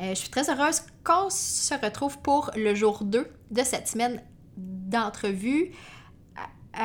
Euh, 0.00 0.10
je 0.10 0.14
suis 0.14 0.28
très 0.28 0.50
heureuse 0.50 0.82
qu'on 1.04 1.30
se 1.30 1.74
retrouve 1.74 2.18
pour 2.18 2.50
le 2.56 2.74
jour 2.74 3.02
2 3.04 3.26
de 3.50 3.62
cette 3.62 3.88
semaine 3.88 4.22
d'entrevue. 4.56 5.72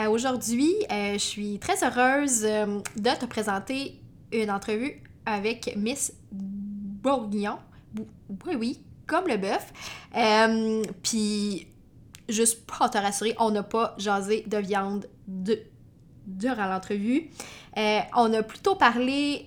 Aujourd'hui, 0.09 0.73
euh, 0.89 1.13
je 1.13 1.17
suis 1.17 1.59
très 1.59 1.83
heureuse 1.83 2.45
euh, 2.45 2.79
de 2.95 3.09
te 3.19 3.25
présenter 3.25 3.99
une 4.31 4.49
entrevue 4.49 5.03
avec 5.25 5.75
Miss 5.75 6.13
Bourguignon. 6.31 7.57
Bou- 7.93 8.07
Oui, 8.47 8.55
oui, 8.55 8.79
comme 9.05 9.27
le 9.27 9.35
bœuf. 9.35 9.73
Puis, 11.03 11.67
juste 12.29 12.65
pour 12.65 12.89
te 12.89 12.97
rassurer, 12.97 13.35
on 13.39 13.51
n'a 13.51 13.63
pas 13.63 13.93
jasé 13.97 14.45
de 14.47 14.57
viande 14.59 15.07
de, 15.27 15.59
durant 16.25 16.67
l'entrevue. 16.67 17.29
On 17.75 18.33
a 18.33 18.43
plutôt 18.43 18.75
parlé 18.75 19.43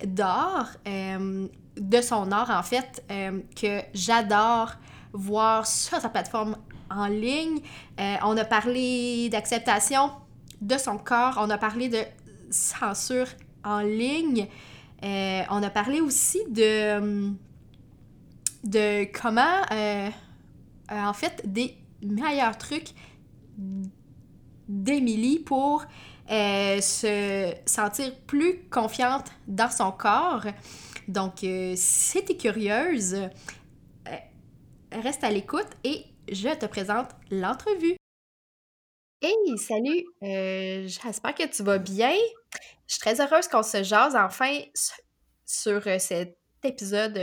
euh, 0.87 1.47
de 1.77 2.01
son 2.01 2.31
art 2.31 2.49
en 2.49 2.63
fait, 2.63 3.03
euh, 3.11 3.41
que 3.59 3.81
j'adore 3.93 4.73
voir 5.13 5.65
sur 5.65 5.99
sa 5.99 6.09
plateforme 6.09 6.57
en 6.89 7.07
ligne. 7.07 7.59
Euh, 7.99 8.15
on 8.23 8.37
a 8.37 8.45
parlé 8.45 9.29
d'acceptation 9.29 10.11
de 10.61 10.77
son 10.77 10.97
corps, 10.97 11.37
on 11.39 11.49
a 11.49 11.57
parlé 11.57 11.89
de 11.89 11.99
censure 12.49 13.27
en 13.63 13.79
ligne. 13.79 14.47
Euh, 15.03 15.41
on 15.49 15.61
a 15.63 15.69
parlé 15.69 16.01
aussi 16.01 16.39
de, 16.49 17.31
de 18.63 19.05
comment, 19.19 19.61
en 20.89 21.13
fait, 21.13 21.41
des 21.45 21.77
meilleurs 22.01 22.57
trucs 22.57 22.93
d'Émilie 24.67 25.39
pour 25.39 25.85
se 26.29 27.53
sentir 27.65 28.15
plus 28.27 28.61
confiante 28.69 29.31
dans 29.47 29.69
son 29.69 29.91
corps. 29.91 30.45
Donc, 31.07 31.43
euh, 31.43 31.73
si 31.75 32.23
t'es 32.25 32.35
curieuse, 32.35 33.13
euh, 33.13 33.29
reste 34.91 35.23
à 35.23 35.29
l'écoute 35.29 35.67
et 35.83 36.05
je 36.31 36.49
te 36.55 36.65
présente 36.65 37.09
l'entrevue. 37.29 37.95
Hey, 39.21 39.57
salut! 39.57 40.03
Euh, 40.23 40.87
J'espère 40.87 41.35
que 41.35 41.47
tu 41.47 41.63
vas 41.63 41.77
bien. 41.77 42.15
Je 42.87 42.93
suis 42.93 42.99
très 42.99 43.21
heureuse 43.21 43.47
qu'on 43.47 43.63
se 43.63 43.83
jase 43.83 44.15
enfin 44.15 44.59
sur 45.45 45.83
cet 45.99 46.37
épisode 46.63 47.19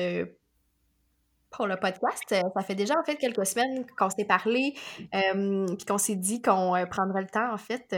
pour 1.51 1.67
le 1.67 1.77
podcast. 1.77 2.23
Ça 2.29 2.63
fait 2.63 2.75
déjà 2.75 2.95
en 2.99 3.05
fait 3.05 3.17
quelques 3.17 3.47
semaines 3.47 3.87
qu'on 3.97 4.11
s'est 4.11 4.25
parlé, 4.25 4.75
euh, 5.15 5.67
puis 5.77 5.85
qu'on 5.85 5.99
s'est 5.99 6.17
dit 6.17 6.41
qu'on 6.41 6.75
prendrait 6.91 7.23
le 7.23 7.29
temps 7.29 7.53
en 7.53 7.59
fait 7.59 7.95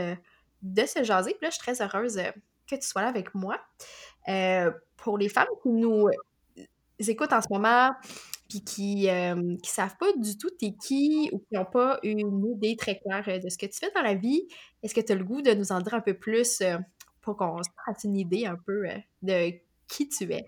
de 0.61 0.85
se 0.85 1.03
jaser. 1.03 1.31
Puis 1.31 1.45
là, 1.45 1.49
je 1.49 1.55
suis 1.55 1.63
très 1.63 1.81
heureuse 1.81 2.21
que 2.69 2.75
tu 2.75 2.87
sois 2.87 3.01
là 3.01 3.07
avec 3.07 3.33
moi. 3.33 3.59
Euh, 5.05 5.11
pour 5.11 5.17
les 5.17 5.29
femmes 5.29 5.47
qui 5.61 5.69
nous 5.69 6.07
euh, 6.07 6.63
écoutent 6.99 7.33
en 7.33 7.41
ce 7.41 7.47
moment, 7.51 7.91
puis 8.49 8.63
qui 8.63 9.07
ne 9.07 9.57
savent 9.63 9.97
pas 9.97 10.11
du 10.17 10.37
tout 10.37 10.49
t'es 10.59 10.73
qui 10.73 11.29
ou 11.31 11.39
qui 11.39 11.53
n'ont 11.53 11.65
pas 11.65 11.99
une 12.03 12.45
idée 12.45 12.75
très 12.75 12.99
claire 12.99 13.23
euh, 13.27 13.39
de 13.39 13.49
ce 13.49 13.57
que 13.57 13.65
tu 13.65 13.77
fais 13.79 13.91
dans 13.95 14.01
la 14.01 14.15
vie, 14.15 14.47
est-ce 14.83 14.93
que 14.93 15.01
tu 15.01 15.11
as 15.11 15.15
le 15.15 15.23
goût 15.23 15.41
de 15.41 15.51
nous 15.53 15.71
en 15.71 15.79
dire 15.81 15.93
un 15.93 16.01
peu 16.01 16.13
plus 16.13 16.61
euh, 16.61 16.77
pour 17.21 17.37
qu'on 17.37 17.61
se 17.63 17.69
fasse 17.85 18.03
une 18.03 18.17
idée 18.17 18.45
un 18.45 18.55
peu 18.55 18.87
euh, 18.87 18.97
de 19.21 19.53
qui 19.87 20.09
tu 20.09 20.31
es? 20.31 20.45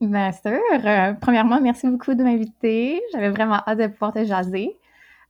Bien 0.00 0.32
sûr. 0.32 0.60
Euh, 0.72 1.12
premièrement, 1.20 1.60
merci 1.60 1.88
beaucoup 1.88 2.14
de 2.14 2.22
m'inviter. 2.22 3.02
J'avais 3.12 3.30
vraiment 3.30 3.60
hâte 3.66 3.78
de 3.78 3.86
pouvoir 3.86 4.12
te 4.12 4.24
jaser. 4.24 4.76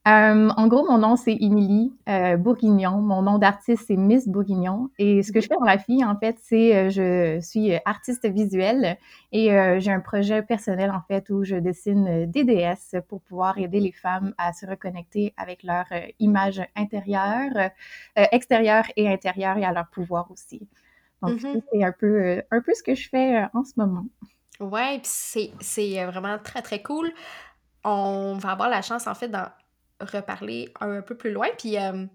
Euh, 0.06 0.50
en 0.54 0.66
gros, 0.68 0.86
mon 0.86 0.98
nom, 0.98 1.16
c'est 1.16 1.32
Émilie 1.32 1.90
euh, 2.10 2.36
Bourguignon. 2.36 3.00
Mon 3.00 3.22
nom 3.22 3.38
d'artiste, 3.38 3.84
c'est 3.86 3.96
Miss 3.96 4.28
Bourguignon. 4.28 4.90
Et 4.98 5.22
ce 5.22 5.32
que 5.32 5.40
je 5.40 5.46
fais 5.46 5.54
dans 5.58 5.64
la 5.64 5.76
vie, 5.76 6.04
en 6.04 6.14
fait, 6.18 6.36
c'est 6.42 6.76
euh, 6.76 6.90
je 6.90 7.40
suis 7.40 7.72
artiste 7.86 8.26
visuelle 8.28 8.98
et 9.32 9.50
euh, 9.52 9.80
j'ai 9.80 9.90
un 9.92 10.00
projet 10.00 10.42
personnel, 10.42 10.90
en 10.90 11.00
fait, 11.08 11.30
où 11.30 11.42
je 11.42 11.56
dessine 11.56 12.26
des 12.30 12.44
déesses 12.44 12.96
pour 13.08 13.22
pouvoir 13.22 13.56
aider 13.58 13.80
les 13.80 13.92
femmes 13.92 14.34
à 14.36 14.52
se 14.52 14.66
reconnecter 14.66 15.32
avec 15.38 15.62
leur 15.62 15.86
euh, 15.92 16.00
image 16.18 16.60
intérieure, 16.76 17.70
extérieure 18.14 18.84
et 18.96 19.08
intérieure 19.10 19.56
et 19.56 19.64
à 19.64 19.72
leur 19.72 19.86
pouvoir 19.88 20.30
aussi. 20.30 20.68
Donc, 21.22 21.42
Mhm. 21.42 21.62
c'est 21.72 21.82
un 21.82 21.92
peu, 21.92 22.42
un 22.50 22.60
peu 22.60 22.74
ce 22.74 22.82
que 22.82 22.94
je 22.94 23.08
fais 23.08 23.42
en 23.54 23.64
ce 23.64 23.72
moment. 23.76 24.04
Ouais, 24.60 25.00
puis 25.00 25.50
c'est 25.60 26.04
vraiment 26.04 26.38
très 26.38 26.60
très 26.62 26.82
cool. 26.82 27.10
On 27.84 28.36
va 28.38 28.50
avoir 28.52 28.68
la 28.68 28.82
chance 28.82 29.06
en 29.06 29.14
fait 29.14 29.28
d'en 29.28 29.46
reparler 30.00 30.72
un 30.80 31.02
peu 31.02 31.16
plus 31.16 31.32
loin. 31.32 31.48
Puis 31.58 31.78
euh, 31.78 32.06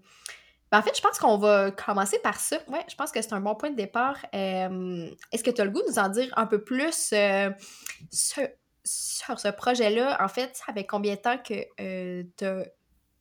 ben, 0.70 0.78
en 0.78 0.82
fait, 0.82 0.96
je 0.96 1.00
pense 1.00 1.18
qu'on 1.18 1.38
va 1.38 1.70
commencer 1.70 2.18
par 2.20 2.38
ça. 2.38 2.58
Ouais, 2.68 2.84
je 2.88 2.94
pense 2.94 3.10
que 3.10 3.20
c'est 3.20 3.32
un 3.32 3.40
bon 3.40 3.54
point 3.54 3.70
de 3.70 3.76
départ. 3.76 4.18
Euh, 4.34 5.10
Est-ce 5.32 5.42
que 5.42 5.50
tu 5.50 5.60
as 5.60 5.64
le 5.64 5.70
goût 5.70 5.82
de 5.82 5.88
nous 5.88 5.98
en 5.98 6.08
dire 6.08 6.32
un 6.36 6.46
peu 6.46 6.62
plus 6.62 7.10
euh, 7.12 7.50
sur, 8.10 8.48
ce 8.84 9.48
projet-là? 9.48 10.22
En 10.22 10.28
fait, 10.28 10.50
ça 10.54 10.72
fait 10.72 10.86
combien 10.86 11.14
de 11.14 11.20
temps 11.20 11.38
que 11.38 12.22
tu 12.36 12.44
as 12.44 12.64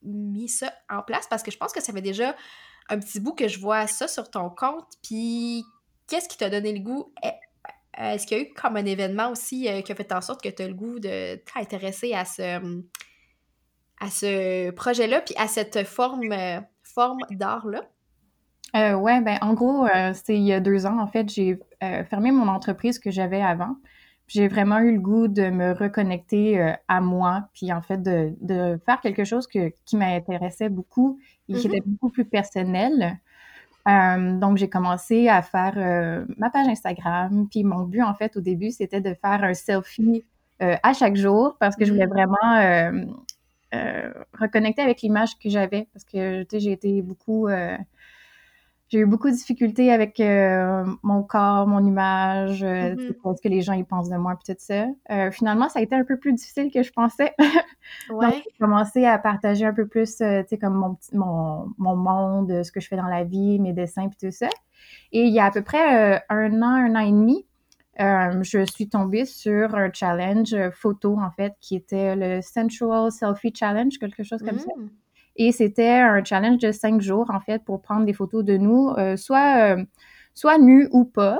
mis 0.03 0.49
ça 0.49 0.73
en 0.89 1.01
place? 1.01 1.27
Parce 1.29 1.43
que 1.43 1.51
je 1.51 1.57
pense 1.57 1.73
que 1.73 1.81
ça 1.81 1.93
fait 1.93 2.01
déjà 2.01 2.35
un 2.89 2.99
petit 2.99 3.19
bout 3.19 3.33
que 3.33 3.47
je 3.47 3.59
vois 3.59 3.87
ça 3.87 4.07
sur 4.07 4.29
ton 4.29 4.49
compte. 4.49 4.87
Puis 5.03 5.63
qu'est-ce 6.07 6.27
qui 6.27 6.37
t'a 6.37 6.49
donné 6.49 6.73
le 6.73 6.79
goût? 6.79 7.13
Eh, 7.23 7.29
Est-ce 7.97 8.27
qu'il 8.27 8.37
y 8.37 8.41
a 8.41 8.43
eu 8.43 8.53
comme 8.53 8.77
un 8.77 8.85
événement 8.85 9.29
aussi 9.31 9.67
qui 9.83 9.91
a 9.91 9.95
fait 9.95 10.11
en 10.11 10.21
sorte 10.21 10.41
que 10.41 10.49
tu 10.49 10.61
as 10.61 10.67
le 10.67 10.73
goût 10.73 10.99
de 10.99 11.35
t'intéresser 11.53 12.13
à 12.13 12.25
ce, 12.25 12.59
à 13.99 14.09
ce 14.09 14.71
projet-là, 14.71 15.21
puis 15.21 15.35
à 15.37 15.47
cette 15.47 15.83
forme, 15.85 16.31
euh, 16.31 16.59
forme 16.83 17.25
d'art-là? 17.31 17.83
Euh, 18.75 18.93
ouais, 18.93 19.19
ben 19.21 19.37
en 19.41 19.53
gros, 19.53 19.85
euh, 19.87 20.13
c'est 20.13 20.35
il 20.37 20.43
y 20.43 20.53
a 20.53 20.59
deux 20.59 20.85
ans, 20.85 20.99
en 20.99 21.07
fait, 21.07 21.27
j'ai 21.29 21.59
euh, 21.83 22.03
fermé 22.05 22.31
mon 22.31 22.47
entreprise 22.47 22.99
que 22.99 23.09
j'avais 23.09 23.41
avant. 23.41 23.75
J'ai 24.27 24.47
vraiment 24.47 24.77
eu 24.79 24.93
le 24.93 24.99
goût 24.99 25.27
de 25.27 25.49
me 25.49 25.73
reconnecter 25.73 26.75
à 26.87 27.01
moi, 27.01 27.49
puis 27.53 27.73
en 27.73 27.81
fait 27.81 27.97
de, 28.03 28.35
de 28.41 28.79
faire 28.85 29.01
quelque 29.01 29.23
chose 29.23 29.47
que, 29.47 29.73
qui 29.85 29.97
m'intéressait 29.97 30.69
beaucoup 30.69 31.19
et 31.47 31.53
qui 31.55 31.67
Mhm. 31.67 31.73
était 31.73 31.81
beaucoup 31.87 32.09
plus 32.09 32.25
personnel. 32.25 33.19
Donc, 33.87 34.57
j'ai 34.57 34.69
commencé 34.69 35.29
à 35.29 35.41
faire 35.41 35.73
ma 36.37 36.51
page 36.51 36.67
Instagram. 36.67 37.47
Puis 37.49 37.63
mon 37.63 37.85
but, 37.85 38.03
en 38.03 38.13
fait, 38.13 38.37
au 38.37 38.41
début, 38.41 38.69
c'était 38.69 39.01
de 39.01 39.15
faire 39.15 39.43
un 39.43 39.55
selfie 39.55 40.25
à 40.59 40.93
chaque 40.93 41.15
jour 41.15 41.57
parce 41.59 41.75
que 41.75 41.85
je 41.85 41.91
voulais 41.91 42.05
Mhm. 42.05 42.13
vraiment 42.13 43.01
euh, 43.73 44.11
reconnecter 44.39 44.81
avec 44.81 45.01
l'image 45.01 45.37
que 45.37 45.49
j'avais. 45.49 45.87
Parce 45.93 46.05
que, 46.05 46.43
tu 46.43 46.47
sais, 46.51 46.59
j'ai 46.59 46.71
été 46.71 47.01
beaucoup... 47.01 47.47
euh, 47.47 47.77
j'ai 48.91 48.99
eu 48.99 49.05
beaucoup 49.05 49.29
de 49.29 49.35
difficultés 49.35 49.91
avec 49.91 50.19
euh, 50.19 50.83
mon 51.03 51.21
corps, 51.21 51.67
mon 51.67 51.85
image, 51.85 52.63
euh, 52.63 52.95
Mhm. 52.95 53.35
ce 53.35 53.41
que 53.41 53.47
les 53.47 53.61
gens 53.61 53.73
ils 53.73 53.85
pensent 53.85 54.09
de 54.09 54.17
moi, 54.17 54.35
puis 54.35 54.51
tout 54.51 54.59
ça. 54.59 54.87
Euh, 55.11 55.29
finalement, 55.29 55.69
ça 55.69 55.77
a 55.77 55.81
été 55.83 55.93
un 55.95 56.03
peu 56.03 56.17
plus 56.17 56.33
difficile 56.33 56.71
que 56.71 56.81
je 56.81 56.91
pensais. 56.91 57.35
Donc, 58.09 58.21
Ouais. 58.21 58.41
j'ai 58.43 58.51
commencé 58.59 59.05
à 59.05 59.19
partager 59.19 59.63
un 59.65 59.73
peu 59.75 59.87
plus, 59.87 60.15
tu 60.17 60.23
sais, 60.23 60.57
comme 60.59 60.73
mon, 60.73 60.97
mon, 61.13 61.71
mon 61.77 61.95
monde, 61.95 62.63
ce 62.63 62.71
que 62.71 62.79
je 62.79 62.87
fais 62.87 62.97
dans 62.97 63.05
la 63.07 63.23
vie, 63.23 63.59
mes 63.59 63.73
dessins, 63.73 64.07
puis 64.09 64.17
tout 64.19 64.35
ça. 64.35 64.49
Et 65.11 65.21
il 65.25 65.33
y 65.33 65.39
a 65.39 65.45
à 65.45 65.51
peu 65.51 65.61
près 65.61 66.23
un 66.29 66.61
an, 66.63 66.73
un 66.73 66.95
an 66.95 66.99
et 67.01 67.11
demi, 67.11 67.45
euh, 67.99 68.43
je 68.43 68.65
suis 68.65 68.87
tombée 68.87 69.25
sur 69.25 69.75
un 69.75 69.91
challenge 69.91 70.53
euh, 70.53 70.71
photo, 70.71 71.17
en 71.19 71.31
fait, 71.31 71.53
qui 71.59 71.75
était 71.75 72.15
le 72.15 72.41
Sensual 72.41 73.11
Selfie 73.11 73.53
Challenge, 73.53 73.97
quelque 73.99 74.23
chose 74.23 74.41
comme 74.41 74.59
ça. 74.59 74.71
Mm. 74.77 74.89
Et 75.35 75.51
c'était 75.51 75.99
un 75.99 76.23
challenge 76.23 76.59
de 76.59 76.71
cinq 76.71 77.01
jours, 77.01 77.29
en 77.29 77.39
fait, 77.39 77.63
pour 77.63 77.81
prendre 77.81 78.05
des 78.05 78.13
photos 78.13 78.43
de 78.43 78.57
nous, 78.57 78.89
euh, 78.97 79.15
soit, 79.15 79.75
euh, 79.75 79.83
soit 80.33 80.57
nus 80.57 80.87
ou 80.91 81.05
pas, 81.05 81.39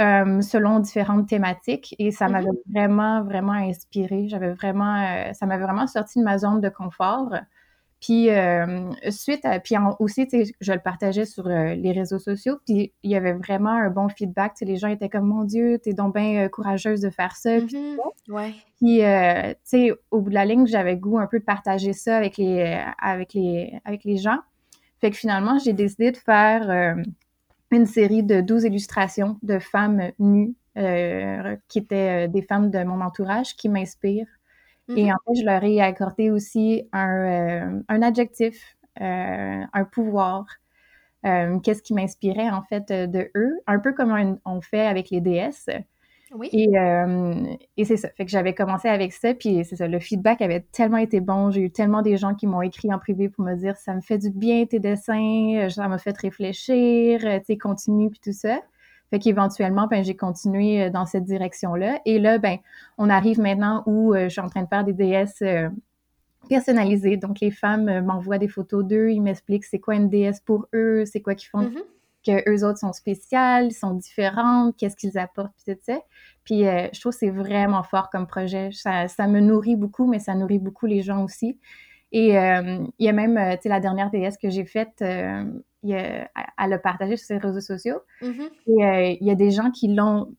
selon 0.00 0.78
différentes 0.78 1.28
thématiques. 1.28 1.94
Et 1.98 2.12
ça 2.12 2.28
m'avait 2.28 2.46
vraiment, 2.72 3.24
vraiment 3.24 3.52
inspirée. 3.52 4.28
J'avais 4.28 4.52
vraiment, 4.52 5.32
ça 5.34 5.46
m'avait 5.46 5.64
vraiment 5.64 5.88
sorti 5.88 6.20
de 6.20 6.24
ma 6.24 6.38
zone 6.38 6.60
de 6.60 6.68
confort. 6.68 7.34
Puis 8.00 8.30
euh, 8.30 8.90
suite 9.10 9.44
à, 9.44 9.58
puis 9.58 9.76
en- 9.76 9.96
aussi, 9.98 10.26
tu 10.28 10.44
sais, 10.44 10.52
je 10.60 10.72
le 10.72 10.78
partageais 10.78 11.24
sur 11.24 11.46
euh, 11.48 11.74
les 11.74 11.90
réseaux 11.90 12.20
sociaux, 12.20 12.58
puis 12.64 12.92
il 13.02 13.10
y 13.10 13.16
avait 13.16 13.32
vraiment 13.32 13.70
un 13.72 13.90
bon 13.90 14.08
feedback. 14.08 14.54
Tu 14.54 14.58
sais, 14.60 14.64
les 14.66 14.76
gens 14.76 14.86
étaient 14.88 15.08
comme, 15.08 15.26
mon 15.26 15.42
Dieu, 15.44 15.78
t'es 15.82 15.94
donc 15.94 16.14
bien 16.14 16.44
euh, 16.44 16.48
courageuse 16.48 17.00
de 17.00 17.10
faire 17.10 17.34
ça. 17.34 17.58
Puis 17.60 17.76
Mhm. 17.76 17.98
Ouais. 18.34 18.54
puis, 18.76 19.04
euh, 19.04 19.50
tu 19.52 19.56
sais, 19.64 19.92
au 20.12 20.20
bout 20.20 20.30
de 20.30 20.34
la 20.34 20.44
ligne, 20.44 20.66
j'avais 20.66 20.96
goût 20.96 21.18
un 21.18 21.26
peu 21.26 21.40
de 21.40 21.44
partager 21.44 21.92
ça 21.92 22.16
avec 22.16 22.36
les, 22.36 22.80
avec 23.00 23.34
les, 23.34 23.72
avec 23.84 24.04
les 24.04 24.16
gens. 24.16 24.38
Fait 25.00 25.10
que 25.10 25.16
finalement, 25.16 25.58
j'ai 25.58 25.72
décidé 25.72 26.12
de 26.12 26.16
faire 26.16 26.96
une 27.70 27.86
série 27.86 28.22
de 28.22 28.40
12 28.40 28.64
illustrations 28.64 29.38
de 29.42 29.58
femmes 29.58 30.10
nues, 30.18 30.54
qui 31.68 31.78
étaient 31.78 32.28
des 32.28 32.42
femmes 32.42 32.70
de 32.70 32.82
mon 32.84 33.00
entourage 33.00 33.56
qui 33.56 33.68
m'inspirent. 33.68 34.26
Et 34.96 35.04
Mhm. 35.04 35.12
en 35.12 35.16
fait, 35.26 35.40
je 35.40 35.44
leur 35.44 35.64
ai 35.64 35.80
accordé 35.80 36.30
aussi 36.30 36.88
un, 36.92 37.08
euh, 37.76 37.82
un 37.88 38.02
adjectif, 38.02 38.76
euh, 39.00 39.62
un 39.72 39.84
pouvoir. 39.84 40.46
Euh, 41.26 41.58
Qu'est-ce 41.60 41.82
qui 41.82 41.94
m'inspirait 41.94 42.50
en 42.50 42.62
fait 42.62 42.90
de 42.92 43.30
eux, 43.36 43.58
un 43.66 43.80
peu 43.80 43.92
comme 43.94 44.12
un- 44.12 44.38
on 44.44 44.60
fait 44.60 44.86
avec 44.86 45.10
les 45.10 45.20
déesses. 45.20 45.68
Oui. 46.34 46.50
Et, 46.52 46.78
euh, 46.78 47.34
et 47.76 47.84
c'est 47.84 47.96
ça. 47.96 48.08
Fait 48.16 48.24
que 48.24 48.30
j'avais 48.30 48.54
commencé 48.54 48.88
avec 48.88 49.12
ça, 49.12 49.34
puis 49.34 49.64
c'est 49.64 49.76
ça. 49.76 49.88
Le 49.88 49.98
feedback 49.98 50.42
avait 50.42 50.60
tellement 50.72 50.98
été 50.98 51.20
bon. 51.20 51.50
J'ai 51.50 51.62
eu 51.62 51.70
tellement 51.70 52.02
des 52.02 52.16
gens 52.16 52.34
qui 52.34 52.46
m'ont 52.46 52.62
écrit 52.62 52.92
en 52.92 52.98
privé 52.98 53.28
pour 53.28 53.44
me 53.44 53.54
dire 53.56 53.76
ça 53.76 53.94
me 53.94 54.00
fait 54.02 54.18
du 54.18 54.30
bien 54.30 54.64
tes 54.66 54.78
dessins, 54.80 55.68
ça 55.70 55.88
m'a 55.88 55.98
fait 55.98 56.16
réfléchir, 56.18 57.20
tu 57.20 57.44
sais, 57.46 57.58
continue 57.58 58.10
puis 58.10 58.20
tout 58.20 58.32
ça. 58.32 58.60
Fait 59.10 59.18
qu'éventuellement, 59.18 59.86
ben 59.86 60.04
j'ai 60.04 60.16
continué 60.16 60.82
euh, 60.82 60.90
dans 60.90 61.06
cette 61.06 61.24
direction-là. 61.24 62.00
Et 62.04 62.18
là, 62.18 62.38
ben 62.38 62.58
on 62.98 63.08
arrive 63.08 63.40
maintenant 63.40 63.82
où 63.86 64.14
euh, 64.14 64.24
je 64.24 64.28
suis 64.30 64.40
en 64.40 64.48
train 64.48 64.62
de 64.62 64.68
faire 64.68 64.84
des 64.84 64.92
DS 64.92 65.42
euh, 65.42 65.68
personnalisées. 66.48 67.16
Donc 67.16 67.40
les 67.40 67.50
femmes 67.50 68.00
m'envoient 68.04 68.38
des 68.38 68.48
photos 68.48 68.84
d'eux, 68.84 69.10
ils 69.10 69.20
m'expliquent 69.22 69.64
c'est 69.64 69.78
quoi 69.78 69.94
une 69.96 70.08
DS 70.08 70.40
pour 70.44 70.66
eux, 70.74 71.04
c'est 71.06 71.20
quoi 71.20 71.34
qu'ils 71.34 71.48
font 71.50 71.62
Mhm. 71.70 71.82
que 72.26 72.50
eux 72.50 72.64
autres 72.66 72.78
sont 72.78 72.92
spéciales, 72.92 73.72
sont 73.72 73.94
différentes, 73.94 74.76
qu'est-ce 74.76 74.96
qu'ils 74.96 75.18
apportent, 75.18 75.52
puis 75.64 75.74
tout 75.74 75.80
ça. 75.82 75.98
Puis 76.44 76.66
euh, 76.66 76.88
je 76.92 77.00
trouve 77.00 77.12
que 77.12 77.18
c'est 77.18 77.30
vraiment 77.30 77.82
fort 77.82 78.10
comme 78.10 78.26
projet. 78.26 78.70
Ça, 78.72 79.08
ça 79.08 79.26
me 79.26 79.40
nourrit 79.40 79.76
beaucoup, 79.76 80.06
mais 80.06 80.18
ça 80.18 80.34
nourrit 80.34 80.58
beaucoup 80.58 80.86
les 80.86 81.02
gens 81.02 81.24
aussi. 81.24 81.58
Et 82.12 82.38
euh, 82.38 82.78
il 82.98 83.06
y 83.06 83.08
a 83.08 83.12
même, 83.12 83.38
tu 83.56 83.62
sais, 83.64 83.68
la 83.68 83.80
dernière 83.80 84.10
DS 84.10 84.36
que 84.40 84.48
j'ai 84.48 84.64
faite, 84.64 85.02
euh, 85.02 85.44
il 85.82 85.94
a- 85.94 86.28
elle 86.58 86.70
l'a 86.70 86.78
partagée 86.78 87.16
sur 87.16 87.26
ses 87.26 87.38
réseaux 87.38 87.60
sociaux. 87.60 88.00
Mhm. 88.22 88.48
Et 88.66 88.84
euh, 88.84 89.16
il 89.20 89.26
y 89.26 89.30
a 89.30 89.34
des 89.34 89.50
gens 89.50 89.70
qui 89.70 89.94
l'ont 89.94 90.34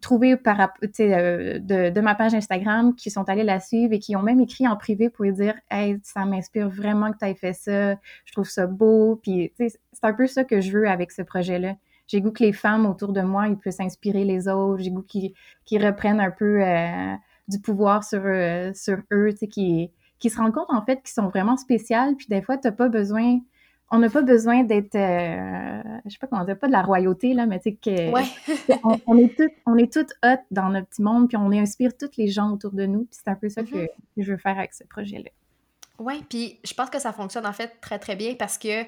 trouvé 0.00 0.36
par, 0.36 0.72
tu 0.94 1.02
euh, 1.02 1.58
de, 1.58 1.90
de 1.90 2.00
ma 2.00 2.14
page 2.14 2.34
Instagram, 2.34 2.94
qui 2.94 3.10
sont 3.10 3.28
allés 3.28 3.44
la 3.44 3.60
suivre 3.60 3.92
et 3.94 3.98
qui 3.98 4.16
ont 4.16 4.22
même 4.22 4.40
écrit 4.40 4.66
en 4.68 4.76
privé 4.76 5.08
pour 5.10 5.24
lui 5.24 5.32
dire 5.32 5.54
Hey, 5.70 5.98
ça 6.02 6.24
m'inspire 6.24 6.68
vraiment 6.68 7.12
que 7.12 7.18
tu 7.18 7.24
aies 7.26 7.34
fait 7.34 7.52
ça, 7.52 7.94
je 8.24 8.32
trouve 8.32 8.48
ça 8.48 8.66
beau. 8.66 9.20
Puis, 9.22 9.52
tu 9.56 9.68
c'est 9.70 9.78
un 10.04 10.12
peu 10.12 10.26
ça 10.26 10.44
que 10.44 10.60
je 10.60 10.72
veux 10.72 10.88
avec 10.88 11.12
ce 11.12 11.22
projet-là. 11.22 11.74
J'ai 12.08 12.20
goût 12.20 12.32
que 12.32 12.42
les 12.42 12.52
femmes 12.52 12.86
autour 12.86 13.12
de 13.12 13.20
moi, 13.22 13.46
ils 13.48 13.56
puissent 13.56 13.80
inspirer 13.80 14.24
les 14.24 14.48
autres. 14.48 14.82
J'ai 14.82 14.90
goût 14.90 15.04
qu'ils 15.04 15.34
reprennent 15.86 16.20
un 16.20 16.30
peu 16.32 16.62
euh, 16.64 17.14
du 17.48 17.60
pouvoir 17.60 18.02
sur, 18.04 18.22
sur 18.74 18.98
eux, 19.12 19.32
tu 19.38 19.46
qui 19.46 19.90
qui 20.18 20.28
se 20.28 20.36
rendent 20.38 20.52
compte 20.52 20.66
en 20.68 20.84
fait 20.84 20.96
qu'ils 20.96 21.14
sont 21.14 21.28
vraiment 21.28 21.56
spéciales. 21.56 22.14
Puis 22.14 22.26
des 22.28 22.42
fois, 22.42 22.58
t'as 22.58 22.72
pas 22.72 22.88
besoin, 22.88 23.38
on 23.90 23.98
n'a 23.98 24.08
pas 24.08 24.22
besoin 24.22 24.62
d'être, 24.62 24.94
euh, 24.94 25.82
je 26.04 26.10
sais 26.10 26.18
pas 26.18 26.26
comment 26.28 26.44
dire, 26.44 26.58
pas 26.58 26.66
de 26.68 26.72
la 26.72 26.82
royauté 26.82 27.34
là, 27.34 27.46
mais 27.46 27.58
tu 27.58 27.70
sais 27.70 27.74
que 27.76 28.12
Ouais. 28.12 28.24
on, 28.84 29.00
on 29.06 29.18
est 29.18 29.36
toutes, 29.36 29.52
on 29.66 29.76
est 29.76 29.92
toutes 29.92 30.12
hot 30.24 30.40
dans 30.50 30.68
notre 30.70 30.86
petit 30.88 31.02
monde, 31.02 31.28
puis 31.28 31.36
on 31.36 31.50
inspire 31.52 31.96
tous 31.96 32.10
les 32.16 32.28
gens 32.28 32.50
autour 32.52 32.72
de 32.72 32.86
nous. 32.86 33.00
Puis 33.04 33.18
c'est 33.24 33.28
un 33.30 33.34
peu 33.34 33.48
ça 33.48 33.62
que, 33.62 33.74
Mhm. 33.74 33.86
que 34.16 34.22
je 34.22 34.30
veux 34.32 34.38
faire 34.38 34.58
avec 34.58 34.72
ce 34.74 34.84
projet-là. 34.84 35.30
Oui, 35.98 36.24
puis 36.28 36.60
je 36.64 36.72
pense 36.72 36.88
que 36.88 36.98
ça 36.98 37.12
fonctionne 37.12 37.44
en 37.46 37.52
fait 37.52 37.72
très 37.80 37.98
très 37.98 38.16
bien 38.16 38.34
parce 38.34 38.56
que 38.58 38.84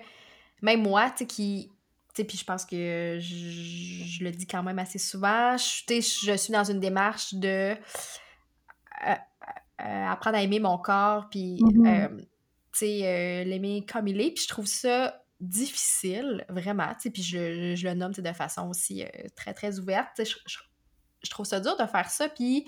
même 0.62 0.82
moi, 0.82 1.10
tu 1.10 1.18
sais, 1.18 1.26
qui. 1.26 1.70
Tu 2.14 2.16
sais, 2.22 2.24
puis 2.24 2.36
je 2.38 2.44
pense 2.44 2.64
que 2.66 3.16
je, 3.20 4.04
je 4.06 4.22
le 4.22 4.30
dis 4.30 4.46
quand 4.46 4.62
même 4.62 4.78
assez 4.78 4.98
souvent, 4.98 5.56
je, 5.56 5.82
je 6.26 6.36
suis 6.36 6.52
dans 6.52 6.62
une 6.64 6.78
démarche 6.78 7.32
de 7.34 7.72
euh, 7.72 9.14
euh, 9.80 10.06
apprendre 10.06 10.36
à 10.36 10.42
aimer 10.42 10.60
mon 10.60 10.76
corps, 10.78 11.28
puis 11.30 11.58
Mhm. 11.62 11.86
euh, 11.86 12.08
tu 12.18 12.26
sais, 12.78 13.00
euh, 13.04 13.44
l'aimer 13.44 13.84
comme 13.90 14.08
il 14.08 14.20
est, 14.20 14.32
puis 14.32 14.44
je 14.44 14.48
trouve 14.48 14.66
ça 14.66 15.22
difficile, 15.40 16.44
vraiment, 16.48 16.92
puis 17.00 17.22
je, 17.22 17.74
je 17.74 17.88
le 17.88 17.94
nomme 17.94 18.12
de 18.12 18.32
façon 18.32 18.68
aussi 18.68 19.02
euh, 19.02 19.08
très 19.34 19.54
très 19.54 19.78
ouverte, 19.78 20.20
je, 20.24 21.30
trouve 21.30 21.46
ça 21.46 21.58
dur 21.58 21.76
de 21.76 21.86
faire 21.86 22.08
ça, 22.10 22.28
puis 22.28 22.66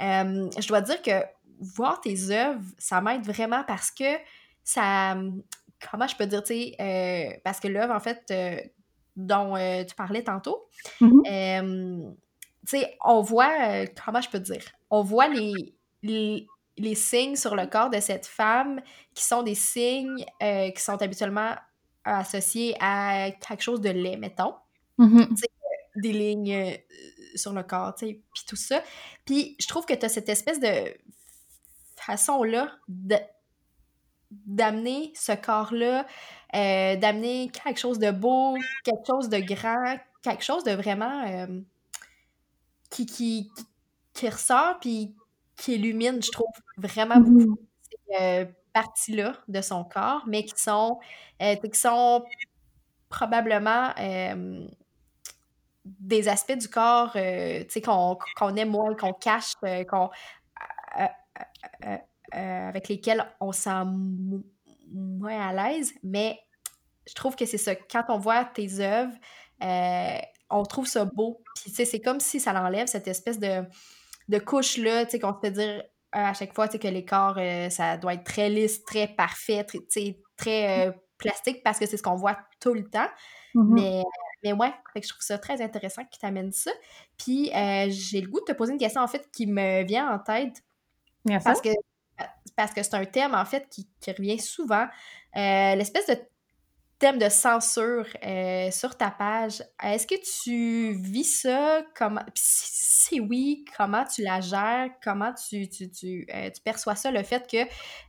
euh, 0.00 0.50
je 0.58 0.68
dois 0.68 0.80
dire 0.80 1.00
que 1.02 1.22
voir 1.60 2.00
tes 2.00 2.30
œuvres, 2.30 2.62
ça 2.78 3.00
m'aide 3.00 3.24
vraiment 3.24 3.64
parce 3.64 3.90
que 3.90 4.16
ça. 4.64 5.16
Comment 5.90 6.06
je 6.06 6.14
peux 6.14 6.26
dire, 6.26 6.44
tu 6.44 6.54
sais, 6.54 6.76
euh, 6.80 7.36
parce 7.42 7.58
que 7.58 7.66
l'œuvre, 7.66 7.92
en 7.92 7.98
fait, 7.98 8.22
euh, 8.30 8.60
dont 9.16 9.56
tu 9.84 9.94
parlais 9.96 10.22
tantôt, 10.22 10.68
tu 11.00 11.06
sais, 12.64 12.96
on 13.04 13.20
voit, 13.20 13.86
comment 14.04 14.20
je 14.20 14.30
peux 14.30 14.38
dire, 14.38 14.64
on 14.90 15.02
voit 15.02 15.28
les, 15.28 15.74
les, 16.02 16.46
les 16.78 16.94
signes 16.94 17.36
sur 17.36 17.54
le 17.54 17.66
corps 17.66 17.90
de 17.90 18.00
cette 18.00 18.26
femme 18.26 18.80
qui 19.14 19.24
sont 19.24 19.42
des 19.42 19.54
signes 19.54 20.24
euh, 20.42 20.70
qui 20.70 20.82
sont 20.82 21.00
habituellement 21.02 21.54
associés 22.04 22.74
à 22.80 23.30
quelque 23.30 23.62
chose 23.62 23.80
de 23.80 23.90
laid, 23.90 24.16
mettons 24.16 24.54
Mhm. 24.98 25.34
des 25.96 26.12
lignes 26.12 26.52
euh, 26.54 26.76
sur 27.34 27.52
le 27.52 27.62
corps, 27.62 27.94
tu 27.94 28.06
sais, 28.06 28.20
puis 28.34 28.42
tout 28.46 28.56
ça. 28.56 28.82
Puis 29.24 29.56
je 29.60 29.66
trouve 29.68 29.84
que 29.86 29.94
tu 29.94 30.04
as 30.06 30.08
cette 30.08 30.28
espèce 30.28 30.60
de 30.60 30.94
façon-là 31.96 32.70
de- 32.88 33.16
d'amener 34.30 35.12
ce 35.14 35.32
corps-là, 35.32 36.06
euh, 36.54 36.96
d'amener 36.96 37.50
quelque 37.50 37.78
chose 37.78 37.98
de 37.98 38.10
beau, 38.10 38.56
quelque 38.84 39.06
chose 39.06 39.28
de 39.28 39.38
grand, 39.38 39.98
quelque 40.22 40.42
chose 40.44 40.64
de 40.64 40.72
vraiment 40.72 41.24
euh, 41.26 41.60
qui, 42.90 43.06
qui, 43.06 43.50
qui, 43.54 43.64
qui 44.14 44.28
ressort 44.28 44.78
puis 44.80 45.14
qui 45.56 45.74
illumine, 45.74 46.22
je 46.22 46.30
trouve, 46.30 46.46
vraiment 46.76 47.16
beaucoup 47.16 47.50
Mhm. 47.50 47.56
ces 47.90 48.22
euh, 48.22 48.44
parties-là 48.72 49.34
de 49.48 49.60
son 49.60 49.84
corps, 49.84 50.22
mais 50.26 50.44
qui 50.44 50.60
sont, 50.60 50.98
euh, 51.42 51.56
qui 51.56 51.78
sont 51.78 52.24
probablement 53.08 53.90
euh, 53.98 54.66
des 55.84 56.28
aspects 56.28 56.56
du 56.56 56.68
corps 56.68 57.12
euh, 57.16 57.64
qu'on 57.84 58.56
aime 58.56 58.70
moins, 58.70 58.94
qu'on 58.94 59.12
cache, 59.12 59.54
qu'on, 59.88 60.10
avec 62.32 62.88
lesquels 62.88 63.26
on 63.40 63.52
se 63.52 63.62
sent 63.62 63.84
mo- 63.84 64.42
moins 64.90 65.48
à 65.48 65.52
l'aise. 65.52 65.92
Mais 66.02 66.38
je 67.06 67.14
trouve 67.14 67.36
que 67.36 67.44
c'est 67.46 67.58
ça. 67.58 67.74
Quand 67.74 68.04
on 68.08 68.18
voit 68.18 68.44
tes 68.44 68.80
œuvres, 68.80 69.14
on 70.50 70.62
trouve 70.64 70.86
ça 70.86 71.04
beau. 71.04 71.42
Puis, 71.56 71.70
c'est 71.86 72.00
comme 72.00 72.20
si 72.20 72.40
ça 72.40 72.52
l'enlève 72.52 72.86
cette 72.86 73.08
espèce 73.08 73.38
de, 73.38 73.64
de 74.28 74.38
couche-là, 74.38 75.04
tu 75.04 75.12
sais, 75.12 75.18
qu'on 75.18 75.34
se 75.34 75.40
fait 75.40 75.50
dire 75.50 75.82
euh, 76.14 76.18
à 76.18 76.34
chaque 76.34 76.54
fois, 76.54 76.68
tu 76.68 76.72
sais, 76.72 76.78
que 76.78 76.88
les 76.88 77.04
corps, 77.04 77.36
euh, 77.38 77.70
ça 77.70 77.96
doit 77.96 78.14
être 78.14 78.24
très 78.24 78.50
lisse, 78.50 78.84
très 78.84 79.08
parfait, 79.08 79.64
très, 79.64 79.78
tu 79.78 79.86
sais, 79.88 80.20
très 80.36 80.88
euh, 80.88 80.92
plastique, 81.18 81.62
parce 81.62 81.78
que 81.78 81.86
c'est 81.86 81.96
ce 81.96 82.02
qu'on 82.02 82.16
voit 82.16 82.38
tout 82.60 82.74
le 82.74 82.84
temps. 82.84 83.08
Mhm. 83.54 83.74
Mais, 83.74 84.02
mais 84.42 84.52
ouais, 84.52 84.72
fait 84.92 85.00
que 85.00 85.06
je 85.06 85.12
trouve 85.12 85.22
ça 85.22 85.38
très 85.38 85.62
intéressant 85.62 86.04
que 86.04 86.18
tu 86.18 86.26
amènes 86.26 86.52
ça. 86.52 86.70
Puis 87.18 87.50
euh, 87.54 87.86
j'ai 87.88 88.20
le 88.20 88.28
goût 88.28 88.40
de 88.40 88.44
te 88.44 88.52
poser 88.52 88.72
une 88.72 88.78
question, 88.78 89.00
en 89.00 89.08
fait, 89.08 89.30
qui 89.32 89.46
me 89.46 89.84
vient 89.84 90.12
en 90.12 90.18
tête, 90.18 90.62
parce 91.44 91.60
que 91.60 91.70
parce 92.56 92.72
que 92.72 92.82
c'est 92.82 92.94
un 92.94 93.04
thème, 93.04 93.34
en 93.34 93.44
fait, 93.44 93.68
qui, 93.70 93.88
qui 94.00 94.12
revient 94.12 94.38
souvent. 94.38 94.86
Euh, 95.36 95.74
L'espèce 95.74 96.06
de 96.06 96.16
de 97.10 97.28
censure 97.28 98.06
euh, 98.24 98.70
sur 98.70 98.96
ta 98.96 99.10
page. 99.10 99.62
Est-ce 99.82 100.06
que 100.06 100.14
tu 100.14 100.92
vis 101.02 101.24
ça? 101.24 101.82
Comment... 101.96 102.22
Si, 102.34 103.18
oui, 103.18 103.64
comment 103.76 104.04
tu 104.04 104.22
la 104.22 104.40
gères? 104.40 104.90
Comment 105.02 105.32
tu, 105.34 105.68
tu, 105.68 105.90
tu, 105.90 106.26
euh, 106.32 106.50
perçois 106.64 106.94
ça, 106.94 107.10
le 107.10 107.22
fait 107.24 107.46
qu'il 107.48 107.66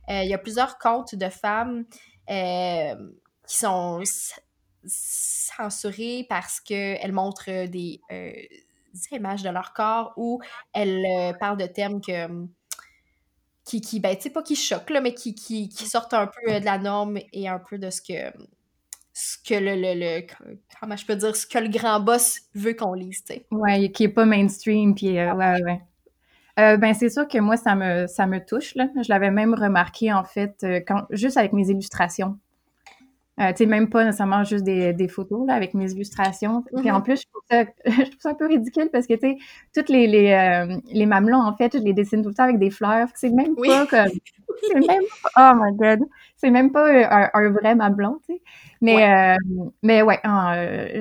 il 0.08 0.28
y 0.28 0.34
a 0.34 0.38
plusieurs 0.38 0.78
comptes 0.78 1.16
de 1.16 1.28
femmes 1.28 1.84
euh, 2.30 2.94
qui 3.46 3.56
sont 3.56 4.00
censurées 4.86 6.26
parce 6.28 6.60
qu'elles 6.60 7.12
montrent 7.12 7.66
des, 7.66 8.00
euh, 8.12 8.32
images 9.10 9.42
de 9.42 9.50
leur 9.50 9.72
corps 9.72 10.12
ou 10.16 10.40
elles 10.72 11.04
euh, 11.04 11.32
parlent 11.32 11.56
de 11.56 11.66
thèmes 11.66 12.00
que 12.00 12.46
qui, 13.64 13.80
qui 13.80 13.98
ben, 13.98 14.14
tu 14.14 14.24
sais, 14.24 14.30
pas 14.30 14.42
qui 14.42 14.56
choquent, 14.56 14.90
là, 14.90 15.00
mais 15.00 15.14
qui, 15.14 15.34
qui, 15.34 15.70
qui 15.70 15.86
sortent 15.86 16.12
un 16.12 16.26
peu 16.26 16.52
euh, 16.52 16.60
de 16.60 16.66
la 16.66 16.78
norme 16.78 17.18
et 17.32 17.48
un 17.48 17.58
peu 17.58 17.78
de 17.78 17.88
ce 17.88 18.02
que, 18.02 18.30
ce 19.14 19.38
que 19.38 19.54
le, 19.54 19.76
le, 19.76 19.94
le- 20.20 20.58
comment 20.80 20.96
je 20.96 21.06
peux 21.06 21.16
dire, 21.16 21.36
ce 21.36 21.46
que 21.46 21.58
le 21.58 21.68
grand 21.68 22.00
boss 22.00 22.40
veut 22.54 22.74
qu'on 22.74 22.94
lise, 22.94 23.24
tu 23.24 23.34
sais. 23.34 23.46
Ouais, 23.50 23.90
qui 23.92 24.04
est 24.04 24.08
pas 24.08 24.24
mainstream, 24.24 24.94
puis 24.94 25.18
euh, 25.18 25.32
ouais, 25.34 25.52
ouais, 25.54 25.62
ouais. 25.64 25.80
Euh, 26.60 26.76
ben 26.78 26.94
c'est 26.94 27.10
sûr 27.10 27.28
que 27.28 27.38
moi 27.38 27.56
ça 27.56 27.74
me 27.76 28.06
ça 28.08 28.26
me 28.26 28.44
touche 28.44 28.74
là. 28.76 28.88
Je 29.02 29.08
l'avais 29.10 29.30
même 29.32 29.54
remarqué 29.54 30.12
en 30.12 30.24
fait 30.24 30.56
euh, 30.64 30.80
quand 30.86 31.06
juste 31.10 31.36
avec 31.38 31.52
mes 31.54 31.68
illustrations. 31.70 32.38
Euh, 33.40 33.50
tu 33.50 33.64
sais 33.64 33.66
même 33.66 33.90
pas 33.90 34.04
nécessairement 34.04 34.44
juste 34.44 34.62
des, 34.64 34.92
des 34.92 35.08
photos 35.08 35.44
là 35.48 35.54
avec 35.54 35.74
mes 35.74 35.90
illustrations. 35.92 36.64
Puis 36.76 36.90
en 36.92 36.98
Mhm. 36.98 37.02
plus 37.02 37.20
je 37.22 37.26
trouve 37.28 37.42
ça 37.50 37.64
je 38.04 38.10
trouve 38.10 38.20
ça 38.20 38.30
un 38.30 38.34
peu 38.34 38.46
ridicule 38.46 38.90
parce 38.92 39.06
que 39.08 39.14
tu 39.14 39.20
sais 39.20 39.36
toutes 39.74 39.88
les 39.88 40.06
les 40.06 40.30
euh, 40.32 40.76
les 40.92 41.06
mamelons 41.06 41.40
en 41.42 41.56
fait 41.56 41.72
je 41.76 41.82
les 41.82 41.92
dessine 41.94 42.22
tout 42.22 42.28
le 42.28 42.34
temps 42.34 42.44
avec 42.44 42.58
des 42.58 42.70
fleurs. 42.70 43.08
C'est 43.16 43.30
même 43.30 43.54
Oui. 43.56 43.68
pas 43.68 43.86
comme 43.86 44.06
c'est 44.68 44.80
même 44.80 45.02
pas, 45.22 45.52
oh 45.54 45.58
my 45.60 45.76
god 45.76 46.00
c'est 46.36 46.50
même 46.50 46.70
pas 46.72 46.88
euh, 46.94 47.06
un, 47.10 47.30
un 47.34 47.50
vrai 47.50 47.74
mamelon 47.74 48.20
tu 48.26 48.34
sais. 48.34 48.42
Mais 48.80 48.94
Ouais. 48.96 49.34
euh, 49.34 49.64
mais 49.82 50.02
ouais 50.02 50.20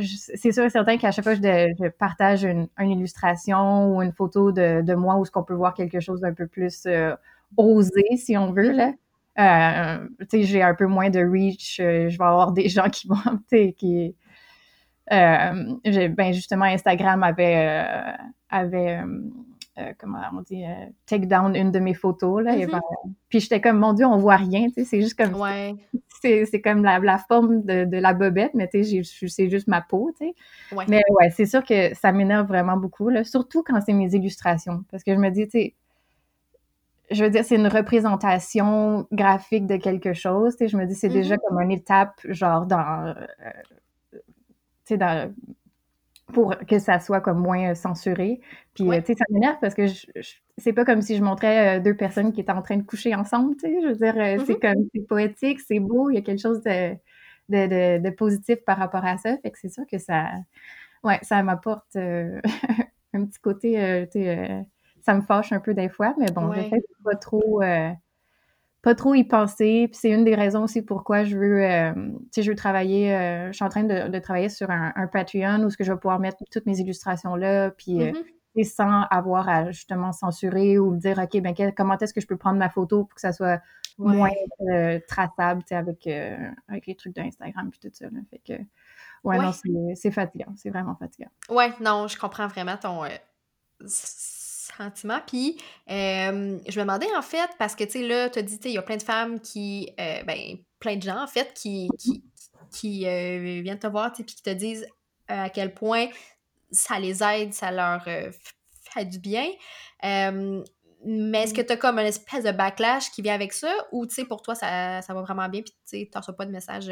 c'est 0.01 0.51
sûr 0.51 0.63
et 0.63 0.69
certain 0.69 0.97
qu'à 0.97 1.11
chaque 1.11 1.23
fois 1.25 1.35
que 1.35 1.41
je, 1.43 1.73
je 1.83 1.89
partage 1.89 2.43
une, 2.45 2.67
une 2.79 2.91
illustration 2.91 3.95
ou 3.95 4.01
une 4.01 4.11
photo 4.13 4.51
de, 4.51 4.81
de 4.81 4.93
moi 4.95 5.17
où 5.17 5.25
ce 5.25 5.31
qu'on 5.31 5.43
peut 5.43 5.53
voir 5.53 5.73
quelque 5.73 5.99
chose 5.99 6.21
d'un 6.21 6.33
peu 6.33 6.47
plus 6.47 6.87
osé 7.57 8.03
si 8.17 8.37
on 8.37 8.51
veut 8.53 8.71
là. 8.71 8.93
Euh, 9.39 10.07
j'ai 10.31 10.61
un 10.61 10.75
peu 10.75 10.85
moins 10.85 11.09
de 11.09 11.19
reach. 11.19 11.79
euh, 11.79 12.09
je 12.09 12.17
vais 12.17 12.25
avoir 12.25 12.51
des 12.51 12.69
gens 12.69 12.89
qui 12.89 13.07
vont, 13.07 13.15
qui, 13.49 14.15
euh, 15.11 15.75
ben 15.83 16.33
justement, 16.33 16.65
Instagram 16.65 17.23
avait, 17.23 17.85
avait 18.49 18.99
comment 19.97 20.19
on 20.33 20.41
dit, 20.41 20.63
take 21.07 21.25
down 21.25 21.55
une 21.55 21.71
de 21.71 21.79
mes 21.79 21.95
photos. 21.95 22.43
Là, 22.43 22.55
mm-hmm. 22.55 22.79
puis 23.27 23.39
j'étais 23.39 23.59
comme, 23.59 23.79
mon 23.79 23.93
Dieu, 23.93 24.05
on 24.05 24.17
voit 24.17 24.35
rien, 24.35 24.67
c'est 24.75 25.01
juste 25.01 25.15
comme, 25.15 25.35
c'est 26.21 26.61
comme 26.61 26.83
la, 26.83 26.99
la 26.99 27.17
forme 27.17 27.63
de, 27.63 27.85
de, 27.85 27.97
la 27.97 28.13
bobette, 28.13 28.53
mais 28.53 28.67
tu 28.67 28.83
sais, 28.83 29.01
c'est 29.27 29.49
juste 29.49 29.67
ma 29.67 29.81
peau, 29.81 30.11
tu 30.19 30.27
sais. 30.27 30.35
Mais 30.87 31.01
ouais, 31.09 31.31
c'est 31.31 31.47
sûr 31.47 31.63
que 31.63 31.93
ça 31.95 32.11
m'énerve 32.11 32.47
vraiment 32.47 32.77
beaucoup, 32.77 33.09
là, 33.09 33.23
surtout 33.23 33.63
quand 33.63 33.81
c'est 33.81 33.93
mes 33.93 34.13
illustrations, 34.13 34.83
parce 34.91 35.03
que 35.03 35.11
je 35.11 35.19
me 35.19 35.31
dis, 35.31 35.45
tu 35.45 35.59
sais, 35.59 35.75
je 37.11 37.23
veux 37.23 37.29
dire, 37.29 37.43
c'est 37.45 37.55
une 37.55 37.67
représentation 37.67 39.07
graphique 39.11 39.67
de 39.67 39.77
quelque 39.77 40.13
chose. 40.13 40.55
Je 40.59 40.77
me 40.77 40.85
dis, 40.85 40.95
c'est 40.95 41.09
déjà 41.09 41.35
mm-hmm. 41.35 41.47
comme 41.47 41.61
une 41.61 41.71
étape, 41.71 42.19
genre, 42.25 42.65
dans, 42.65 43.13
sais, 44.85 44.97
dans, 44.97 45.33
pour 46.33 46.55
que 46.57 46.79
ça 46.79 46.99
soit 46.99 47.21
comme 47.21 47.39
moins 47.39 47.71
euh, 47.71 47.75
censuré. 47.75 48.41
Puis, 48.73 48.89
euh, 48.89 48.99
tu 48.99 49.07
sais, 49.07 49.15
ça 49.15 49.25
m'énerve 49.29 49.57
parce 49.61 49.75
que 49.75 49.85
c'est 50.57 50.73
pas 50.73 50.85
comme 50.85 51.01
si 51.01 51.17
je 51.17 51.23
montrais 51.23 51.77
euh, 51.77 51.81
deux 51.81 51.95
personnes 51.95 52.31
qui 52.31 52.41
étaient 52.41 52.51
en 52.51 52.61
train 52.61 52.77
de 52.77 52.83
coucher 52.83 53.13
ensemble, 53.15 53.55
tu 53.55 53.67
sais. 53.67 53.81
Je 53.81 53.87
veux 53.87 53.95
dire, 53.95 54.13
c'est 54.15 54.53
mm-hmm. 54.53 54.59
comme, 54.59 54.87
c'est 54.93 55.07
poétique, 55.07 55.59
c'est 55.59 55.79
beau, 55.79 56.09
il 56.09 56.15
y 56.15 56.17
a 56.17 56.21
quelque 56.21 56.41
chose 56.41 56.61
de, 56.63 56.95
de, 57.49 57.99
de, 57.99 58.09
positif 58.11 58.63
par 58.65 58.77
rapport 58.77 59.05
à 59.05 59.17
ça. 59.17 59.37
Fait 59.37 59.51
que 59.51 59.59
c'est 59.59 59.69
sûr 59.69 59.83
que 59.89 59.97
ça, 59.97 60.29
ouais, 61.03 61.19
ça 61.21 61.41
m'apporte 61.43 61.95
un 61.95 63.25
petit 63.25 63.39
côté, 63.41 64.07
tu 64.11 64.19
sais, 64.19 64.65
ça 65.01 65.13
me 65.13 65.21
fâche 65.21 65.51
un 65.51 65.59
peu 65.59 65.73
des 65.73 65.89
fois, 65.89 66.15
mais 66.17 66.31
bon, 66.31 66.47
de 66.47 66.69
pas 67.03 67.15
trop 67.15 67.61
pas 68.83 68.95
trop 68.95 69.15
y 69.15 69.23
penser. 69.23 69.87
Puis 69.87 69.97
c'est 69.99 70.11
une 70.11 70.25
des 70.25 70.35
raisons 70.35 70.63
aussi 70.63 70.83
pourquoi 70.83 71.23
je 71.23 71.37
veux, 71.37 71.63
euh, 71.63 71.93
je 72.37 72.47
veux 72.47 72.55
travailler. 72.55 73.15
Euh, 73.15 73.47
je 73.47 73.53
suis 73.53 73.65
en 73.65 73.69
train 73.69 73.83
de, 73.83 74.09
de 74.09 74.19
travailler 74.19 74.49
sur 74.49 74.69
un, 74.69 74.91
un, 74.95 75.07
Patreon 75.07 75.63
où 75.63 75.69
ce 75.69 75.77
que 75.77 75.85
je 75.85 75.91
vais 75.91 75.97
pouvoir 75.97 76.19
mettre 76.19 76.37
toutes 76.51 76.65
mes 76.65 76.79
illustrations 76.79 77.35
là, 77.35 77.71
puis 77.71 78.03
euh, 78.03 78.11
mm-hmm. 78.57 78.63
sans 78.65 79.03
avoir 79.09 79.47
à 79.47 79.71
justement 79.71 80.11
censurer 80.11 80.77
ou 80.77 80.97
dire 80.97 81.17
ok, 81.17 81.41
ben 81.41 81.55
comment 81.75 81.97
est-ce 81.97 82.13
que 82.13 82.19
je 82.19 82.27
peux 82.27 82.37
prendre 82.37 82.59
ma 82.59 82.69
photo 82.69 83.05
pour 83.05 83.15
que 83.15 83.21
ça 83.21 83.31
soit 83.31 83.61
moins 83.97 84.31
traçable, 85.07 85.63
avec 85.71 86.07
avec 86.67 86.85
les 86.85 86.95
trucs 86.95 87.15
d'Instagram 87.15 87.69
puis 87.71 87.79
tout 87.79 87.89
ça. 87.93 88.05
Là. 88.05 88.19
Fait 88.31 88.41
que 88.45 88.61
ouais, 89.23 89.37
non, 89.37 89.51
c'est 89.95 90.11
fatigant, 90.11 90.51
c'est 90.57 90.71
vraiment 90.71 90.95
fatigant. 90.95 91.29
Ouais, 91.49 91.71
non, 91.79 92.09
je 92.09 92.17
comprends 92.17 92.47
vraiment 92.47 92.75
ton 92.75 93.03
sentiment. 94.77 95.19
Puis, 95.25 95.57
euh, 95.89 96.59
je 96.67 96.79
me 96.79 96.85
demandais 96.85 97.07
en 97.15 97.21
fait, 97.21 97.49
parce 97.59 97.75
que 97.75 97.83
tu 97.83 97.91
sais, 97.91 98.07
là, 98.07 98.29
tu 98.29 98.39
as 98.39 98.41
dit, 98.41 98.59
il 98.65 98.71
y 98.71 98.77
a 98.77 98.81
plein 98.81 98.97
de 98.97 99.03
femmes 99.03 99.39
qui, 99.39 99.89
euh, 99.99 100.23
ben, 100.23 100.57
plein 100.79 100.95
de 100.95 101.01
gens 101.01 101.21
en 101.21 101.27
fait, 101.27 101.53
qui, 101.53 101.89
qui, 101.99 102.23
qui 102.71 103.07
euh, 103.07 103.61
viennent 103.61 103.79
te 103.79 103.87
voir, 103.87 104.11
puis 104.13 104.23
qui 104.25 104.41
te 104.41 104.49
disent 104.49 104.87
à 105.27 105.49
quel 105.49 105.73
point 105.73 106.07
ça 106.71 106.99
les 106.99 107.23
aide, 107.23 107.53
ça 107.53 107.71
leur 107.71 108.03
fait 108.03 109.05
du 109.05 109.19
bien. 109.19 109.47
mais 110.01 111.43
est-ce 111.43 111.53
que 111.53 111.61
tu 111.61 111.73
as 111.73 111.77
comme 111.77 111.99
une 111.99 112.07
espèce 112.07 112.43
de 112.43 112.51
backlash 112.51 113.11
qui 113.11 113.21
vient 113.21 113.35
avec 113.35 113.53
ça, 113.53 113.73
ou 113.91 114.05
tu 114.05 114.15
sais, 114.15 114.25
pour 114.25 114.41
toi, 114.41 114.55
ça, 114.55 115.01
ça 115.01 115.13
va 115.13 115.21
vraiment 115.21 115.47
bien, 115.49 115.61
puis 115.61 115.73
tu 115.87 115.97
sais, 115.97 116.09
reçois 116.13 116.35
pas 116.35 116.45
de 116.45 116.51
message 116.51 116.91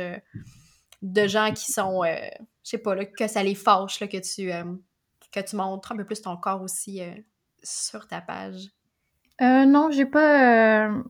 de 1.02 1.28
gens 1.28 1.52
qui 1.52 1.72
sont, 1.72 2.04
je 2.04 2.30
sais 2.64 2.78
pas, 2.78 2.96
là, 2.96 3.06
que 3.06 3.28
ça 3.28 3.44
les 3.44 3.56
fâche, 3.56 4.00
là, 4.00 4.08
que 4.08 4.18
tu 4.18 4.52
que 5.32 5.40
tu 5.40 5.56
montres 5.56 5.94
un 5.94 5.96
peu 5.96 6.06
plus 6.06 6.22
ton 6.22 6.36
corps 6.38 6.62
aussi 6.62 7.02
sur 7.64 8.08
ta 8.08 8.22
page? 8.22 8.68
Euh, 9.42 9.66
non, 9.66 9.90
j'ai 9.92 10.06
pas. 10.06 10.88
Euh, 10.88 11.04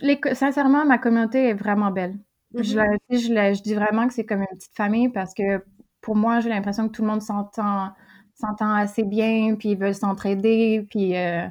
les... 0.00 0.20
Sincèrement, 0.32 0.84
ma 0.84 0.98
communauté 0.98 1.48
est 1.48 1.54
vraiment 1.54 1.90
belle. 1.90 2.18
je, 2.54 2.78
mm-hmm. 2.78 3.54
je, 3.56 3.62
dis 3.62 3.74
vraiment 3.74 4.06
que 4.06 4.14
c'est 4.14 4.26
comme 4.26 4.40
une 4.40 4.56
petite 4.56 4.76
famille 4.76 5.08
parce 5.08 5.34
que 5.34 5.64
pour 6.00 6.16
moi, 6.16 6.40
j'ai 6.40 6.48
l'impression 6.48 6.88
que 6.88 6.92
tout 6.92 7.02
le 7.02 7.08
monde 7.08 7.22
s'entend 7.22 7.92
s'entend 8.34 8.72
assez 8.72 9.02
bien, 9.02 9.56
puis 9.56 9.70
ils 9.70 9.78
veulent 9.78 9.94
s'entraider, 9.94 10.86
puis 10.90 11.16
euh, 11.16 11.48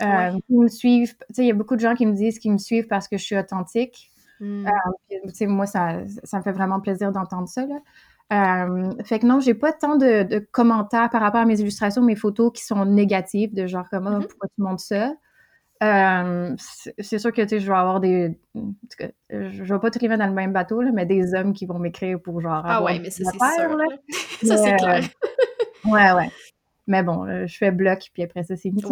ils 0.00 0.42
me 0.50 0.68
suivent. 0.68 1.14
il 1.38 1.44
y 1.44 1.50
a 1.50 1.54
beaucoup 1.54 1.76
de 1.76 1.80
gens 1.80 1.94
qui 1.94 2.04
me 2.04 2.14
disent 2.14 2.38
qu'ils 2.38 2.52
me 2.52 2.58
suivent 2.58 2.88
parce 2.88 3.08
que 3.08 3.16
je 3.16 3.24
suis 3.24 3.38
authentique. 3.38 4.10
Mm. 4.40 4.68
moi, 5.42 5.66
ça, 5.66 6.00
ça 6.24 6.38
me 6.38 6.42
fait 6.42 6.52
vraiment 6.52 6.80
plaisir 6.80 7.12
d'entendre 7.12 7.48
ça. 7.48 7.64
Là. 7.64 7.78
Euh, 8.32 8.90
fait 9.04 9.20
que 9.20 9.26
non, 9.26 9.38
j'ai 9.38 9.54
pas 9.54 9.72
tant 9.72 9.96
de, 9.96 10.38
commentaires 10.50 11.10
par 11.10 11.20
rapport 11.20 11.40
à 11.40 11.44
mes 11.44 11.60
illustrations, 11.60 12.02
mes 12.02 12.16
photos 12.16 12.52
qui 12.52 12.64
sont 12.64 12.84
négatives, 12.84 13.54
de 13.54 13.66
genre 13.66 13.86
comment, 13.88 14.18
mm-hmm. 14.18 14.26
pourquoi 14.26 14.48
tu 14.48 14.62
montres 14.62 14.82
ça? 14.82 15.12
Euh, 15.82 16.54
c'est 16.98 17.18
sûr 17.18 17.32
que 17.32 17.42
tu 17.42 17.48
sais, 17.48 17.60
je 17.60 17.70
vais 17.70 17.76
avoir 17.76 18.00
des. 18.00 18.38
je 19.28 19.74
vais 19.74 19.78
pas 19.78 19.90
triver 19.90 20.16
dans 20.16 20.26
le 20.26 20.32
même 20.32 20.52
bateau, 20.52 20.80
là, 20.80 20.90
mais 20.92 21.04
des 21.04 21.34
hommes 21.34 21.52
qui 21.52 21.66
vont 21.66 21.78
m'écrire 21.78 22.20
pour 22.20 22.40
genre. 22.40 22.62
Ah 22.64 22.82
ouais, 22.82 22.98
mais 22.98 23.10
ça, 23.10 23.24
c'est 23.30 23.60
sûr. 23.60 23.76
Là. 23.76 23.84
ça, 24.42 24.56
c'est 24.56 24.76
clair. 24.76 25.04
ouais, 25.84 26.12
ouais. 26.12 26.30
Mais 26.86 27.02
bon, 27.02 27.26
euh, 27.26 27.46
je 27.46 27.56
fais 27.58 27.72
bloc, 27.72 28.10
puis 28.14 28.22
après 28.22 28.42
ça, 28.42 28.56
c'est 28.56 28.70
fini. 28.70 28.82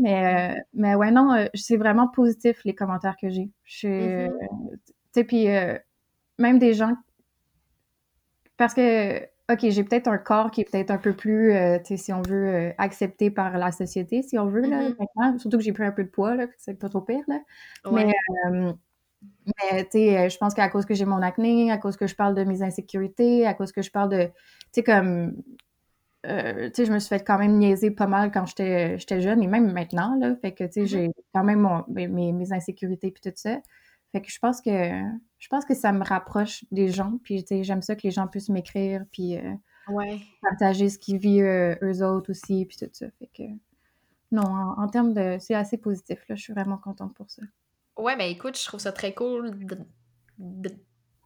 Mais, 0.00 0.54
euh, 0.54 0.60
mais 0.74 0.94
ouais, 0.94 1.10
non, 1.10 1.48
c'est 1.54 1.76
vraiment 1.76 2.06
positif 2.06 2.60
les 2.64 2.74
commentaires 2.74 3.16
que 3.20 3.30
j'ai. 3.30 3.50
Mm-hmm. 3.66 4.30
Tu 4.30 4.90
sais, 5.12 5.24
puis 5.24 5.48
même 6.38 6.58
des 6.60 6.74
gens 6.74 6.94
parce 8.58 8.74
que, 8.74 9.20
OK, 9.50 9.60
j'ai 9.70 9.84
peut-être 9.84 10.08
un 10.08 10.18
corps 10.18 10.50
qui 10.50 10.60
est 10.60 10.70
peut-être 10.70 10.90
un 10.90 10.98
peu 10.98 11.14
plus, 11.14 11.52
euh, 11.52 11.78
tu 11.78 11.86
sais, 11.86 11.96
si 11.96 12.12
on 12.12 12.20
veut, 12.20 12.48
euh, 12.48 12.72
accepté 12.76 13.30
par 13.30 13.56
la 13.56 13.72
société, 13.72 14.20
si 14.20 14.38
on 14.38 14.46
veut, 14.46 14.60
là, 14.60 14.90
mm-hmm. 14.90 15.38
Surtout 15.38 15.56
que 15.56 15.64
j'ai 15.64 15.72
pris 15.72 15.84
un 15.84 15.92
peu 15.92 16.04
de 16.04 16.10
poids, 16.10 16.34
là, 16.34 16.46
c'est 16.58 16.78
pas 16.78 16.90
trop 16.90 17.00
pire, 17.00 17.24
là. 17.28 17.40
Mais, 17.90 18.12
euh, 18.46 18.72
mais 19.46 19.84
tu 19.84 19.90
sais, 19.92 20.28
je 20.28 20.36
pense 20.36 20.52
qu'à 20.52 20.68
cause 20.68 20.84
que 20.84 20.92
j'ai 20.92 21.06
mon 21.06 21.22
acné, 21.22 21.70
à 21.70 21.78
cause 21.78 21.96
que 21.96 22.06
je 22.06 22.14
parle 22.14 22.34
de 22.34 22.44
mes 22.44 22.62
insécurités, 22.62 23.46
à 23.46 23.54
cause 23.54 23.72
que 23.72 23.80
je 23.80 23.90
parle 23.90 24.10
de, 24.10 24.24
tu 24.24 24.32
sais, 24.72 24.82
comme, 24.82 25.36
tu 26.24 26.30
sais, 26.74 26.84
je 26.84 26.92
me 26.92 26.98
suis 26.98 27.08
fait 27.08 27.24
quand 27.24 27.38
même 27.38 27.58
niaiser 27.58 27.92
pas 27.92 28.08
mal 28.08 28.32
quand 28.32 28.44
j'étais 28.44 29.20
jeune, 29.20 29.42
et 29.42 29.46
même 29.46 29.72
maintenant, 29.72 30.16
là. 30.20 30.34
Fait 30.42 30.52
que, 30.52 30.64
tu 30.64 30.72
sais, 30.72 30.82
mm-hmm. 30.82 30.86
j'ai 30.86 31.10
quand 31.32 31.44
même 31.44 31.60
mon, 31.60 31.84
mes, 31.88 32.08
mes 32.08 32.52
insécurités 32.52 33.12
puis 33.12 33.22
tout 33.22 33.36
ça. 33.36 33.60
Fait 34.12 34.22
que 34.22 34.30
je 34.30 34.38
pense 34.38 34.60
que 34.60 34.70
je 35.38 35.48
pense 35.48 35.64
que 35.64 35.74
ça 35.74 35.92
me 35.92 36.04
rapproche 36.04 36.64
des 36.70 36.88
gens. 36.88 37.18
Puis 37.22 37.44
j'aime 37.62 37.82
ça 37.82 37.94
que 37.94 38.02
les 38.02 38.10
gens 38.10 38.26
puissent 38.26 38.48
m'écrire 38.48 39.04
puis 39.12 39.36
euh, 39.36 39.54
partager 40.42 40.88
ce 40.88 40.98
qu'ils 40.98 41.18
vivent 41.18 41.44
euh, 41.44 41.76
eux 41.82 42.04
autres 42.04 42.30
aussi 42.30 42.66
puis 42.66 42.76
tout 42.78 42.88
ça. 42.92 43.06
Fait 43.18 43.30
que 43.34 43.42
non, 44.30 44.42
en, 44.42 44.88
termes 44.88 45.14
de 45.14 45.38
c'est 45.40 45.54
assez 45.54 45.78
positif 45.78 46.18
là. 46.28 46.34
Je 46.34 46.42
suis 46.42 46.52
vraiment 46.52 46.78
contente 46.78 47.14
pour 47.14 47.30
ça. 47.30 47.42
Ouais, 47.96 48.16
ben 48.16 48.30
écoute, 48.30 48.58
je 48.58 48.64
trouve 48.64 48.80
ça 48.80 48.92
très 48.92 49.12
cool 49.14 49.56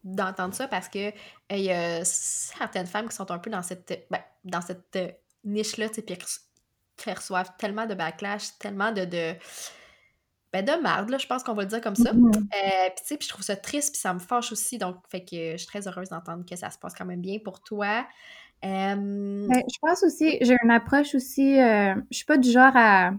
d'entendre 0.04 0.54
ça 0.54 0.66
parce 0.66 0.88
que 0.88 1.12
il 1.50 1.60
y 1.60 1.70
a 1.70 2.04
certaines 2.04 2.86
femmes 2.86 3.08
qui 3.08 3.14
sont 3.14 3.30
un 3.30 3.38
peu 3.38 3.50
dans 3.50 3.62
cette 3.62 4.06
ben, 4.10 4.20
dans 4.44 4.60
cette 4.60 4.98
niche 5.44 5.76
là, 5.76 5.88
puis 5.88 6.16
qui 6.96 7.10
reçoivent 7.10 7.52
tellement 7.58 7.86
de 7.86 7.94
backlash, 7.94 8.58
tellement 8.58 8.92
de 8.92 9.34
ben 10.52 10.64
de 10.64 10.82
merde, 10.82 11.08
là, 11.08 11.18
je 11.18 11.26
pense 11.26 11.42
qu'on 11.42 11.54
va 11.54 11.62
le 11.62 11.68
dire 11.68 11.80
comme 11.80 11.96
ça. 11.96 12.12
Mm-hmm. 12.12 12.36
Euh, 12.36 12.90
puis 12.94 13.04
tu 13.04 13.06
sais, 13.06 13.18
je 13.20 13.28
trouve 13.28 13.42
ça 13.42 13.56
triste, 13.56 13.92
puis 13.92 14.00
ça 14.00 14.12
me 14.12 14.18
fâche 14.18 14.52
aussi, 14.52 14.76
donc 14.76 14.96
fait 15.08 15.24
que 15.24 15.52
je 15.52 15.56
suis 15.56 15.66
très 15.66 15.88
heureuse 15.88 16.10
d'entendre 16.10 16.44
que 16.48 16.56
ça 16.56 16.70
se 16.70 16.78
passe 16.78 16.94
quand 16.94 17.06
même 17.06 17.22
bien 17.22 17.38
pour 17.42 17.62
toi. 17.62 18.06
Ben, 18.62 19.48
je 19.50 19.78
pense 19.80 20.02
aussi, 20.04 20.38
j'ai 20.40 20.56
une 20.62 20.70
approche 20.70 21.14
aussi, 21.16 21.58
euh, 21.58 21.94
je 22.10 22.16
suis 22.16 22.26
pas 22.26 22.36
du 22.36 22.50
genre 22.50 22.70
à, 22.76 23.10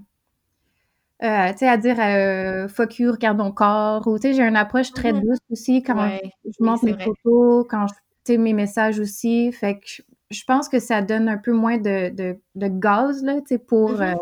euh, 1.24 1.52
tu 1.52 1.58
sais, 1.58 1.68
à 1.68 1.78
dire 1.78 2.70
fuck 2.70 3.00
you, 3.00 3.12
regarde 3.12 3.40
ton 3.40 3.52
corps, 3.52 4.08
ou 4.08 4.18
tu 4.18 4.30
sais, 4.30 4.34
j'ai 4.36 4.44
une 4.44 4.56
approche 4.56 4.92
très 4.92 5.12
mm-hmm. 5.12 5.22
douce 5.22 5.40
aussi 5.50 5.84
quand 5.84 6.18
je 6.46 6.64
montre 6.64 6.86
mes 6.86 6.98
photos, 6.98 7.66
quand 7.68 7.88
je, 7.88 7.94
tu 7.94 8.34
sais, 8.34 8.38
mes 8.38 8.54
messages 8.54 9.00
aussi, 9.00 9.52
fait 9.52 9.80
que 9.80 10.04
je 10.30 10.44
pense 10.46 10.70
que 10.70 10.80
ça 10.80 11.02
donne 11.02 11.28
un 11.28 11.38
peu 11.38 11.52
moins 11.52 11.78
de, 11.78 12.10
de, 12.10 12.40
de 12.56 12.68
gaz, 12.68 13.24
là, 13.24 13.42
tu 13.42 13.48
sais, 13.48 13.58
pour... 13.58 13.94
Mm-hmm 13.94 14.18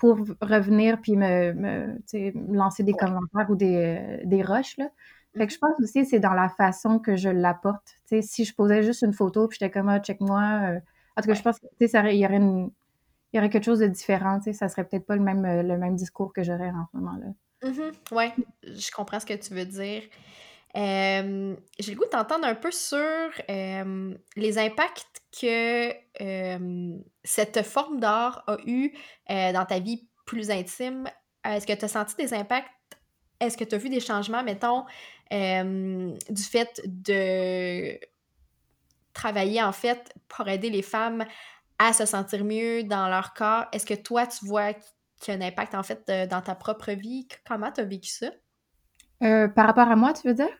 pour 0.00 0.16
revenir 0.40 0.98
puis 1.02 1.14
me, 1.14 1.52
me, 1.52 2.56
lancer 2.56 2.82
des 2.82 2.94
commentaires 2.94 3.50
ou 3.50 3.54
des, 3.54 4.22
des 4.24 4.42
rushs. 4.42 4.78
Là. 4.78 4.88
Fait 5.36 5.46
que 5.46 5.52
je 5.52 5.58
pense 5.58 5.78
aussi 5.78 6.06
c'est 6.06 6.18
dans 6.18 6.32
la 6.32 6.48
façon 6.48 6.98
que 6.98 7.16
je 7.16 7.28
l'apporte. 7.28 7.96
Si 8.22 8.46
je 8.46 8.54
posais 8.54 8.82
juste 8.82 9.02
une 9.02 9.12
photo 9.12 9.46
puis 9.46 9.58
j'étais 9.60 9.70
comme 9.70 9.90
ah, 9.90 10.00
check-moi. 10.00 10.40
Euh, 10.40 10.80
en 11.16 11.22
tout 11.22 11.28
cas, 11.28 11.34
je 11.34 11.42
pense 11.42 11.58
qu'il 11.58 11.70
y 11.78 11.96
aurait 11.98 12.16
il 12.16 13.36
y 13.36 13.38
aurait 13.38 13.50
quelque 13.50 13.64
chose 13.64 13.80
de 13.80 13.86
différent. 13.86 14.40
Ça 14.40 14.68
serait 14.70 14.84
peut-être 14.84 15.04
pas 15.04 15.16
le 15.16 15.22
même, 15.22 15.42
le 15.44 15.76
même 15.76 15.96
discours 15.96 16.32
que 16.32 16.42
j'aurais 16.42 16.70
en 16.70 16.86
ce 16.90 16.96
moment-là. 16.96 17.26
Mm-hmm. 17.62 17.92
Oui, 18.12 18.44
je 18.64 18.90
comprends 18.90 19.20
ce 19.20 19.26
que 19.26 19.34
tu 19.34 19.52
veux 19.52 19.66
dire. 19.66 20.02
Euh, 20.76 21.56
j'ai 21.78 21.92
le 21.92 21.98
goût 21.98 22.08
d'entendre 22.12 22.46
un 22.46 22.54
peu 22.54 22.70
sur 22.70 22.98
euh, 22.98 24.14
les 24.36 24.58
impacts 24.58 25.22
que 25.40 25.92
euh, 26.20 26.98
cette 27.24 27.62
forme 27.62 27.98
d'art 27.98 28.44
a 28.46 28.56
eu 28.66 28.92
dans 29.28 29.64
ta 29.66 29.78
vie 29.78 30.08
plus 30.26 30.50
intime. 30.50 31.08
Est-ce 31.44 31.66
que 31.66 31.72
tu 31.72 31.84
as 31.84 31.88
senti 31.88 32.14
des 32.16 32.34
impacts? 32.34 32.68
Est-ce 33.40 33.56
que 33.56 33.64
tu 33.64 33.74
as 33.74 33.78
vu 33.78 33.88
des 33.88 34.00
changements, 34.00 34.42
mettons, 34.42 34.84
du 35.30 36.42
fait 36.42 36.82
de 36.84 37.98
travailler 39.12 39.62
en 39.62 39.72
fait 39.72 40.14
pour 40.28 40.46
aider 40.48 40.70
les 40.70 40.82
femmes 40.82 41.24
à 41.78 41.92
se 41.92 42.04
sentir 42.04 42.44
mieux 42.44 42.84
dans 42.84 43.08
leur 43.08 43.32
corps? 43.34 43.66
Est-ce 43.72 43.86
que 43.86 43.94
toi, 43.94 44.26
tu 44.26 44.44
vois 44.46 44.74
qu'il 44.74 45.32
y 45.34 45.36
a 45.36 45.40
un 45.40 45.40
impact 45.40 45.74
en 45.74 45.82
fait 45.82 46.10
dans 46.28 46.42
ta 46.42 46.54
propre 46.54 46.92
vie? 46.92 47.26
Comment 47.46 47.72
tu 47.72 47.80
as 47.80 47.84
vécu 47.84 48.10
ça? 48.10 48.30
Par 49.20 49.66
rapport 49.66 49.88
à 49.88 49.96
moi, 49.96 50.12
tu 50.12 50.28
veux 50.28 50.34
dire? 50.34 50.59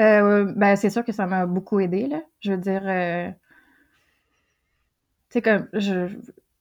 Euh, 0.00 0.52
ben, 0.56 0.76
c'est 0.76 0.90
sûr 0.90 1.04
que 1.04 1.12
ça 1.12 1.26
m'a 1.26 1.46
beaucoup 1.46 1.80
aidé, 1.80 2.06
là. 2.08 2.22
Je 2.40 2.52
veux 2.52 2.58
dire, 2.58 2.82
euh, 2.86 3.30
tu 5.30 5.38
sais, 5.38 5.42
comme, 5.42 5.68
je, 5.72 6.08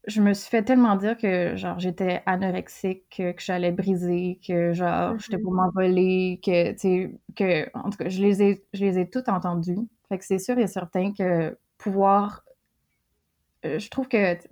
je 0.08 0.22
me 0.22 0.34
suis 0.34 0.50
fait 0.50 0.64
tellement 0.64 0.96
dire 0.96 1.18
que 1.18 1.56
genre 1.58 1.80
j'étais 1.80 2.24
anorexique, 2.26 3.04
que, 3.16 3.32
que 3.34 3.42
j'allais 3.42 3.72
briser, 3.72 4.40
que 4.46 4.74
genre 4.74 5.18
j'étais 5.20 5.38
Mhm. 5.38 5.40
pour 5.44 5.54
m'envoler, 5.54 6.40
que 6.44 6.72
tu 6.74 6.78
sais 6.80 7.12
que 7.36 7.78
en 7.78 7.90
tout 7.90 7.98
cas 7.98 8.10
je 8.10 8.22
les 8.22 8.42
ai 8.44 8.66
je 8.74 8.86
les 8.86 9.00
ai 9.00 9.10
toutes 9.10 9.30
entendues. 9.30 9.78
Fait 10.10 10.18
que 10.18 10.26
c'est 10.26 10.40
sûr 10.40 10.58
et 10.58 10.68
certain 10.68 11.14
que 11.14 11.58
pouvoir 11.78 12.44
euh, 13.66 13.80
je 13.80 13.90
trouve 13.90 14.08
que 14.08 14.36
tu 14.36 14.48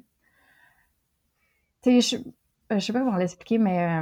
sais 2.02 2.02
je, 2.02 2.18
je 2.76 2.80
sais 2.80 2.94
pas 2.94 3.00
comment 3.00 3.18
l'expliquer 3.18 3.58
mais 3.58 4.00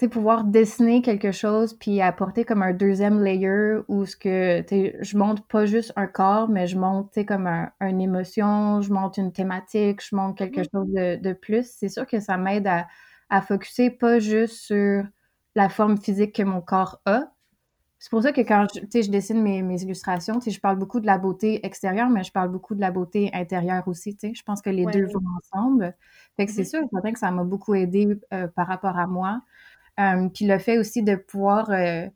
sais 0.00 0.08
pouvoir 0.08 0.44
dessiner 0.44 1.02
quelque 1.02 1.32
chose 1.32 1.74
puis 1.74 2.00
apporter 2.00 2.44
comme 2.44 2.62
un 2.62 2.72
deuxième 2.72 3.22
layer 3.22 3.78
où 3.88 4.04
ce 4.06 4.16
que 4.16 4.60
tu 4.62 4.68
sais 4.68 4.96
je 5.00 5.16
montre 5.18 5.42
pas 5.46 5.66
juste 5.66 5.92
un 5.96 6.06
corps 6.06 6.48
mais 6.48 6.66
je 6.66 6.78
montre 6.78 7.10
tu 7.10 7.20
sais 7.20 7.26
comme 7.26 7.46
un, 7.46 7.70
une 7.80 8.00
émotion, 8.00 8.80
je 8.82 8.92
montre 8.92 9.18
une 9.18 9.32
thématique, 9.32 10.02
je 10.04 10.14
montre 10.16 10.36
quelque 10.36 10.60
Mhm. 10.60 10.68
chose 10.72 10.88
de, 10.92 11.16
de 11.16 11.32
plus. 11.32 11.66
C'est 11.70 11.88
sûr 11.88 12.06
que 12.06 12.20
ça 12.20 12.36
m'aide 12.36 12.66
à 12.66 12.86
à 13.30 13.42
focuser 13.42 13.90
pas 13.90 14.20
juste 14.20 14.54
sur 14.56 15.04
la 15.54 15.68
forme 15.68 15.98
physique 15.98 16.34
que 16.34 16.42
mon 16.42 16.62
corps 16.62 17.00
a. 17.04 17.24
C'est 18.00 18.10
pour 18.10 18.22
ça 18.22 18.32
que 18.32 18.40
quand 18.42 18.66
je, 18.72 18.80
tu 18.80 18.86
sais, 18.92 19.02
je 19.02 19.10
dessine 19.10 19.42
mes, 19.42 19.60
mes 19.62 19.82
illustrations, 19.82 20.34
tu 20.38 20.42
sais, 20.42 20.50
je 20.52 20.60
parle 20.60 20.78
beaucoup 20.78 21.00
de 21.00 21.06
la 21.06 21.18
beauté 21.18 21.64
extérieure, 21.66 22.08
mais 22.10 22.22
je 22.22 22.30
parle 22.30 22.48
beaucoup 22.50 22.76
de 22.76 22.80
la 22.80 22.92
beauté 22.92 23.30
intérieure 23.34 23.88
aussi. 23.88 24.16
Tu 24.16 24.28
sais. 24.28 24.34
Je 24.34 24.42
pense 24.44 24.62
que 24.62 24.70
les 24.70 24.86
deux 24.86 25.06
vont 25.06 25.20
ensemble. 25.36 25.96
Fait 26.36 26.46
que 26.46 26.52
c'est 26.52 26.62
Mhm. 26.62 26.64
sûr, 26.64 26.80
c'est 26.84 26.90
certain 26.96 27.12
que 27.12 27.18
ça 27.18 27.30
m'a 27.32 27.42
beaucoup 27.44 27.74
aidé 27.74 28.08
euh, 28.32 28.46
par 28.48 28.68
rapport 28.68 28.96
à 28.98 29.06
moi. 29.08 29.42
Euh, 29.98 30.28
puis 30.28 30.46
le 30.46 30.58
fait 30.58 30.78
aussi 30.78 31.02
de 31.02 31.16
pouvoir, 31.16 31.70
euh, 31.70 32.06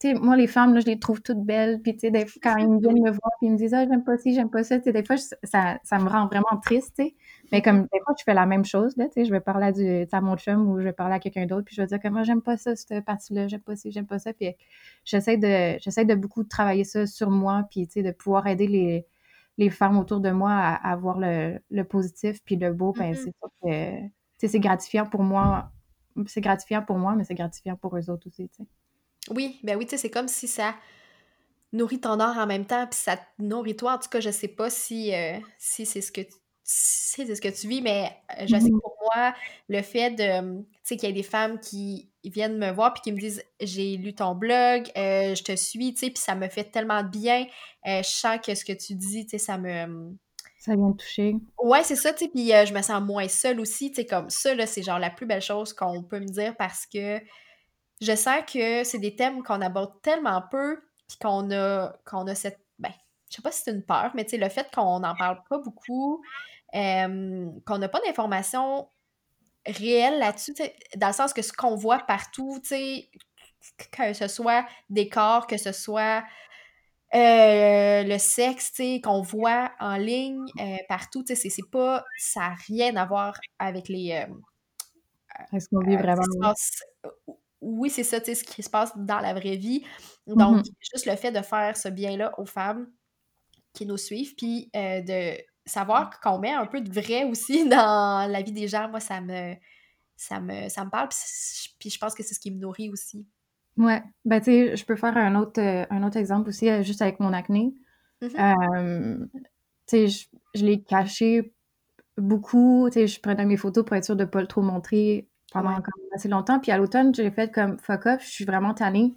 tu 0.00 0.08
sais, 0.08 0.14
moi, 0.14 0.36
les 0.36 0.46
femmes, 0.46 0.74
là, 0.74 0.80
je 0.80 0.86
les 0.86 0.98
trouve 0.98 1.20
toutes 1.22 1.42
belles. 1.44 1.80
Puis, 1.82 1.92
tu 1.94 2.00
sais, 2.00 2.10
des 2.10 2.26
fois, 2.26 2.40
quand 2.42 2.56
ils 2.58 2.80
viennent 2.80 3.02
me 3.02 3.10
voir, 3.10 3.30
puis 3.38 3.48
ils 3.48 3.52
me 3.52 3.56
disent, 3.56 3.74
ah, 3.74 3.86
j'aime 3.86 4.04
pas 4.04 4.16
ci, 4.18 4.34
j'aime 4.34 4.50
pas 4.50 4.64
ça, 4.64 4.78
tu 4.78 4.84
sais, 4.84 4.92
des 4.92 5.04
fois, 5.04 5.16
je- 5.16 5.34
ça, 5.44 5.78
ça 5.84 5.98
me 5.98 6.08
rend 6.08 6.26
vraiment 6.26 6.58
triste, 6.62 6.94
tu 6.98 7.04
sais. 7.04 7.14
Mais 7.52 7.62
comme, 7.62 7.82
des 7.82 8.00
fois, 8.04 8.14
je 8.18 8.22
fais 8.24 8.34
la 8.34 8.46
même 8.46 8.64
chose, 8.64 8.96
là, 8.96 9.06
tu 9.06 9.12
sais, 9.14 9.24
je 9.26 9.30
vais 9.30 9.40
parler 9.40 9.66
à, 9.66 9.72
du, 9.72 10.06
à 10.12 10.20
mon 10.20 10.36
chum 10.36 10.68
ou 10.70 10.78
je 10.78 10.84
vais 10.84 10.92
parler 10.92 11.14
à 11.16 11.18
quelqu'un 11.18 11.46
d'autre, 11.46 11.64
puis 11.66 11.74
je 11.76 11.82
vais 11.82 11.86
dire 11.88 12.00
que 12.00 12.08
moi, 12.08 12.22
j'aime 12.22 12.42
pas 12.42 12.56
ça, 12.56 12.76
cette 12.76 13.04
partie-là, 13.04 13.48
j'aime 13.48 13.60
pas 13.60 13.76
ci, 13.76 13.90
j'aime 13.92 14.06
pas 14.06 14.18
ça. 14.18 14.32
Puis, 14.32 14.54
j'essaie 15.04 15.36
de, 15.36 15.78
j'essaie 15.80 16.04
de 16.04 16.14
beaucoup 16.14 16.44
travailler 16.44 16.84
ça 16.84 17.06
sur 17.06 17.30
moi, 17.30 17.64
puis, 17.70 17.86
tu 17.86 17.94
sais, 17.94 18.02
de 18.02 18.10
pouvoir 18.12 18.46
aider 18.46 18.66
les, 18.66 19.06
les 19.58 19.70
femmes 19.70 19.98
autour 19.98 20.20
de 20.20 20.30
moi 20.30 20.52
à, 20.52 20.90
à 20.92 20.96
voir 20.96 21.18
le, 21.18 21.58
le 21.70 21.84
positif, 21.84 22.42
puis 22.44 22.56
le 22.56 22.72
beau, 22.72 22.92
ben, 22.94 23.14
c'est 23.14 23.32
sûr 23.38 23.50
que, 23.62 24.00
tu 24.02 24.10
sais, 24.38 24.48
c'est 24.48 24.60
gratifiant 24.60 25.06
pour 25.06 25.22
moi 25.22 25.72
c'est 26.26 26.40
gratifiant 26.40 26.82
pour 26.82 26.98
moi, 26.98 27.14
mais 27.16 27.24
c'est 27.24 27.34
gratifiant 27.34 27.76
pour 27.76 27.96
eux 27.96 28.10
autres 28.10 28.28
aussi, 28.28 28.48
tu 28.48 28.56
sais. 28.64 28.68
Oui, 29.30 29.60
ben 29.62 29.76
oui, 29.76 29.84
tu 29.86 29.90
sais, 29.90 29.96
c'est 29.98 30.10
comme 30.10 30.28
si 30.28 30.48
ça 30.48 30.74
nourrit 31.72 32.00
ton 32.00 32.18
art 32.20 32.38
en 32.38 32.46
même 32.46 32.66
temps, 32.66 32.86
puis 32.86 32.98
ça 32.98 33.16
te 33.16 33.22
nourrit 33.38 33.76
toi. 33.76 33.94
En 33.94 33.98
tout 33.98 34.08
cas, 34.08 34.20
je 34.20 34.30
sais 34.30 34.48
pas 34.48 34.70
si, 34.70 35.14
euh, 35.14 35.38
si 35.58 35.86
c'est 35.86 36.00
ce 36.00 36.12
que 36.12 36.22
tu 36.22 36.32
c'est 36.72 37.34
ce 37.34 37.40
que 37.40 37.48
tu 37.48 37.66
vis, 37.66 37.82
mais 37.82 38.16
euh, 38.38 38.46
je 38.46 38.56
sais 38.60 38.70
que 38.70 38.76
Mhm. 38.76 38.80
pour 38.80 38.96
moi, 39.02 39.34
le 39.68 39.82
fait 39.82 40.10
de, 40.12 40.60
tu 40.60 40.66
sais, 40.84 40.96
qu'il 40.96 41.08
y 41.08 41.10
ait 41.10 41.14
des 41.14 41.24
femmes 41.24 41.58
qui 41.58 42.10
viennent 42.22 42.58
me 42.58 42.70
voir 42.70 42.92
puis 42.92 43.02
qui 43.02 43.12
me 43.12 43.18
disent 43.18 43.42
j'ai 43.60 43.96
lu 43.96 44.14
ton 44.14 44.36
blog, 44.36 44.88
euh, 44.96 45.34
je 45.34 45.42
te 45.42 45.56
suis, 45.56 45.94
tu 45.94 46.00
sais, 46.00 46.10
puis 46.10 46.22
ça 46.22 46.36
me 46.36 46.48
fait 46.48 46.64
tellement 46.70 47.02
de 47.02 47.08
bien. 47.08 47.46
Euh, 47.88 48.02
je 48.04 48.08
sens 48.10 48.38
que 48.44 48.54
ce 48.54 48.64
que 48.64 48.72
tu 48.72 48.94
dis, 48.94 49.24
tu 49.26 49.30
sais, 49.30 49.38
ça 49.38 49.58
me. 49.58 50.16
Ça 50.60 50.76
vient 50.76 50.90
de 50.90 50.96
toucher. 50.96 51.36
Ouais, 51.58 51.82
c'est 51.82 51.96
ça, 51.96 52.12
tu 52.12 52.26
sais, 52.26 52.30
puis 52.30 52.52
euh, 52.52 52.66
je 52.66 52.74
me 52.74 52.82
sens 52.82 53.00
moins 53.00 53.28
seule 53.28 53.60
aussi, 53.60 53.90
tu 53.90 53.96
sais, 53.96 54.06
comme 54.06 54.28
ça, 54.28 54.54
là, 54.54 54.66
c'est 54.66 54.82
genre 54.82 54.98
la 54.98 55.08
plus 55.08 55.24
belle 55.24 55.40
chose 55.40 55.72
qu'on 55.72 56.02
peut 56.02 56.20
me 56.20 56.26
dire 56.26 56.54
parce 56.58 56.84
que 56.84 57.18
je 58.02 58.14
sens 58.14 58.42
que 58.46 58.84
c'est 58.84 58.98
des 58.98 59.16
thèmes 59.16 59.42
qu'on 59.42 59.62
aborde 59.62 60.02
tellement 60.02 60.42
peu, 60.50 60.78
puis 61.08 61.16
qu'on 61.18 61.50
a, 61.50 61.94
a 62.12 62.34
cette. 62.34 62.60
Ben, 62.78 62.92
je 63.30 63.36
sais 63.36 63.42
pas 63.42 63.50
si 63.52 63.62
c'est 63.64 63.70
une 63.70 63.82
peur, 63.82 64.10
mais 64.14 64.24
tu 64.24 64.32
sais, 64.32 64.36
le 64.36 64.50
fait 64.50 64.70
qu'on 64.74 65.00
n'en 65.00 65.16
parle 65.16 65.42
pas 65.48 65.58
beaucoup, 65.58 66.22
qu'on 66.74 67.78
n'a 67.78 67.88
pas 67.88 68.00
d'informations 68.04 68.86
réelles 69.66 70.18
là-dessus, 70.18 70.54
dans 70.96 71.06
le 71.06 71.14
sens 71.14 71.32
que 71.32 71.40
ce 71.40 71.54
qu'on 71.54 71.74
voit 71.74 72.00
partout, 72.00 72.58
tu 72.62 72.68
sais, 72.68 73.10
que 73.92 74.12
ce 74.12 74.28
soit 74.28 74.66
des 74.90 75.08
corps, 75.08 75.46
que 75.46 75.56
ce 75.56 75.72
soit 75.72 76.22
euh, 77.14 78.02
le 78.04 78.18
sexe, 78.18 78.72
qu'on 79.02 79.22
voit 79.22 79.72
en 79.80 79.96
ligne 79.96 80.44
euh, 80.60 80.76
partout, 80.88 81.24
c'est 81.26 81.34
c'est 81.36 81.70
pas. 81.70 82.04
Ça 82.18 82.40
n'a 82.40 82.54
rien 82.68 82.96
à 82.96 83.06
voir 83.06 83.34
avec 83.58 83.88
les. 83.88 84.12
euh, 84.28 84.32
Est-ce 85.52 85.68
qu'on 85.68 85.80
vit 85.84 85.96
ce 85.96 85.98
vraiment, 85.98 86.22
oui. 86.36 86.40
passe. 86.40 86.82
Oui, 87.60 87.90
c'est 87.90 88.04
ça, 88.04 88.20
ce 88.24 88.44
qui 88.44 88.62
se 88.62 88.70
passe 88.70 88.92
dans 88.96 89.20
la 89.20 89.34
vraie 89.34 89.56
vie. 89.56 89.84
Donc, 90.36 90.58
Mhm. 90.58 90.62
juste 90.92 91.06
le 91.06 91.16
fait 91.16 91.32
de 91.32 91.42
faire 91.42 91.76
ce 91.76 91.88
bien-là 91.88 92.32
aux 92.38 92.46
femmes 92.46 92.90
qui 93.74 93.86
nous 93.86 93.98
suivent, 93.98 94.34
puis 94.36 94.70
euh, 94.76 95.02
de 95.02 95.38
savoir 95.66 96.20
qu'on 96.20 96.38
met 96.40 96.52
un 96.52 96.66
peu 96.66 96.80
de 96.82 96.92
vrai 96.92 97.24
aussi 97.24 97.68
dans 97.70 98.30
la 98.30 98.42
vie 98.42 98.52
des 98.52 98.68
gens, 98.68 98.88
moi, 98.90 99.00
ça 99.00 99.20
me, 99.22 99.54
ça 100.16 100.40
me, 100.40 100.68
ça 100.70 100.84
me 100.86 100.90
parle, 100.90 101.08
puis 101.80 101.90
je 101.90 101.98
pense 101.98 102.14
que 102.14 102.22
c'est 102.24 102.34
ce 102.34 102.40
qui 102.40 102.50
me 102.52 102.58
nourrit 102.60 102.90
aussi. 102.90 103.26
Ouais. 103.76 104.02
Ben, 104.24 104.40
tu 104.40 104.46
sais, 104.46 104.76
je 104.76 104.84
peux 104.84 104.96
faire 104.96 105.16
un 105.16 105.34
autre, 105.36 105.60
euh, 105.60 105.86
un 105.90 106.02
autre 106.02 106.16
exemple 106.18 106.48
aussi, 106.50 106.68
euh, 106.68 106.82
juste 106.82 107.02
avec 107.02 107.18
mon 107.20 107.32
acné. 107.32 107.74
Mhm, 108.20 108.40
Euh, 108.40 109.26
tu 109.88 110.08
sais, 110.08 110.08
je, 110.08 110.28
je 110.54 110.64
l'ai 110.66 110.82
caché 110.82 111.54
beaucoup. 112.18 112.88
Tu 112.90 112.94
sais, 113.00 113.08
je 113.08 113.20
prenais 113.20 113.46
mes 113.46 113.56
photos 113.58 113.84
pour 113.84 113.96
être 113.96 114.04
sûre 114.06 114.16
de 114.16 114.24
pas 114.26 114.40
le 114.42 114.48
trop 114.48 114.62
montrer 114.62 115.28
pendant 115.52 115.70
Ouais. 115.70 115.76
même 115.76 115.82
assez 116.14 116.28
longtemps. 116.28 116.60
Puis 116.60 116.72
à 116.72 116.78
l'automne, 116.78 117.14
j'ai 117.14 117.30
fait 117.30 117.52
comme 117.52 117.78
fuck 117.80 118.06
off, 118.06 118.22
je 118.24 118.30
suis 118.30 118.44
vraiment 118.46 118.74
tannée 118.74 119.14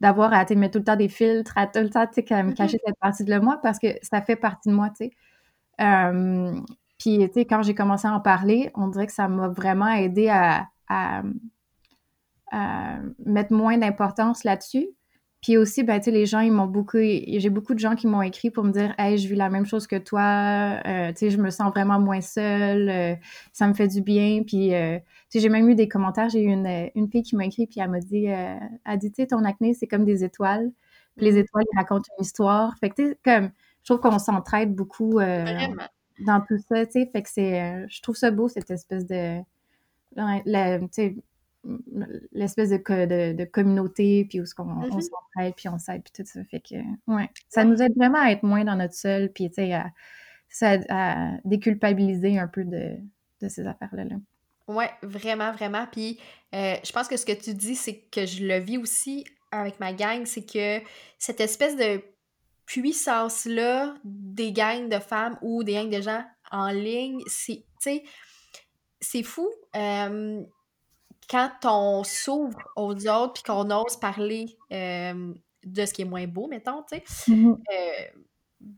d'avoir 0.00 0.32
à 0.34 0.44
mettre 0.56 0.72
tout 0.74 0.78
le 0.80 0.84
temps 0.84 0.96
des 0.96 1.08
filtres, 1.08 1.52
à 1.56 1.66
tout 1.68 1.80
le 1.80 1.90
temps, 1.90 2.06
tu 2.06 2.14
sais, 2.16 2.24
comme 2.24 2.54
Mhm, 2.54 2.54
cacher 2.54 2.78
cette 2.86 2.98
partie 3.00 3.24
de 3.24 3.38
moi 3.38 3.60
parce 3.62 3.78
que 3.80 3.88
ça 4.02 4.22
fait 4.22 4.36
partie 4.36 4.70
de 4.70 4.74
moi, 4.74 4.90
tu 4.90 5.06
sais. 5.06 5.12
Puis, 6.98 7.18
tu 7.28 7.32
sais, 7.32 7.44
quand 7.46 7.62
j'ai 7.62 7.74
commencé 7.74 8.08
à 8.08 8.12
en 8.12 8.20
parler, 8.20 8.70
on 8.74 8.88
dirait 8.88 9.06
que 9.06 9.12
ça 9.12 9.28
m'a 9.28 9.48
vraiment 9.48 9.88
aidé 9.88 10.28
à 10.28 10.66
mettre 13.24 13.52
moins 13.52 13.78
d'importance 13.78 14.44
là-dessus. 14.44 14.88
Puis 15.40 15.56
aussi, 15.56 15.84
ben, 15.84 16.00
tu 16.00 16.06
sais, 16.06 16.10
les 16.10 16.26
gens, 16.26 16.40
ils 16.40 16.50
m'ont 16.50 16.66
beaucoup... 16.66 16.98
J'ai 16.98 17.48
beaucoup 17.48 17.72
de 17.72 17.78
gens 17.78 17.94
qui 17.94 18.08
m'ont 18.08 18.22
écrit 18.22 18.50
pour 18.50 18.64
me 18.64 18.72
dire 18.72 18.92
«Hey, 18.98 19.18
je 19.18 19.28
vis 19.28 19.36
la 19.36 19.50
même 19.50 19.66
chose 19.66 19.86
que 19.86 19.94
toi. 19.94 20.80
Euh, 20.84 21.12
tu 21.12 21.18
sais, 21.18 21.30
je 21.30 21.38
me 21.38 21.50
sens 21.50 21.70
vraiment 21.70 22.00
moins 22.00 22.20
seule. 22.20 22.88
Euh, 22.88 23.14
ça 23.52 23.68
me 23.68 23.74
fait 23.74 23.86
du 23.86 24.02
bien.» 24.02 24.42
Puis, 24.46 24.74
euh, 24.74 24.98
tu 24.98 25.04
sais, 25.28 25.40
j'ai 25.40 25.48
même 25.48 25.68
eu 25.68 25.76
des 25.76 25.86
commentaires. 25.86 26.28
J'ai 26.28 26.42
eu 26.42 26.48
une, 26.48 26.90
une 26.96 27.08
fille 27.08 27.22
qui 27.22 27.36
m'a 27.36 27.44
écrit, 27.44 27.68
puis 27.68 27.78
elle 27.78 27.88
m'a 27.88 28.00
dit, 28.00 28.28
euh, 28.28 28.56
elle 28.84 28.98
dit, 28.98 29.12
tu 29.12 29.22
sais, 29.22 29.28
ton 29.28 29.44
acné, 29.44 29.74
c'est 29.74 29.86
comme 29.86 30.04
des 30.04 30.24
étoiles. 30.24 30.72
Puis 31.16 31.26
les 31.26 31.32
mhm. 31.34 31.38
étoiles, 31.38 31.64
ils 31.72 31.76
racontent 31.76 32.10
une 32.18 32.24
histoire. 32.24 32.76
Fait 32.80 32.90
que, 32.90 32.96
tu 32.96 33.08
sais, 33.10 33.18
comme, 33.24 33.50
je 33.84 33.94
trouve 33.94 34.00
qu'on 34.00 34.18
s'entraide 34.18 34.74
beaucoup 34.74 35.20
euh, 35.20 35.44
dans 36.26 36.40
tout 36.40 36.58
ça, 36.68 36.84
tu 36.84 36.92
sais. 36.94 37.10
Fait 37.12 37.22
que 37.22 37.28
c'est... 37.30 37.62
euh, 37.62 37.86
je 37.88 38.02
trouve 38.02 38.16
ça 38.16 38.32
beau, 38.32 38.48
cette 38.48 38.72
espèce 38.72 39.06
de... 39.06 39.38
La- 40.16 40.80
tu 40.80 40.88
sais, 40.90 41.16
l'espèce 42.32 42.70
de, 42.70 42.76
de, 42.76 43.32
de 43.36 43.44
communauté, 43.44 44.24
puis 44.28 44.40
où 44.40 44.46
ce 44.46 44.54
qu'on 44.54 44.64
on 44.68 44.86
Mhm. 44.86 45.00
s'entraide, 45.00 45.54
puis 45.56 45.68
on 45.68 45.78
s'aide, 45.78 46.02
puis 46.02 46.12
tout 46.14 46.28
ça. 46.30 46.42
Fait 46.44 46.60
que, 46.60 46.76
ouais, 47.06 47.28
ça 47.48 47.64
nous 47.64 47.82
aide 47.82 47.94
vraiment 47.96 48.20
à 48.20 48.30
être 48.30 48.42
moins 48.42 48.64
dans 48.64 48.76
notre 48.76 48.94
seul, 48.94 49.32
puis 49.32 49.48
tu 49.50 49.66
sais, 50.50 50.82
à, 50.88 51.36
déculpabiliser 51.44 52.38
un 52.38 52.48
peu 52.48 52.64
de, 52.64 52.96
de 53.42 53.48
ces 53.48 53.66
affaires-là. 53.66 54.04
là. 54.04 54.16
Ouais, 54.68 54.90
vraiment, 55.02 55.52
vraiment. 55.52 55.86
Puis 55.90 56.18
euh, 56.54 56.74
je 56.84 56.92
pense 56.92 57.08
que 57.08 57.16
ce 57.16 57.24
que 57.26 57.32
tu 57.32 57.54
dis, 57.54 57.74
c'est 57.74 58.00
que 58.10 58.26
je 58.26 58.44
le 58.44 58.58
vis 58.58 58.78
aussi 58.78 59.24
avec 59.50 59.80
ma 59.80 59.92
gang, 59.92 60.24
c'est 60.26 60.44
que 60.44 60.84
cette 61.18 61.40
espèce 61.40 61.74
de 61.76 62.02
puissance-là 62.66 63.94
des 64.04 64.52
gangs 64.52 64.88
de 64.88 64.98
femmes 64.98 65.38
ou 65.42 65.64
des 65.64 65.72
gangs 65.74 65.90
de 65.90 66.00
gens 66.02 66.22
en 66.50 66.68
ligne, 66.68 67.20
c'est, 67.26 67.64
tu 67.82 67.90
sais, 67.90 68.02
c'est 69.00 69.22
fou. 69.22 69.48
euh, 69.76 70.42
quand 71.30 71.50
on 71.64 72.04
s'ouvre 72.04 72.58
aux 72.76 72.94
autres 73.08 73.32
puis 73.34 73.42
qu'on 73.42 73.70
ose 73.70 73.96
parler 73.98 74.56
euh, 74.72 75.34
de 75.64 75.86
ce 75.86 75.92
qui 75.92 76.02
est 76.02 76.06
moins 76.06 76.26
beau, 76.26 76.48
mettons, 76.48 76.82
tu 76.90 76.96
sais, 76.98 77.04
Mhm. 77.32 77.58
euh, 77.72 78.20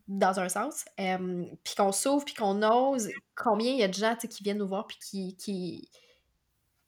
dans 0.09 0.39
un 0.41 0.49
sens, 0.49 0.85
euh, 0.99 1.45
puis 1.65 1.75
qu'on 1.77 1.93
s'ouvre 1.93 2.25
puis 2.25 2.35
qu'on 2.35 2.63
ose, 2.63 3.09
combien 3.37 3.73
il 3.73 3.79
y 3.79 3.83
a 3.83 3.89
de 3.89 3.95
gens, 3.95 4.15
tu 4.15 4.23
sais, 4.23 4.29
qui 4.29 4.43
viennent 4.43 4.59
nous 4.59 4.69
voir 4.69 4.87
puis 4.87 4.99
qui, 4.99 5.37
qui, 5.37 5.91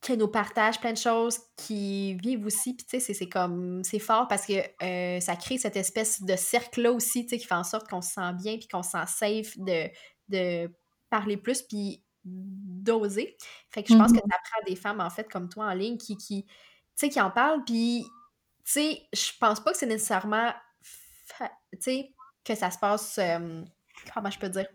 qui 0.01 0.16
nous 0.16 0.29
partagent 0.29 0.81
plein 0.81 0.92
de 0.92 0.98
choses, 0.98 1.38
qui 1.57 2.14
vivent 2.14 2.44
aussi, 2.46 2.75
puis 2.75 2.85
tu 2.85 2.98
sais, 2.98 3.01
c'est- 3.01 3.14
c'est 3.14 3.29
comme, 3.29 3.85
c'est 3.85 4.01
fort 4.01 4.27
parce 4.27 4.46
que 4.46 4.55
euh, 4.83 5.20
ça 5.20 5.37
crée 5.37 5.59
cette 5.59 5.77
espèce 5.77 6.22
de 6.22 6.35
cercle-là 6.35 6.90
aussi, 6.92 7.22
tu 7.25 7.31
sais, 7.31 7.38
qui 7.38 7.46
fait 7.46 7.55
en 7.55 7.62
sorte 7.64 7.88
qu'on 7.88 8.03
se 8.03 8.11
sent 8.14 8.33
bien, 8.42 8.57
puis 8.59 8.66
qu'on 8.66 8.83
se 8.83 8.90
sent 8.90 9.07
safe 9.07 9.57
de, 9.59 9.88
de 10.29 10.70
parler 11.09 11.37
plus, 11.37 11.62
puis 11.62 12.03
d'oser. 12.24 13.37
Fait 13.70 13.82
que 13.82 13.90
je 13.90 13.96
pense 13.96 14.12
que 14.12 14.18
Mhm. 14.18 14.30
ça 14.30 14.37
prend 14.50 14.62
des 14.66 14.76
femmes, 14.76 15.00
en 15.00 15.11
fait, 15.11 15.28
comme 15.30 15.48
toi, 15.48 15.66
en 15.66 15.74
ligne, 15.74 15.98
qui, 15.98 16.16
qui 16.16 16.44
tu 16.46 16.52
sais, 16.96 17.08
qui 17.08 17.20
en 17.20 17.30
parlent, 17.30 17.64
puis, 17.64 18.04
tu 18.64 18.72
sais, 18.72 19.02
je 19.12 19.32
pense 19.40 19.61
pas 19.61 19.72
que 19.72 19.78
c'est 19.78 19.87
nécessairement, 19.87 20.52
tu 21.72 21.78
sais, 21.80 22.14
que 22.44 22.54
ça 22.54 22.70
se 22.70 22.78
passe, 22.78 23.18
euh, 23.18 23.62
comment 24.14 24.30
je 24.30 24.38
peux 24.38 24.48
dire? 24.48 24.66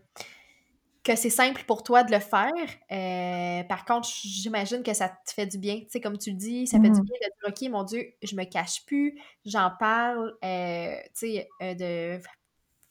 que 1.03 1.15
c'est 1.15 1.29
simple 1.29 1.63
pour 1.65 1.83
toi 1.83 2.03
de 2.03 2.11
le 2.11 2.19
faire. 2.19 2.51
Euh, 2.91 3.63
par 3.67 3.85
contre, 3.85 4.09
j'imagine 4.23 4.83
que 4.83 4.93
ça 4.93 5.07
te 5.09 5.31
fait 5.33 5.45
du 5.45 5.57
bien. 5.57 5.79
Tu 5.79 5.85
sais, 5.89 6.01
comme 6.01 6.17
tu 6.17 6.31
le 6.31 6.35
dis, 6.35 6.67
ça 6.67 6.79
fait 6.81 6.89
du 6.91 6.99
Mhm. 6.99 7.03
bien 7.03 7.15
de 7.21 7.49
dire, 7.51 7.67
OK, 7.69 7.71
mon 7.71 7.83
Dieu, 7.83 8.13
je 8.21 8.35
me 8.35 8.43
cache 8.43 8.85
plus, 8.85 9.17
j'en 9.45 9.71
parle, 9.79 10.35
euh, 10.43 10.97
tu 11.17 11.33
sais, 11.35 11.49
euh, 11.61 11.73
de 11.75 12.21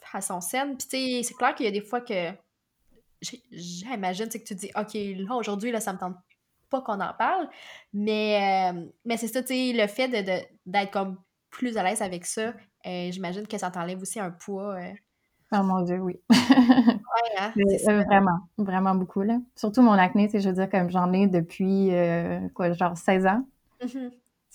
façon 0.01 0.41
saine. 0.41 0.77
Puis, 0.79 0.89
tu 0.89 0.97
sais, 0.99 1.23
c'est 1.25 1.35
clair 1.35 1.55
qu'il 1.55 1.67
y 1.67 1.69
a 1.69 1.73
des 1.73 1.83
fois 1.83 2.01
que 2.01 2.33
j'imagine, 3.23 4.29
que 4.29 4.39
tu 4.39 4.55
dis, 4.55 4.71
OK, 4.77 4.95
là, 4.95 5.37
aujourd'hui, 5.37 5.71
là, 5.71 5.81
ça 5.81 5.93
me 5.93 5.99
tente 5.99 6.17
pas 6.71 6.81
qu'on 6.81 7.01
en 7.01 7.13
parle, 7.15 7.49
mais, 7.93 8.73
euh, 8.75 8.85
mais 9.05 9.17
c'est 9.17 9.29
ça, 9.29 9.43
tu 9.43 9.49
sais, 9.49 9.73
le 9.73 9.87
fait 9.87 10.09
d'être 10.09 10.49
de, 10.67 10.91
comme 10.91 11.17
plus 11.51 11.77
à 11.77 11.83
l'aise 11.83 12.03
avec 12.03 12.27
ça, 12.27 12.53
euh, 12.87 13.11
j'imagine 13.11 13.47
que 13.47 13.59
ça 13.59 13.71
t'enlève 13.71 14.01
aussi 14.01 14.19
un 14.19 14.31
poids. 14.31 14.75
Euh. 14.75 14.93
Oh 15.53 15.63
mon 15.63 15.83
Dieu, 15.83 15.99
oui. 15.99 16.21
Hein, 17.39 17.53
vraiment, 18.09 18.39
vraiment 18.57 18.95
beaucoup, 18.95 19.23
là. 19.23 19.39
Surtout 19.57 19.83
mon 19.83 19.93
acné, 19.93 20.29
je 20.33 20.49
veux 20.49 20.55
dire, 20.55 20.71
comme 20.71 20.91
j'en 20.91 21.13
ai 21.13 21.27
depuis, 21.27 21.91
quoi, 22.55 22.73
genre 22.73 22.97
16 22.97 23.27
ans. 23.27 23.47
Mm-hmm 23.83 24.11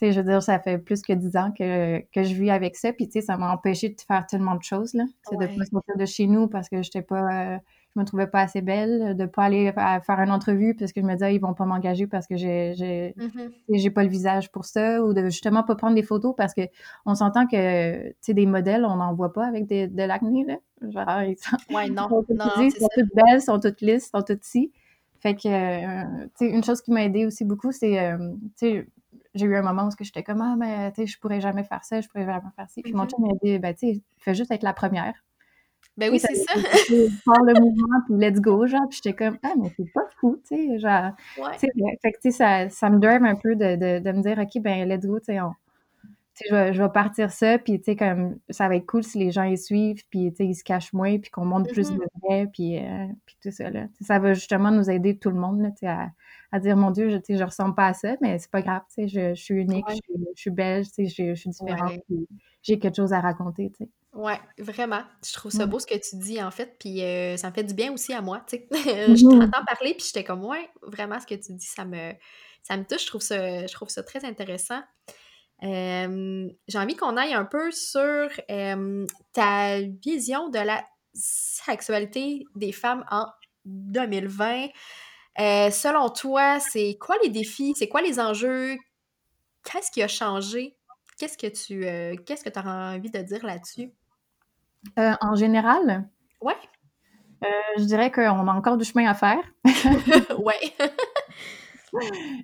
je 0.10 0.20
veux 0.20 0.24
dire, 0.24 0.42
ça 0.42 0.60
fait 0.60 0.80
plus 0.80 1.02
que 1.04 1.14
dix 1.14 1.36
ans 1.38 1.52
que, 1.52 2.00
que 2.12 2.24
je 2.24 2.34
vis 2.34 2.50
avec 2.50 2.76
ça. 2.76 2.92
Puis, 2.92 3.08
tu 3.08 3.14
sais, 3.14 3.22
ça 3.22 3.38
m'a 3.38 3.52
empêché 3.52 3.90
de 3.90 4.02
faire 4.02 4.26
tellement 4.26 4.56
de 4.56 4.64
choses, 4.64 4.94
là. 4.96 5.04
C'est 5.30 5.38
de 5.38 5.46
pas 5.46 5.66
sortir 5.66 5.96
de 5.96 6.06
chez 6.06 6.26
nous 6.26 6.48
parce 6.48 6.70
que 6.70 6.82
j'étais 6.82 7.04
pas, 7.04 7.54
euh, 7.54 7.58
je 7.94 8.00
me 8.00 8.06
trouvais 8.06 8.28
pas 8.28 8.42
assez 8.42 8.62
belle, 8.62 9.18
de 9.18 9.26
pas 9.26 9.44
aller 9.44 9.72
faire 9.74 10.20
une 10.20 10.32
entrevue 10.32 10.76
parce 10.76 10.94
que 10.94 11.02
je 11.02 11.06
me 11.06 11.14
disais, 11.14 11.36
ils 11.36 11.42
vont 11.42 11.54
pas 11.54 11.66
m'engager 11.66 12.08
parce 12.08 12.26
que 12.26 12.38
j'ai, 12.38 12.74
j'ai, 12.76 13.14
mm-hmm. 13.18 13.52
j'ai 13.70 13.90
pas 13.90 14.04
le 14.04 14.10
visage 14.10 14.50
pour 14.52 14.64
ça 14.64 15.04
ou 15.04 15.14
de 15.14 15.26
justement 15.26 15.64
pas 15.64 15.76
prendre 15.76 15.96
des 15.96 16.04
photos 16.04 16.34
parce 16.36 16.54
que 16.54 16.62
on 17.06 17.16
s'entend 17.16 17.48
que, 17.48 18.08
tu 18.08 18.16
sais, 18.22 18.34
des 18.34 18.46
modèles, 18.46 18.86
on 18.86 18.96
n'en 18.96 19.14
voit 19.14 19.34
pas 19.34 19.46
avec 19.46 19.68
des, 19.68 19.88
de 19.88 20.04
l'acné, 20.04 20.46
là. 20.46 20.56
Genre, 20.82 21.24
ils 21.24 21.38
sont, 21.38 21.58
ouais, 21.76 21.90
non, 21.90 22.08
non, 22.10 22.50
ils 22.60 22.72
sont 22.72 22.88
toutes 22.96 23.14
belles, 23.14 23.42
sont 23.42 23.60
toutes 23.60 23.82
lisses, 23.82 24.10
sont 24.10 24.22
toutes 24.22 24.44
si. 24.44 24.72
Fait 25.20 25.36
que, 25.36 25.48
euh, 25.48 26.28
tu 26.38 26.48
sais, 26.48 26.52
une 26.52 26.64
chose 26.64 26.82
qui 26.82 26.92
m'a 26.92 27.04
aidé 27.04 27.26
aussi 27.26 27.44
beaucoup, 27.44 27.72
c'est, 27.72 28.00
euh, 28.00 28.18
tu 28.58 28.68
sais, 28.68 28.88
j'ai 29.36 29.46
eu 29.46 29.56
un 29.56 29.62
moment 29.62 29.88
où 29.88 29.92
j'étais 30.00 30.24
comme 30.24 30.42
ah 30.42 30.56
mais 30.58 30.92
tu 30.92 31.02
sais 31.02 31.08
je 31.08 31.18
pourrais 31.18 31.40
jamais 31.40 31.64
faire 31.64 31.86
ça 31.86 32.02
je 32.02 32.08
pourrais 32.10 32.26
jamais 32.26 32.42
faire 32.54 32.70
ça 32.70 32.82
puis 32.84 32.92
mon 32.92 33.06
mm-hmm. 33.06 33.10
chum 33.10 33.26
m'a 33.26 33.34
dit 33.42 33.60
ben 33.60 33.74
tu 33.74 33.94
sais 33.94 34.02
fais 34.18 34.36
juste 34.36 34.52
être 34.52 34.64
la 34.64 34.74
première 34.74 35.14
ben 35.98 36.12
oui 36.12 36.20
c'est 36.20 36.36
ça 36.36 36.54
faire 36.56 37.44
le 37.44 37.60
mouvement 37.60 38.00
puis 38.06 38.16
let's 38.18 38.40
go 38.40 38.66
genre 38.66 38.88
puis 38.90 39.00
j'étais 39.04 39.16
comme 39.16 39.38
ah 39.44 39.54
mais 39.58 39.72
c'est 39.76 39.92
pas 39.94 40.08
fou 40.20 40.42
tu 40.48 40.56
sais 40.56 40.80
genre 40.80 41.12
ouais. 41.38 41.58
fait 41.58 42.12
que 42.12 42.18
tu 42.22 42.32
sais 42.32 42.32
ça, 42.32 42.70
ça 42.70 42.90
me 42.90 43.00
drive 43.00 43.24
un 43.24 43.36
peu 43.36 43.56
de, 43.56 43.76
de, 43.76 44.00
de, 44.00 44.12
me 44.12 44.22
dire 44.22 44.40
ok 44.40 44.62
ben 44.62 44.88
let's 44.88 45.06
go 45.06 45.20
tu 45.20 45.26
sais 45.26 45.42
on 45.42 45.54
je 46.50 46.56
vais, 46.56 46.74
je 46.74 46.82
vais 46.82 46.90
partir 46.90 47.32
ça, 47.32 47.58
puis 47.58 47.80
tu 47.80 47.86
sais, 47.86 47.96
comme 47.96 48.38
ça 48.50 48.68
va 48.68 48.76
être 48.76 48.86
cool 48.86 49.04
si 49.04 49.20
les 49.20 49.32
gens 49.32 49.44
y 49.44 49.58
suivent, 49.58 50.04
puis 50.10 50.32
tu 50.32 50.38
sais, 50.38 50.46
ils 50.46 50.56
se 50.56 50.64
cachent 50.64 50.94
moins, 50.94 51.20
puis 51.20 51.30
qu'on 51.30 51.46
montre 51.46 51.72
plus 51.72 51.92
mm-hmm. 51.92 51.98
de 51.98 52.06
vrai, 52.24 52.48
puis, 52.52 52.80
euh, 52.80 53.06
puis 53.26 53.38
tout 53.42 53.52
ça, 53.52 53.70
là. 53.70 53.88
ça 54.02 54.20
va 54.20 54.34
justement 54.34 54.72
nous 54.72 54.90
aider 54.90 55.18
tout 55.18 55.30
le 55.30 55.36
monde, 55.36 55.62
là, 55.62 55.70
tu 55.72 55.80
sais, 55.80 55.88
à, 55.88 56.10
à 56.52 56.60
dire 56.60 56.76
mon 56.76 56.92
Dieu, 56.92 57.10
je, 57.10 57.16
ne 57.16 57.38
je 57.38 57.44
ressemble 57.44 57.76
pas 57.76 57.88
à 57.88 57.94
ça, 57.94 58.16
mais 58.22 58.38
c'est 58.40 58.52
pas 58.52 58.62
grave, 58.62 58.82
je, 58.98 59.08
je, 59.08 59.34
suis 59.42 59.56
unique, 59.56 59.86
je, 59.90 60.42
suis 60.42 60.52
belge, 60.52 60.88
je, 60.98 61.04
je 61.06 61.34
suis 61.34 61.50
différente, 61.50 61.94
j'ai 62.62 62.78
quelque 62.78 62.96
chose 62.96 63.14
à 63.14 63.22
raconter. 63.22 63.72
sais. 63.78 63.90
Ouais, 64.14 64.40
vraiment. 64.58 65.04
Je 65.26 65.32
trouve 65.32 65.52
ça 65.52 65.66
beau 65.66 65.80
ce 65.80 65.88
que 65.88 65.96
tu 65.96 66.18
dis 66.18 66.44
en 66.44 66.52
fait, 66.52 66.76
puis 66.78 67.02
euh, 67.02 67.38
ça 67.38 67.50
me 67.50 67.54
fait 67.54 67.64
du 67.64 67.74
bien 67.74 67.94
aussi 67.94 68.14
à 68.14 68.22
moi. 68.22 68.44
sais. 68.48 68.68
je 68.72 69.26
mmh 69.26 69.40
t'entends 69.40 69.66
parler, 69.66 69.94
puis 69.94 70.06
j'étais 70.06 70.26
comme 70.26 70.44
ouais, 70.44 70.70
vraiment 70.82 71.20
ce 71.22 71.26
que 71.26 71.36
tu 71.36 71.54
dis, 71.54 71.66
ça 71.66 71.86
me, 71.86 72.12
ça 72.62 72.76
me 72.76 72.84
touche. 72.84 73.04
Je 73.04 73.08
trouve 73.08 73.22
ça, 73.22 73.66
je 73.66 73.74
trouve 73.74 73.88
ça 73.88 74.04
très 74.04 74.26
intéressant. 74.26 74.82
j'ai 75.62 76.78
envie 76.78 76.96
qu'on 76.98 77.16
aille 77.16 77.34
un 77.34 77.46
peu 77.46 77.72
sur 77.72 78.30
ta 79.32 79.80
vision 79.80 80.50
de 80.50 80.60
la 80.60 80.84
sexualité 81.14 82.44
des 82.56 82.74
femmes 82.74 83.06
en 83.10 83.28
2020. 83.64 84.68
Euh, 85.40 85.72
selon 85.72 86.10
toi, 86.10 86.60
c'est 86.60 86.98
quoi 87.00 87.16
les 87.24 87.30
défis? 87.30 87.74
C'est 87.76 87.88
quoi 87.88 88.02
les 88.02 88.20
enjeux? 88.20 88.78
Qu'est-ce 89.64 89.92
qui 89.92 90.04
a 90.04 90.08
changé? 90.08 90.76
Qu'est-ce 91.18 91.38
que 91.38 91.48
tu 91.48 91.86
euh, 91.86 92.16
qu'est-ce 92.26 92.44
que 92.44 92.60
envie 92.68 93.12
de 93.12 93.20
dire 93.20 93.46
là-dessus? 93.46 93.92
Euh, 95.00 95.14
en 95.22 95.36
général? 95.36 96.10
Ouais. 96.42 96.56
je 97.78 97.84
dirais 97.84 98.12
qu'on 98.12 98.48
a 98.48 98.54
encore 98.54 98.78
du 98.78 98.86
chemin 98.86 99.10
à 99.10 99.14
faire. 99.14 99.44
ouais. 100.40 100.74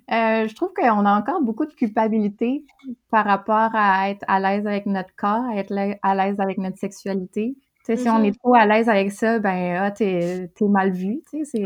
je 0.08 0.54
trouve 0.54 0.72
qu'on 0.72 1.04
a 1.04 1.18
encore 1.18 1.42
beaucoup 1.42 1.66
de 1.66 1.74
culpabilité 1.74 2.64
par 3.10 3.24
rapport 3.24 3.70
à 3.74 4.10
être 4.10 4.24
à 4.28 4.38
l'aise 4.38 4.66
avec 4.66 4.86
notre 4.86 5.14
corps, 5.16 5.44
à 5.50 5.56
être 5.56 5.74
à 6.02 6.14
l'aise 6.14 6.38
avec 6.38 6.58
notre 6.58 6.78
sexualité. 6.78 7.56
Si 7.84 8.08
on 8.08 8.20
mm-hmm. 8.20 8.28
est 8.28 8.38
trop 8.38 8.54
à 8.54 8.66
l'aise 8.66 8.88
avec 8.88 9.10
ça, 9.10 9.38
ben, 9.38 9.78
ah, 9.80 9.90
t'es 9.90 10.48
mal 10.60 10.92
vu. 10.92 11.22
C'est 11.42 11.64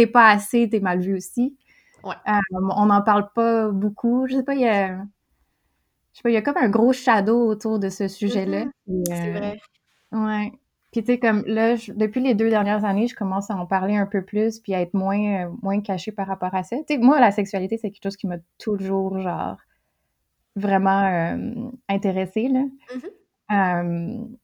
t'es 0.00 0.06
pas 0.06 0.28
assez, 0.28 0.68
t'es 0.70 0.80
mal 0.80 1.00
vu 1.00 1.14
aussi. 1.14 1.54
Ouais. 2.02 2.14
Euh, 2.26 2.58
on 2.74 2.86
n'en 2.86 3.02
parle 3.02 3.30
pas 3.34 3.68
beaucoup. 3.68 4.26
Je 4.26 4.36
sais 4.36 4.42
pas, 4.42 4.54
il 4.54 4.62
y 4.62 4.68
a. 4.68 4.96
Je 4.96 6.16
sais 6.16 6.22
pas, 6.22 6.30
il 6.30 6.32
y 6.32 6.38
a 6.38 6.42
comme 6.42 6.56
un 6.56 6.70
gros 6.70 6.94
shadow 6.94 7.46
autour 7.46 7.78
de 7.78 7.90
ce 7.90 8.08
sujet-là. 8.08 8.64
Mm-hmm. 8.88 9.04
C'est 9.06 9.32
vrai. 9.32 9.60
Ouais. 10.12 10.52
Puis 10.90 11.02
tu 11.02 11.12
sais, 11.12 11.18
comme 11.18 11.44
là, 11.46 11.76
depuis 11.88 12.20
les 12.20 12.34
deux 12.34 12.48
dernières 12.48 12.84
années, 12.84 13.06
je 13.06 13.14
commence 13.14 13.50
à 13.50 13.56
en 13.56 13.66
parler 13.66 13.96
un 13.96 14.06
peu 14.06 14.24
plus, 14.24 14.58
puis 14.58 14.74
à 14.74 14.80
être 14.80 14.94
moins, 14.94 15.44
euh, 15.44 15.50
moins 15.62 15.80
cachée 15.82 16.12
par 16.12 16.26
rapport 16.26 16.54
à 16.54 16.62
ça. 16.62 16.76
Tu 16.78 16.94
sais, 16.94 16.98
moi, 16.98 17.20
la 17.20 17.30
sexualité, 17.30 17.76
c'est 17.76 17.90
quelque 17.90 18.02
chose 18.02 18.16
qui 18.16 18.26
m'a 18.26 18.38
toujours, 18.58 19.20
genre, 19.20 19.56
vraiment 20.56 21.04
euh, 21.04 21.70
intéressée, 21.88 22.48
là. 22.48 22.64
Mm-hmm. 23.50 24.36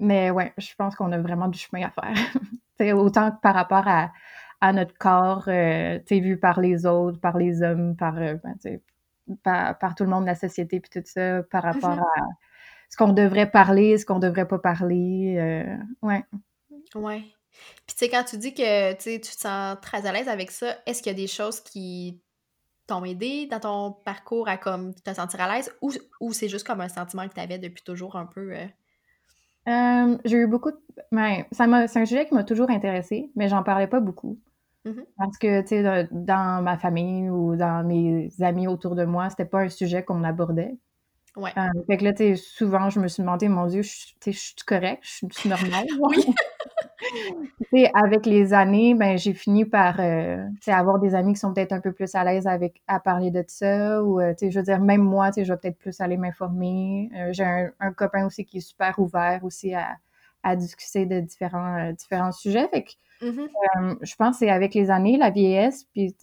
mais 0.00 0.30
ouais, 0.30 0.52
je 0.58 0.74
pense 0.76 0.94
qu'on 0.94 1.10
a 1.12 1.18
vraiment 1.18 1.48
du 1.48 1.58
chemin 1.58 1.86
à 1.86 1.90
faire. 1.90 2.14
c'est 2.78 2.92
autant 2.92 3.32
que 3.32 3.40
par 3.40 3.54
rapport 3.54 3.88
à, 3.88 4.12
à 4.60 4.72
notre 4.72 4.96
corps, 4.98 5.44
euh, 5.48 5.98
tu 6.06 6.20
vu 6.20 6.38
par 6.38 6.60
les 6.60 6.86
autres, 6.86 7.20
par 7.20 7.38
les 7.38 7.62
hommes, 7.62 7.96
par, 7.96 8.16
euh, 8.18 8.34
ben, 8.42 8.80
par, 9.42 9.78
par, 9.78 9.94
tout 9.94 10.04
le 10.04 10.10
monde 10.10 10.22
de 10.22 10.28
la 10.28 10.34
société, 10.34 10.80
puis 10.80 10.90
tout 10.90 11.06
ça, 11.08 11.42
par 11.44 11.62
rapport 11.62 11.96
mm-hmm. 11.96 12.22
à 12.22 12.26
ce 12.88 12.96
qu'on 12.96 13.12
devrait 13.12 13.50
parler, 13.50 13.98
ce 13.98 14.06
qu'on 14.06 14.18
devrait 14.18 14.48
pas 14.48 14.58
parler. 14.58 15.36
Euh, 15.38 15.76
ouais. 16.02 16.24
Ouais. 16.94 17.22
Puis, 17.86 17.96
tu 17.96 18.04
sais, 18.04 18.08
quand 18.08 18.24
tu 18.24 18.36
dis 18.38 18.54
que 18.54 18.92
tu 18.94 19.20
te 19.20 19.26
sens 19.26 19.76
très 19.80 20.06
à 20.06 20.12
l'aise 20.12 20.28
avec 20.28 20.50
ça, 20.50 20.74
est-ce 20.86 21.02
qu'il 21.02 21.12
y 21.12 21.14
a 21.14 21.18
des 21.18 21.26
choses 21.26 21.60
qui 21.60 22.20
t'ont 22.86 23.04
aidé 23.04 23.46
dans 23.46 23.60
ton 23.60 23.92
parcours 23.92 24.48
à 24.48 24.56
comme 24.56 24.94
te 24.94 25.12
sentir 25.12 25.40
à 25.40 25.54
l'aise 25.54 25.70
ou, 25.82 25.92
ou 26.20 26.32
c'est 26.32 26.48
juste 26.48 26.66
comme 26.66 26.80
un 26.80 26.88
sentiment 26.88 27.28
que 27.28 27.34
tu 27.34 27.40
avais 27.40 27.58
depuis 27.58 27.82
toujours 27.82 28.16
un 28.16 28.26
peu? 28.26 28.54
j'ai 30.24 30.36
eu 30.36 30.46
beaucoup 30.46 30.70
de. 30.70 30.78
Ben, 31.12 31.44
c'est 31.52 31.64
un 31.64 32.06
sujet 32.06 32.26
qui 32.26 32.34
m'a 32.34 32.44
toujours 32.44 32.70
intéressé, 32.70 33.30
mais 33.36 33.48
j'en 33.50 33.62
parlais 33.62 33.86
pas 33.86 34.00
beaucoup. 34.00 34.38
Mm-hmm. 34.86 35.04
Parce 35.16 35.38
que, 35.38 35.60
tu 35.62 35.68
sais, 35.68 36.08
dans 36.10 36.62
ma 36.62 36.76
famille 36.78 37.30
ou 37.30 37.56
dans 37.56 37.86
mes 37.86 38.30
amis 38.40 38.68
autour 38.68 38.94
de 38.94 39.04
moi, 39.04 39.28
c'était 39.30 39.44
pas 39.44 39.60
un 39.60 39.68
sujet 39.68 40.02
qu'on 40.02 40.24
abordait. 40.24 40.76
Ouais. 41.36 41.52
Euh, 41.56 41.82
fait 41.86 41.98
que 41.98 42.04
là, 42.04 42.12
tu 42.12 42.24
sais, 42.24 42.36
souvent, 42.36 42.90
je 42.90 42.98
me 42.98 43.06
suis 43.06 43.22
demandé, 43.22 43.48
mon 43.48 43.66
Dieu, 43.66 43.82
je, 43.82 43.90
je 44.26 44.30
suis 44.30 44.54
correcte, 44.66 45.04
je 45.04 45.26
suis 45.30 45.48
normale? 45.48 45.86
oui. 47.72 47.86
avec 47.94 48.26
les 48.26 48.52
années, 48.52 48.94
ben, 48.94 49.16
j'ai 49.16 49.34
fini 49.34 49.64
par 49.64 50.00
euh, 50.00 50.44
avoir 50.66 50.98
des 50.98 51.14
amis 51.14 51.34
qui 51.34 51.38
sont 51.38 51.54
peut-être 51.54 51.72
un 51.72 51.80
peu 51.80 51.92
plus 51.92 52.12
à 52.14 52.24
l'aise 52.24 52.46
avec 52.48 52.82
à 52.88 52.98
parler 52.98 53.30
de 53.30 53.44
ça. 53.46 54.02
Ou, 54.02 54.20
euh, 54.20 54.34
je 54.40 54.58
veux 54.58 54.64
dire, 54.64 54.80
même 54.80 55.02
moi, 55.02 55.30
je 55.36 55.42
vais 55.42 55.56
peut-être 55.56 55.78
plus 55.78 56.00
aller 56.00 56.16
m'informer. 56.16 57.10
j'ai 57.30 57.44
un, 57.44 57.70
un, 57.78 57.92
copain 57.92 58.26
aussi 58.26 58.44
qui 58.44 58.58
est 58.58 58.60
super 58.60 58.98
ouvert 58.98 59.44
aussi 59.44 59.74
à, 59.74 59.96
à 60.42 60.56
discuter 60.56 61.06
de 61.06 61.20
différents, 61.20 61.92
différents 61.92 62.32
sujets. 62.32 62.68
Fait 62.68 62.84
que 62.84 62.90
Mm-hmm. 63.20 63.48
Euh, 63.48 63.94
je 64.02 64.14
pense 64.14 64.36
que 64.36 64.38
c'est 64.40 64.50
avec 64.50 64.74
les 64.74 64.90
années, 64.90 65.16
la 65.16 65.30
vieillesse, 65.30 65.84
puis 65.92 66.14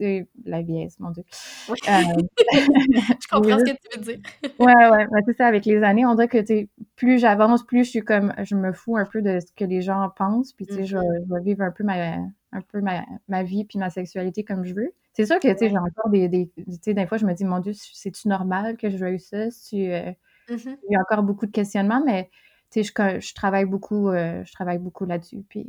la 0.45 0.61
vieillesse, 0.61 0.99
mon 0.99 1.11
Dieu. 1.11 1.23
Euh, 1.69 1.73
je 1.87 3.27
comprends 3.29 3.59
ce 3.59 3.63
que 3.65 3.71
tu 3.71 3.99
veux 3.99 4.03
dire. 4.03 4.19
ouais, 4.59 4.89
ouais, 4.89 5.21
c'est 5.25 5.37
ça, 5.37 5.47
avec 5.47 5.65
les 5.65 5.83
années, 5.83 6.05
on 6.05 6.15
dirait 6.15 6.27
que 6.27 6.65
plus 6.95 7.19
j'avance, 7.19 7.65
plus 7.65 7.83
je 7.83 7.89
suis 7.89 8.01
comme, 8.01 8.33
je 8.43 8.55
me 8.55 8.71
fous 8.71 8.97
un 8.97 9.05
peu 9.05 9.21
de 9.21 9.39
ce 9.39 9.51
que 9.55 9.65
les 9.65 9.81
gens 9.81 10.09
pensent, 10.15 10.53
puis 10.53 10.65
tu 10.65 10.73
sais, 10.73 10.85
je, 10.85 10.97
mm-hmm. 10.97 11.33
vais 11.35 11.41
vivre 11.43 11.63
un 11.63 11.71
peu 11.71 11.83
ma, 11.83 12.15
un 12.51 12.61
peu 12.71 12.79
ma, 12.79 13.03
ma, 13.27 13.43
vie 13.43 13.65
puis 13.65 13.77
ma 13.77 13.89
sexualité 13.89 14.43
comme 14.43 14.63
je 14.63 14.73
veux. 14.73 14.93
C'est 15.13 15.25
sûr 15.25 15.39
que, 15.39 15.47
tu 15.47 15.57
sais, 15.57 15.69
j'ai 15.69 15.77
encore 15.77 16.09
des, 16.09 16.29
des 16.29 16.49
tu 16.55 16.63
sais, 16.81 16.93
des 16.93 17.05
fois, 17.07 17.17
je 17.17 17.25
me 17.25 17.33
dis, 17.33 17.43
mon 17.43 17.59
Dieu, 17.59 17.73
c'est-tu 17.73 18.27
normal 18.27 18.77
que 18.77 18.89
je 18.89 18.97
veuille 18.97 19.19
ça? 19.19 19.37
Euh, 19.37 19.47
mm-hmm. 19.47 20.13
Il 20.49 20.91
y 20.91 20.95
a 20.95 21.01
encore 21.01 21.23
beaucoup 21.23 21.45
de 21.45 21.51
questionnements, 21.51 22.01
mais, 22.05 22.29
tu 22.29 22.54
je, 22.83 23.19
je, 23.19 23.33
travaille 23.33 23.65
beaucoup, 23.65 24.11
travaille 24.53 24.79
beaucoup 24.79 25.05
là-dessus, 25.05 25.43
puis, 25.47 25.65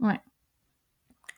ouais. 0.00 0.20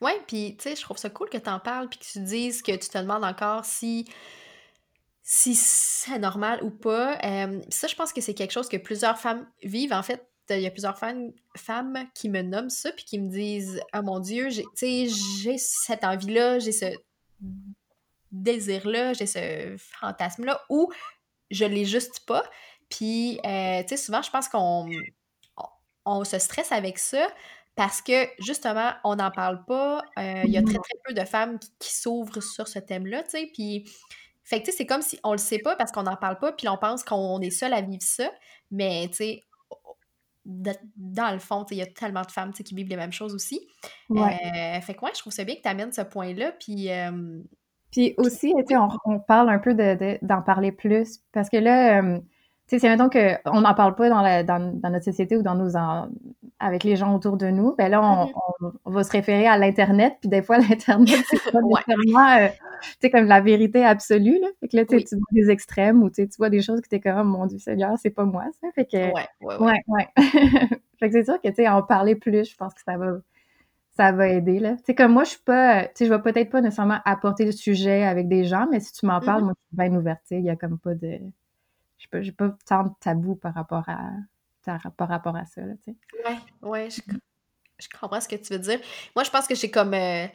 Oui, 0.01 0.13
puis 0.27 0.57
tu 0.57 0.63
sais, 0.63 0.77
je 0.77 0.81
trouve 0.81 0.97
ça 0.97 1.11
cool 1.11 1.29
que 1.29 1.37
tu 1.37 1.51
en 1.51 1.61
parles 1.61 1.89
puis 1.89 1.99
que 1.99 2.05
tu 2.05 2.21
dises 2.21 2.63
que 2.63 2.73
tu 2.73 2.89
te 2.89 2.99
demandes 2.99 3.25
encore 3.25 3.65
si 3.65 4.07
si 5.23 5.55
c'est 5.55 6.19
normal 6.19 6.61
ou 6.65 6.71
pas. 6.71 7.17
ça, 7.71 7.87
je 7.87 7.95
pense 7.95 8.13
que 8.13 8.21
c'est 8.21 8.35
quelque 8.35 8.51
chose 8.51 8.69
que 8.69 8.77
plusieurs 8.77 9.17
femmes 9.17 9.47
vivent. 9.63 9.93
En 9.93 10.03
fait, 10.03 10.27
il 10.49 10.61
y 10.61 10.67
a 10.67 10.73
plusieurs 10.73 10.99
femmes, 10.99 11.31
femmes 11.57 12.09
qui 12.15 12.29
me 12.29 12.43
nomment 12.43 12.71
ça 12.71 12.91
puis 12.93 13.05
qui 13.05 13.21
me 13.21 13.29
disent 13.29 13.81
Oh 13.95 14.03
mon 14.03 14.19
Dieu, 14.19 14.49
j'ai 14.51 15.59
cette 15.59 16.03
envie-là, 16.03 16.59
j'ai 16.59 16.73
ce 16.73 16.87
désir-là, 18.33 19.13
j'ai 19.13 19.27
ce 19.27 19.77
fantasme-là, 19.79 20.61
ou 20.69 20.91
je 21.51 21.65
l'ai 21.65 21.85
juste 21.85 22.27
pas. 22.27 22.45
Puis, 22.91 23.41
euh, 23.47 23.83
tu 23.83 23.89
sais, 23.89 23.97
souvent, 23.97 24.21
je 24.21 24.31
pense 24.31 24.49
qu'on 24.49 24.91
on 26.05 26.25
se 26.25 26.39
stresse 26.39 26.73
avec 26.73 26.99
ça 26.99 27.27
parce 27.77 28.03
que 28.03 28.29
justement, 28.41 28.91
on 29.05 29.17
n'en 29.17 29.31
parle 29.31 29.65
pas. 29.65 30.03
Euh, 30.19 30.43
il 30.45 30.51
y 30.51 30.59
a 30.59 30.63
très, 30.63 30.79
très 30.79 30.99
peu 31.05 31.15
de 31.15 31.25
femmes 31.25 31.59
qui, 31.79 31.95
s'ouvrent 31.95 32.43
sur 32.43 32.69
ce 32.69 32.79
thème-là, 32.79 33.23
tu 33.23 33.31
sais. 33.31 33.51
Puis, 33.55 33.89
fait 34.43 34.61
que, 34.61 34.67
tu 34.67 34.73
sais, 34.73 34.79
c'est 34.79 34.87
comme 34.87 35.03
si 35.03 35.19
on 35.23 35.33
le 35.33 35.39
sait 35.39 35.61
pas 35.61 35.77
parce 35.77 35.93
qu'on 35.93 36.03
n'en 36.03 36.17
parle 36.17 36.39
pas, 36.39 36.53
puis 36.53 36.69
on 36.69 36.77
pense 36.77 37.05
qu'on 37.05 37.41
est 37.41 37.51
seul 37.51 37.73
à 37.73 37.81
vivre 37.81 38.03
ça. 38.03 38.31
Mais, 38.71 39.07
tu 39.09 39.17
sais, 39.17 39.45
dans 40.45 41.33
le 41.33 41.39
fond, 41.39 41.65
il 41.71 41.77
y 41.77 41.83
a 41.83 41.87
tellement 41.87 42.23
de 42.23 42.31
femmes 42.31 42.53
qui 42.53 42.75
vivent 42.75 42.89
les 42.89 42.97
mêmes 42.97 43.13
choses 43.13 43.35
aussi. 43.35 43.67
Ouais. 44.09 44.37
Euh, 44.45 44.81
fait 44.81 44.95
que 44.95 45.05
ouais, 45.05 45.13
je 45.15 45.21
trouve 45.21 45.33
ça 45.33 45.45
bien 45.45 45.55
que 45.55 45.63
tu 45.63 45.69
amènes 45.69 45.93
ce 45.93 46.01
point-là. 46.01 46.53
Puis, 46.53 46.89
puis 47.93 48.15
aussi, 48.17 48.53
on, 48.71 48.89
on, 49.05 49.21
parle 49.21 49.49
un 49.49 49.59
peu 49.59 49.75
d'en 49.75 49.95
de, 49.95 50.45
parler 50.45 50.73
plus. 50.73 51.21
Parce 51.33 51.49
que 51.49 51.57
là, 51.57 52.03
tu 52.71 52.77
sais, 52.77 52.87
c'est 52.87 52.89
mettons 52.89 53.11
qu'on 53.11 53.63
n'en 53.63 53.75
parle 53.75 53.97
pas 53.97 54.09
dans, 54.09 54.23
la, 54.23 54.45
dans, 54.45 54.61
dans, 54.81 54.91
notre 54.91 55.05
société 55.05 55.37
ou 55.37 55.43
dans 55.43 55.57
nos, 55.57 55.77
avec 56.61 56.85
les 56.85 56.95
gens 56.95 57.13
autour 57.17 57.37
de 57.37 57.49
nous, 57.49 57.75
ben 57.77 57.91
là, 57.91 58.01
on, 58.01 58.71
on, 58.85 58.91
va 58.93 59.03
se 59.03 59.11
référer 59.11 59.49
à 59.49 59.59
l'Internet, 59.59 60.19
puis 60.21 60.29
des 60.29 60.41
fois, 60.41 60.59
l'Internet, 60.69 61.19
c'est 61.29 61.51
pas 61.51 61.59
nécessairement, 61.89 62.29
euh, 62.39 62.47
tu 62.83 62.89
sais, 63.01 63.11
comme 63.11 63.25
la 63.25 63.41
vérité 63.41 63.85
absolue, 63.85 64.39
là. 64.41 64.47
Fait 64.61 64.69
que 64.69 64.77
là, 64.77 64.85
tu 64.85 64.99
vois 64.99 65.27
des 65.33 65.51
extrêmes 65.51 66.01
ou 66.05 66.11
tu 66.11 66.29
vois 66.39 66.49
des 66.49 66.63
choses 66.63 66.81
que 66.81 66.89
t'es 66.89 67.01
comme, 67.01 67.35
oh, 67.35 67.39
mon 67.39 67.47
Dieu 67.47 67.59
Seigneur, 67.59 67.95
c'est 68.01 68.11
pas 68.11 68.25
moi, 68.25 68.45
ça. 68.61 68.69
Fait 68.73 68.85
que... 68.85 68.97
Ouais, 68.97 69.27
ouais, 69.41 69.57
ouais. 69.59 69.83
ouais, 69.89 70.09
fait 71.01 71.09
que 71.09 71.13
c'est 71.13 71.25
sûr 71.25 71.41
que, 71.43 71.49
tu 71.49 71.55
sais, 71.57 71.69
en 71.69 71.83
parler 71.83 72.15
plus, 72.15 72.49
je 72.49 72.57
pense 72.57 72.73
que 72.73 72.83
ça 72.87 72.97
va 72.97 73.17
ça 73.97 74.13
va 74.13 74.29
aider, 74.29 74.61
là. 74.61 74.77
Tu 74.77 74.85
sais, 74.87 74.95
comme 74.95 75.13
moi, 75.13 75.25
je 75.25 75.31
suis 75.31 75.43
pas... 75.43 75.87
Tu 75.87 75.91
sais, 75.95 76.07
je 76.07 76.15
vais 76.15 76.23
peut-être 76.23 76.51
pas 76.51 76.61
nécessairement 76.61 77.01
apporter 77.05 77.45
le 77.45 77.53
sujet 77.53 78.05
avec 78.05 78.29
des 78.29 78.45
gens, 78.45 78.69
mais 78.71 78.79
si 78.79 78.93
tu 78.93 79.05
m'en 79.05 79.21
parles, 79.21 79.43
mm-hmm. 79.43 79.45
moi, 79.47 79.55
je 79.57 79.67
suis 79.67 79.91
bien 79.91 79.99
ouverte, 79.99 80.23
il 80.31 80.45
y 80.45 80.51
a 80.51 80.55
comme 80.55 80.79
pas 80.79 80.95
de... 80.95 81.19
Je 82.01 82.09
pas, 82.09 82.49
pas 82.49 82.57
tant 82.67 82.85
de 82.85 82.91
tabou 83.01 83.37
par 83.37 83.55
rapport 83.55 83.89
à 83.89 84.11
par 84.97 85.09
rapport 85.09 85.37
à 85.37 85.47
ça. 85.47 85.63
Là, 85.63 85.75
tu 85.85 85.93
sais. 85.93 85.97
Ouais, 86.29 86.69
ouais, 86.69 86.91
je, 86.91 87.01
je, 87.79 87.89
comprends 87.99 88.21
ce 88.21 88.29
que 88.29 88.37
tu 88.37 88.53
veux 88.53 88.59
dire. 88.59 88.81
Moi, 89.15 89.25
je 89.25 89.31
pense 89.31 89.47
que 89.47 89.55
j'ai 89.55 89.71
comme. 89.71 89.95
Euh, 89.95 90.27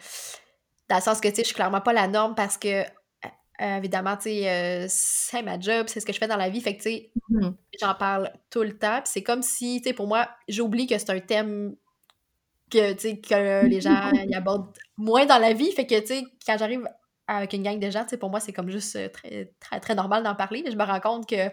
dans 0.89 0.95
le 0.95 1.01
sens 1.01 1.19
que, 1.19 1.27
tu 1.27 1.35
sais, 1.35 1.41
je 1.41 1.47
suis 1.47 1.55
clairement 1.55 1.81
pas 1.81 1.93
la 1.93 2.07
norme 2.07 2.35
parce 2.35 2.57
que, 2.57 2.83
euh, 2.83 3.77
évidemment, 3.77 4.15
tu 4.17 4.23
sais, 4.23 4.49
euh, 4.49 4.85
c'est 4.89 5.41
ma 5.41 5.59
job, 5.59 5.87
c'est 5.87 5.99
ce 5.99 6.05
que 6.05 6.13
je 6.13 6.19
fais 6.19 6.27
dans 6.27 6.37
la 6.37 6.49
vie. 6.49 6.61
Fait 6.61 6.77
que, 6.77 6.83
tu 6.83 6.89
sais, 6.89 7.11
mm-hmm. 7.31 7.53
j'en 7.79 7.95
parle 7.95 8.31
tout 8.49 8.61
le 8.61 8.77
temps. 8.77 9.01
Puis 9.01 9.11
c'est 9.13 9.23
comme 9.23 9.41
si, 9.41 9.81
tu 9.81 9.89
sais, 9.89 9.93
pour 9.93 10.07
moi, 10.07 10.29
j'oublie 10.47 10.87
que 10.87 10.97
c'est 10.97 11.09
un 11.09 11.19
thème 11.19 11.75
que, 12.69 12.93
tu 12.93 12.99
sais, 12.99 13.19
que 13.19 13.65
les 13.65 13.81
gens 13.81 14.11
y 14.11 14.35
abordent 14.35 14.77
moins 14.97 15.25
dans 15.25 15.39
la 15.39 15.53
vie. 15.53 15.71
Fait 15.71 15.87
que, 15.87 15.99
tu 15.99 16.07
sais, 16.07 16.23
quand 16.45 16.57
j'arrive 16.57 16.87
avec 17.27 17.53
une 17.53 17.63
gang 17.63 17.79
de 17.79 17.89
gens, 17.89 18.05
pour 18.19 18.29
moi, 18.29 18.39
c'est 18.39 18.53
comme 18.53 18.69
juste 18.69 18.95
euh, 18.95 19.09
très, 19.09 19.51
très, 19.59 19.79
très 19.79 19.95
normal 19.95 20.23
d'en 20.23 20.35
parler. 20.35 20.61
Mais 20.63 20.71
je 20.71 20.77
me 20.77 20.83
rends 20.83 20.99
compte 20.99 21.27
que, 21.27 21.49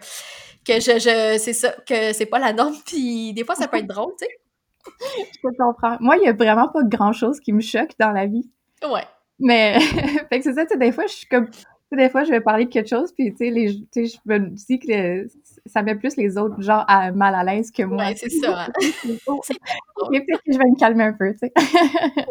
que 0.65 0.79
je, 0.79 0.99
je 0.99 1.37
c'est 1.39 1.53
ça, 1.53 1.73
que 1.87 2.13
c'est 2.13 2.25
pas 2.25 2.39
la 2.39 2.53
norme. 2.53 2.75
Puis 2.85 3.33
des 3.33 3.43
fois, 3.43 3.55
ça 3.55 3.67
peut 3.67 3.77
être 3.77 3.87
drôle, 3.87 4.13
tu 4.19 4.25
sais. 4.25 5.27
je 5.43 5.57
comprends. 5.57 5.97
Moi, 5.99 6.17
il 6.17 6.23
y 6.23 6.27
a 6.27 6.33
vraiment 6.33 6.67
pas 6.69 6.83
grand-chose 6.83 7.39
qui 7.39 7.53
me 7.53 7.61
choque 7.61 7.91
dans 7.99 8.11
la 8.11 8.25
vie. 8.27 8.49
Ouais. 8.83 9.05
Mais, 9.39 9.79
fait 10.29 10.39
que 10.39 10.43
c'est 10.43 10.53
ça, 10.53 10.65
tu 10.65 10.73
sais, 10.73 10.77
des 10.77 10.91
fois, 10.91 11.07
je 11.07 11.13
suis 11.13 11.27
comme, 11.27 11.49
des 11.91 12.09
fois, 12.09 12.23
je 12.23 12.31
vais 12.31 12.41
parler 12.41 12.65
de 12.65 12.69
quelque 12.69 12.89
chose, 12.89 13.11
puis, 13.11 13.33
tu 13.33 13.51
sais, 13.91 14.05
je 14.05 14.17
me 14.25 14.39
dis 14.39 14.79
que 14.79 15.27
ça 15.65 15.81
met 15.81 15.95
plus 15.95 16.15
les 16.17 16.37
autres 16.37 16.61
gens 16.61 16.83
à, 16.87 17.11
mal 17.11 17.35
à 17.35 17.43
l'aise 17.43 17.71
que 17.71 17.83
moi. 17.83 18.05
Ouais, 18.05 18.15
c'est 18.15 18.29
ça. 18.29 18.63
Hein. 18.63 18.71
peut-être 18.75 20.43
que 20.43 20.53
je 20.53 20.57
vais 20.57 20.65
me 20.65 20.77
calmer 20.77 21.05
un 21.05 21.13
peu, 21.13 21.31
tu 21.33 21.39
sais. 21.39 21.53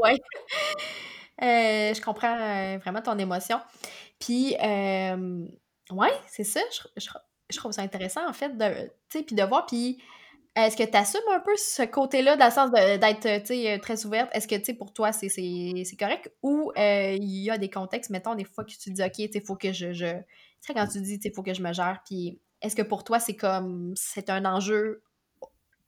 ouais. 0.03 0.19
Euh, 1.43 1.93
je 1.93 2.01
comprends 2.01 2.37
euh, 2.37 2.79
vraiment 2.79 3.03
ton 3.03 3.19
émotion. 3.19 3.59
Puis, 4.21 4.55
euh, 4.63 5.45
ouais, 5.91 6.13
c'est 6.27 6.45
ça. 6.45 6.61
Je, 6.97 7.09
je, 7.51 7.57
trouve 7.57 7.73
ça 7.73 7.83
intéressant, 7.83 8.29
en 8.29 8.33
fait, 8.33 8.57
de, 8.57 8.91
puis 9.09 9.35
de 9.35 9.43
voir. 9.43 9.67
Puis, 9.67 10.01
est-ce 10.55 10.77
que 10.77 10.85
tu 10.85 10.97
assumes 10.97 11.21
un 11.33 11.41
peu 11.41 11.57
ce 11.57 11.83
côté-là, 11.83 12.37
dans 12.37 12.45
le 12.45 12.51
sens 12.53 12.71
d'être 12.71 13.81
très 13.81 14.07
ouverte? 14.07 14.31
Est-ce 14.35 14.47
que, 14.47 14.55
tu 14.55 14.67
sais, 14.67 14.75
pour 14.75 14.93
toi, 14.93 15.11
c'est 15.11 15.97
correct? 15.99 16.33
Ou 16.43 16.71
il 16.77 17.43
y 17.43 17.51
a 17.51 17.59
des 17.59 17.71
contextes, 17.71 18.11
mettons, 18.11 18.35
des 18.35 18.45
fois 18.45 18.65
que 18.65 18.71
tu 18.71 18.91
dis, 18.91 19.03
OK, 19.03 19.19
il 19.19 19.43
faut 19.43 19.57
que 19.57 19.73
je. 19.73 19.93
je... 19.93 20.07
Tu 20.07 20.69
sais, 20.69 20.75
quand 20.75 20.87
tu 20.87 21.01
dis, 21.01 21.19
il 21.25 21.33
faut 21.33 21.43
que 21.43 21.55
je 21.55 21.63
me 21.63 21.73
gère, 21.73 22.03
puis 22.05 22.39
est-ce 22.61 22.77
que 22.77 22.83
pour 22.83 23.03
toi, 23.03 23.19
c'est 23.19 23.35
comme. 23.35 23.95
C'est 23.97 24.31
un 24.31 24.45
enjeu 24.45 25.03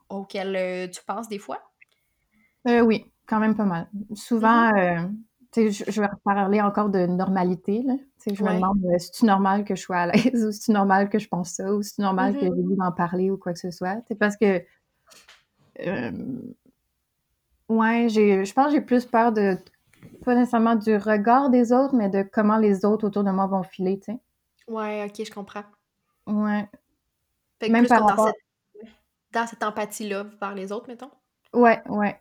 auquel 0.08 0.90
tu 0.90 1.00
penses 1.04 1.28
des 1.28 1.38
fois? 1.38 1.62
oui, 2.66 3.12
quand 3.26 3.38
même 3.38 3.54
pas 3.54 3.66
mal. 3.66 3.88
Souvent, 4.14 4.70
mm-hmm 4.70 5.12
je, 5.56 6.00
vais 6.00 6.08
parler 6.24 6.60
encore 6.60 6.88
de 6.88 7.06
normalité. 7.06 7.82
Là. 7.82 7.94
Je 8.26 8.42
me 8.42 8.54
demande 8.54 8.78
si 8.80 8.86
euh, 8.86 9.10
c'est 9.12 9.26
normal 9.26 9.64
que 9.64 9.74
je 9.74 9.82
sois 9.82 9.96
à 9.96 10.06
l'aise 10.06 10.46
ou 10.46 10.52
si 10.52 10.60
c'est 10.60 10.72
normal 10.72 11.08
que 11.08 11.18
je 11.18 11.28
pense 11.28 11.50
ça 11.50 11.72
ou 11.72 11.82
si 11.82 11.94
c'est 11.94 12.02
normal 12.02 12.34
que 12.34 12.40
j'ai 12.40 12.50
mm-hmm. 12.50 12.76
d'en 12.76 12.92
parler 12.92 13.30
ou 13.30 13.36
quoi 13.36 13.52
que 13.52 13.58
ce 13.58 13.70
soit? 13.70 14.02
parce 14.18 14.36
que, 14.36 14.62
euh, 15.80 16.12
ouais, 17.68 18.08
je 18.08 18.52
pense 18.52 18.66
que 18.66 18.72
j'ai 18.72 18.80
plus 18.80 19.04
peur 19.04 19.32
de, 19.32 19.56
pas 20.24 20.34
nécessairement 20.34 20.76
du 20.76 20.96
regard 20.96 21.50
des 21.50 21.72
autres, 21.72 21.94
mais 21.94 22.08
de 22.08 22.22
comment 22.22 22.58
les 22.58 22.84
autres 22.84 23.06
autour 23.06 23.24
de 23.24 23.30
moi 23.30 23.46
vont 23.46 23.62
filer. 23.62 24.00
sais. 24.04 24.18
Ouais, 24.68 25.04
ok, 25.04 25.26
je 25.26 25.32
comprends. 25.32 25.64
Ouais. 26.26 26.68
Même 27.68 27.86
par 27.86 28.06
rapport... 28.06 28.16
dans, 28.16 28.26
cette, 28.26 28.92
dans 29.32 29.46
cette 29.46 29.62
empathie-là 29.62 30.26
vers 30.40 30.54
les 30.54 30.72
autres, 30.72 30.88
mettons? 30.88 31.10
Ouais, 31.52 31.80
ouais. 31.88 32.20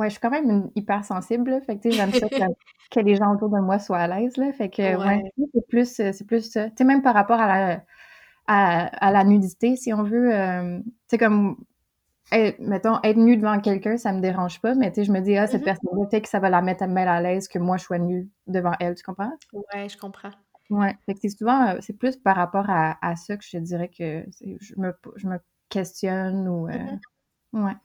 Ouais, 0.00 0.08
je 0.08 0.12
suis 0.12 0.20
quand 0.20 0.30
même 0.30 0.48
une 0.48 0.70
hypersensible, 0.76 1.60
fait 1.66 1.76
que, 1.76 1.90
j'aime 1.90 2.10
ça 2.10 2.26
que, 2.90 3.00
les 3.00 3.16
gens 3.16 3.34
autour 3.34 3.50
de 3.50 3.60
moi 3.60 3.78
soient 3.78 3.98
à 3.98 4.06
l'aise, 4.08 4.34
là. 4.38 4.50
Fait 4.54 4.70
que, 4.70 4.96
ouais, 4.96 5.22
c'est 5.52 5.66
plus, 5.68 6.00
euh, 6.00 6.12
c'est 6.14 6.26
plus 6.26 6.50
ça. 6.50 6.70
Tu 6.70 6.76
sais, 6.78 6.84
même 6.84 7.02
par 7.02 7.12
rapport 7.12 7.38
à 7.38 7.46
la, 7.46 7.84
à, 8.46 9.12
la 9.12 9.24
nudité, 9.24 9.76
si 9.76 9.92
on 9.92 10.02
veut, 10.02 10.34
euh, 10.34 10.78
tu 10.78 10.92
sais, 11.08 11.18
comme, 11.18 11.58
mettons, 12.60 12.98
être 13.02 13.18
nu 13.18 13.36
devant 13.36 13.60
quelqu'un, 13.60 13.98
ça 13.98 14.14
me 14.14 14.22
dérange 14.22 14.58
pas, 14.62 14.74
mais 14.74 14.90
tu 14.90 15.00
sais, 15.00 15.04
je 15.04 15.12
me 15.12 15.20
dis, 15.20 15.36
ah, 15.36 15.46
cette 15.46 15.60
mm-hmm. 15.60 15.64
personne-là, 15.64 16.06
peut-être 16.06 16.22
que 16.22 16.30
ça 16.30 16.40
va 16.40 16.48
la 16.48 16.62
mettre 16.62 16.86
mal 16.86 17.06
à 17.06 17.20
l'aise 17.20 17.46
que 17.46 17.58
moi, 17.58 17.76
je 17.76 17.84
sois 17.84 17.98
nue 17.98 18.30
devant 18.46 18.72
elle, 18.80 18.94
tu 18.94 19.02
comprends? 19.02 19.32
Ouais, 19.52 19.86
je 19.86 19.98
comprends. 19.98 20.32
Ouais, 20.70 20.96
fait 21.04 21.12
que 21.12 21.20
c'est 21.20 21.36
souvent, 21.36 21.68
euh, 21.68 21.78
c'est 21.80 21.98
plus 21.98 22.16
par 22.16 22.36
rapport 22.36 22.70
à, 22.70 23.16
ça 23.16 23.36
que 23.36 23.44
je 23.44 23.58
dirais 23.58 23.90
que 23.90 24.24
je 24.40 24.74
me, 24.78 24.94
je 25.16 25.26
me 25.26 25.36
questionne 25.68 26.48
ou, 26.48 26.68
mm-hmm. 26.68 27.64
ouais. 27.66 27.76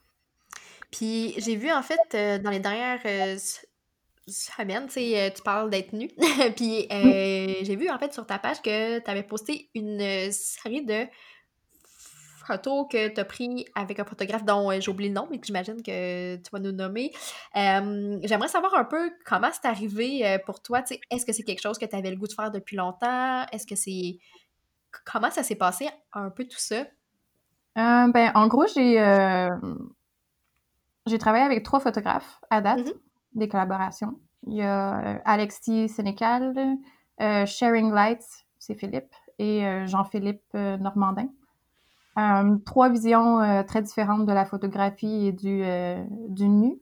Puis 0.90 1.34
j'ai 1.38 1.56
vu 1.56 1.70
en 1.72 1.82
fait 1.82 2.00
euh, 2.14 2.38
dans 2.38 2.50
les 2.50 2.60
dernières 2.60 3.00
euh, 3.04 3.36
semaines, 4.28 4.86
tu 4.86 4.92
sais, 4.92 5.20
euh, 5.20 5.30
tu 5.34 5.42
parles 5.42 5.70
d'être 5.70 5.92
nu. 5.92 6.08
Puis 6.56 6.86
j'ai 6.90 7.76
vu 7.76 7.90
en 7.90 7.98
fait 7.98 8.12
sur 8.12 8.26
ta 8.26 8.38
page 8.38 8.62
que 8.62 8.98
tu 8.98 9.10
avais 9.10 9.22
posté 9.22 9.70
une 9.74 10.30
série 10.32 10.84
de 10.84 11.06
photos 12.46 12.86
que 12.88 13.08
tu 13.08 13.20
as 13.20 13.24
pris 13.24 13.66
avec 13.74 13.98
un 13.98 14.04
photographe 14.04 14.44
dont 14.44 14.70
j'ai 14.80 14.88
oublié 14.88 15.10
le 15.10 15.16
nom, 15.16 15.26
mais 15.28 15.40
que 15.40 15.46
j'imagine 15.46 15.82
que 15.82 16.36
tu 16.36 16.50
vas 16.52 16.60
nous 16.60 16.70
nommer. 16.70 17.10
J'aimerais 17.54 18.48
savoir 18.48 18.74
un 18.74 18.84
peu 18.84 19.10
comment 19.24 19.50
c'est 19.52 19.66
arrivé 19.66 20.38
pour 20.46 20.62
toi. 20.62 20.84
Est-ce 21.10 21.26
que 21.26 21.32
c'est 21.32 21.42
quelque 21.42 21.62
chose 21.62 21.76
que 21.76 21.86
tu 21.86 21.96
avais 21.96 22.10
le 22.10 22.16
goût 22.16 22.28
de 22.28 22.32
faire 22.32 22.52
depuis 22.52 22.76
longtemps? 22.76 23.44
Est-ce 23.50 23.66
que 23.66 23.74
c'est. 23.74 24.18
Comment 25.04 25.30
ça 25.32 25.42
s'est 25.42 25.56
passé 25.56 25.88
un 26.12 26.30
peu 26.30 26.44
tout 26.44 26.58
ça? 26.58 26.84
ben, 27.74 28.30
en 28.36 28.46
gros, 28.46 28.66
j'ai 28.72 28.96
j'ai 31.06 31.18
travaillé 31.18 31.44
avec 31.44 31.62
trois 31.62 31.80
photographes 31.80 32.40
à 32.50 32.60
date, 32.60 32.80
mm-hmm. 32.80 32.94
des 33.34 33.48
collaborations. 33.48 34.18
Il 34.46 34.54
y 34.54 34.62
a 34.62 34.98
euh, 34.98 35.18
Alexis 35.24 35.88
Sénécal, 35.88 36.54
euh, 37.20 37.46
Sharing 37.46 37.92
Lights, 37.92 38.44
c'est 38.58 38.74
Philippe, 38.74 39.12
et 39.38 39.66
euh, 39.66 39.86
Jean-Philippe 39.86 40.54
Normandin. 40.54 41.28
trois 42.64 42.88
visions 42.88 43.64
très 43.66 43.82
différentes 43.82 44.26
de 44.26 44.32
la 44.32 44.44
photographie 44.46 45.26
et 45.26 45.32
du, 45.32 45.62
du 46.28 46.48
nu. 46.48 46.78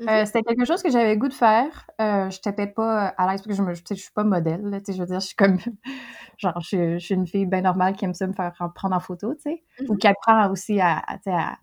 Mm-hmm. 0.00 0.26
c'était 0.26 0.42
quelque 0.42 0.64
chose 0.64 0.82
que 0.82 0.90
j'avais 0.90 1.16
goût 1.16 1.28
de 1.28 1.34
faire. 1.34 1.88
je 1.98 2.26
n'étais 2.26 2.52
peut-être 2.52 2.74
pas 2.74 3.08
à 3.16 3.30
l'aise 3.30 3.42
parce 3.42 3.46
que 3.46 3.54
je 3.54 3.62
ne 3.62 3.74
je 3.74 3.94
suis 3.94 4.12
pas 4.12 4.24
modèle. 4.24 4.60
je 4.88 4.98
veux 4.98 5.06
dire, 5.06 5.20
je 5.20 5.26
suis 5.26 5.36
comme 5.36 5.58
Genre, 6.38 6.60
je, 6.60 6.98
suis 6.98 7.14
une 7.14 7.26
fille 7.26 7.46
bien 7.46 7.60
normale 7.62 7.94
qui 7.94 8.04
aime 8.04 8.14
ça 8.14 8.26
me 8.26 8.32
faire 8.32 8.52
prendre 8.74 8.96
en 8.96 9.00
photo, 9.00 9.34
tu 9.34 9.42
sais. 9.42 9.62
Ou 9.80 9.94
mm-hmm. 9.94 9.98
qui 9.98 10.06
apprend 10.06 10.50
aussi 10.50 10.80
à, 10.80 11.02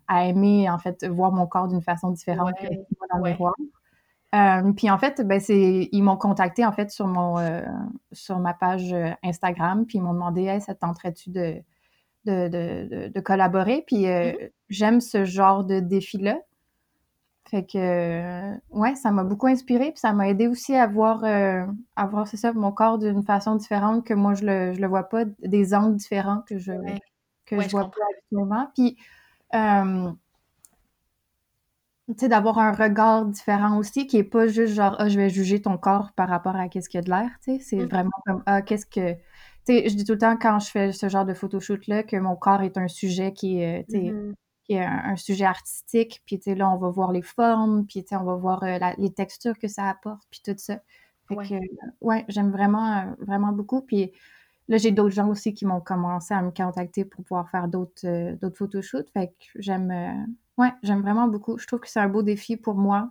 à, 0.08 0.26
aimer, 0.26 0.70
en 0.70 0.78
fait, 0.78 1.04
voir 1.06 1.32
mon 1.32 1.46
corps 1.46 1.68
d'une 1.68 1.82
façon 1.82 2.10
différente 2.10 2.54
que 2.58 2.66
moi 2.66 3.06
dans 3.12 3.18
le 3.18 3.30
miroir. 3.30 3.54
Euh, 4.34 4.72
puis 4.72 4.90
en 4.90 4.96
fait, 4.96 5.20
ben 5.26 5.40
c'est, 5.40 5.90
ils 5.92 6.02
m'ont 6.02 6.16
contacté 6.16 6.64
en 6.64 6.72
fait 6.72 6.90
sur 6.90 7.06
mon 7.06 7.38
euh, 7.38 7.60
sur 8.12 8.38
ma 8.38 8.54
page 8.54 8.90
euh, 8.94 9.10
Instagram, 9.22 9.84
puis 9.84 9.98
ils 9.98 10.00
m'ont 10.00 10.14
demandé 10.14 10.44
hey, 10.44 10.60
ça 10.62 10.74
tenterait-tu 10.74 11.30
de 11.30 11.56
de, 12.24 12.48
de, 12.48 13.08
de, 13.08 13.20
collaborer? 13.20 13.84
Puis 13.86 14.04
mm-hmm. 14.04 14.50
j'aime 14.70 15.00
ce 15.02 15.24
genre 15.24 15.64
de 15.64 15.80
défi-là. 15.80 16.38
Fait 17.50 17.66
que, 17.66 17.76
euh, 17.76 18.56
ouais, 18.70 18.94
ça 18.94 19.10
m'a 19.10 19.24
beaucoup 19.24 19.46
inspiré, 19.46 19.90
puis 19.90 20.00
ça 20.00 20.12
m'a 20.12 20.28
aidé 20.28 20.46
aussi 20.46 20.74
à 20.74 20.86
voir, 20.86 21.24
euh, 21.24 21.66
à 21.96 22.06
voir, 22.06 22.26
c'est 22.28 22.36
ça, 22.36 22.52
mon 22.52 22.72
corps 22.72 22.98
d'une 22.98 23.22
façon 23.24 23.56
différente 23.56 24.06
que 24.06 24.14
moi, 24.14 24.34
je 24.34 24.46
le, 24.46 24.72
je 24.72 24.80
le 24.80 24.86
vois 24.86 25.08
pas, 25.08 25.24
des 25.40 25.74
angles 25.74 25.96
différents 25.96 26.42
que 26.48 26.58
je, 26.58 26.72
que 27.44 27.60
je 27.60 27.68
vois 27.68 27.90
pas 27.90 28.00
habituellement. 28.10 28.70
Puis, 28.74 28.96
euh, 29.54 30.10
tu 32.08 32.14
sais, 32.16 32.28
d'avoir 32.28 32.58
un 32.58 32.72
regard 32.72 33.26
différent 33.26 33.76
aussi, 33.76 34.06
qui 34.06 34.18
est 34.18 34.24
pas 34.24 34.46
juste 34.46 34.74
genre, 34.74 34.96
ah, 34.98 35.08
je 35.08 35.18
vais 35.18 35.28
juger 35.28 35.60
ton 35.60 35.76
corps 35.76 36.12
par 36.16 36.28
rapport 36.28 36.56
à 36.56 36.68
qu'est-ce 36.68 36.88
qu'il 36.88 36.98
y 36.98 37.02
a 37.02 37.04
de 37.04 37.10
l'air, 37.10 37.30
tu 37.42 37.58
sais, 37.58 37.58
c'est 37.60 37.76
mmh. 37.76 37.88
vraiment 37.88 38.10
comme, 38.24 38.42
ah, 38.46 38.62
qu'est-ce 38.62 38.86
que, 38.86 39.12
tu 39.12 39.18
sais, 39.66 39.88
je 39.88 39.94
dis 39.94 40.04
tout 40.04 40.12
le 40.12 40.18
temps 40.18 40.36
quand 40.40 40.58
je 40.60 40.70
fais 40.70 40.92
ce 40.92 41.08
genre 41.08 41.26
de 41.26 41.34
photoshoot-là 41.34 42.04
que 42.04 42.16
mon 42.16 42.36
corps 42.36 42.62
est 42.62 42.78
un 42.78 42.88
sujet 42.88 43.32
qui 43.32 43.60
est, 43.60 43.84
tu 43.90 43.98
sais, 43.98 44.10
mmh 44.10 44.34
un, 44.78 45.16
sujet 45.16 45.44
artistique. 45.44 46.22
Puis, 46.26 46.38
tu 46.38 46.44
sais, 46.44 46.54
là, 46.54 46.70
on 46.70 46.76
va 46.76 46.88
voir 46.88 47.12
les 47.12 47.22
formes, 47.22 47.86
puis, 47.86 48.02
tu 48.02 48.08
sais, 48.10 48.16
on 48.16 48.24
va 48.24 48.34
voir 48.34 48.62
euh, 48.64 48.78
les 48.98 49.12
textures 49.12 49.58
que 49.58 49.68
ça 49.68 49.88
apporte, 49.88 50.22
puis 50.30 50.40
tout 50.44 50.54
ça. 50.56 50.80
Fait 51.28 51.36
ouais. 51.36 51.48
que, 51.48 51.54
ouais, 52.00 52.24
j'aime 52.28 52.50
vraiment, 52.50 52.98
euh, 52.98 53.14
vraiment 53.20 53.52
beaucoup. 53.52 53.80
Puis 53.82 54.12
là, 54.68 54.78
j'ai 54.78 54.90
d'autres 54.90 55.14
gens 55.14 55.28
aussi 55.28 55.54
qui 55.54 55.66
m'ont 55.66 55.80
commencé 55.80 56.34
à 56.34 56.42
me 56.42 56.50
contacter 56.50 57.04
pour 57.04 57.24
pouvoir 57.24 57.48
faire 57.50 57.68
d'autres 57.68 58.06
euh, 58.06 58.34
d'autres 58.36 58.56
photoshoots. 58.58 59.08
Fait 59.12 59.28
que 59.28 59.44
j'aime 59.56 60.26
Ouais, 60.58 60.72
j'aime 60.82 61.00
vraiment 61.00 61.28
beaucoup. 61.28 61.58
Je 61.58 61.66
trouve 61.66 61.80
que 61.80 61.88
c'est 61.88 62.00
un 62.00 62.08
beau 62.08 62.22
défi 62.22 62.56
pour 62.56 62.74
moi, 62.74 63.10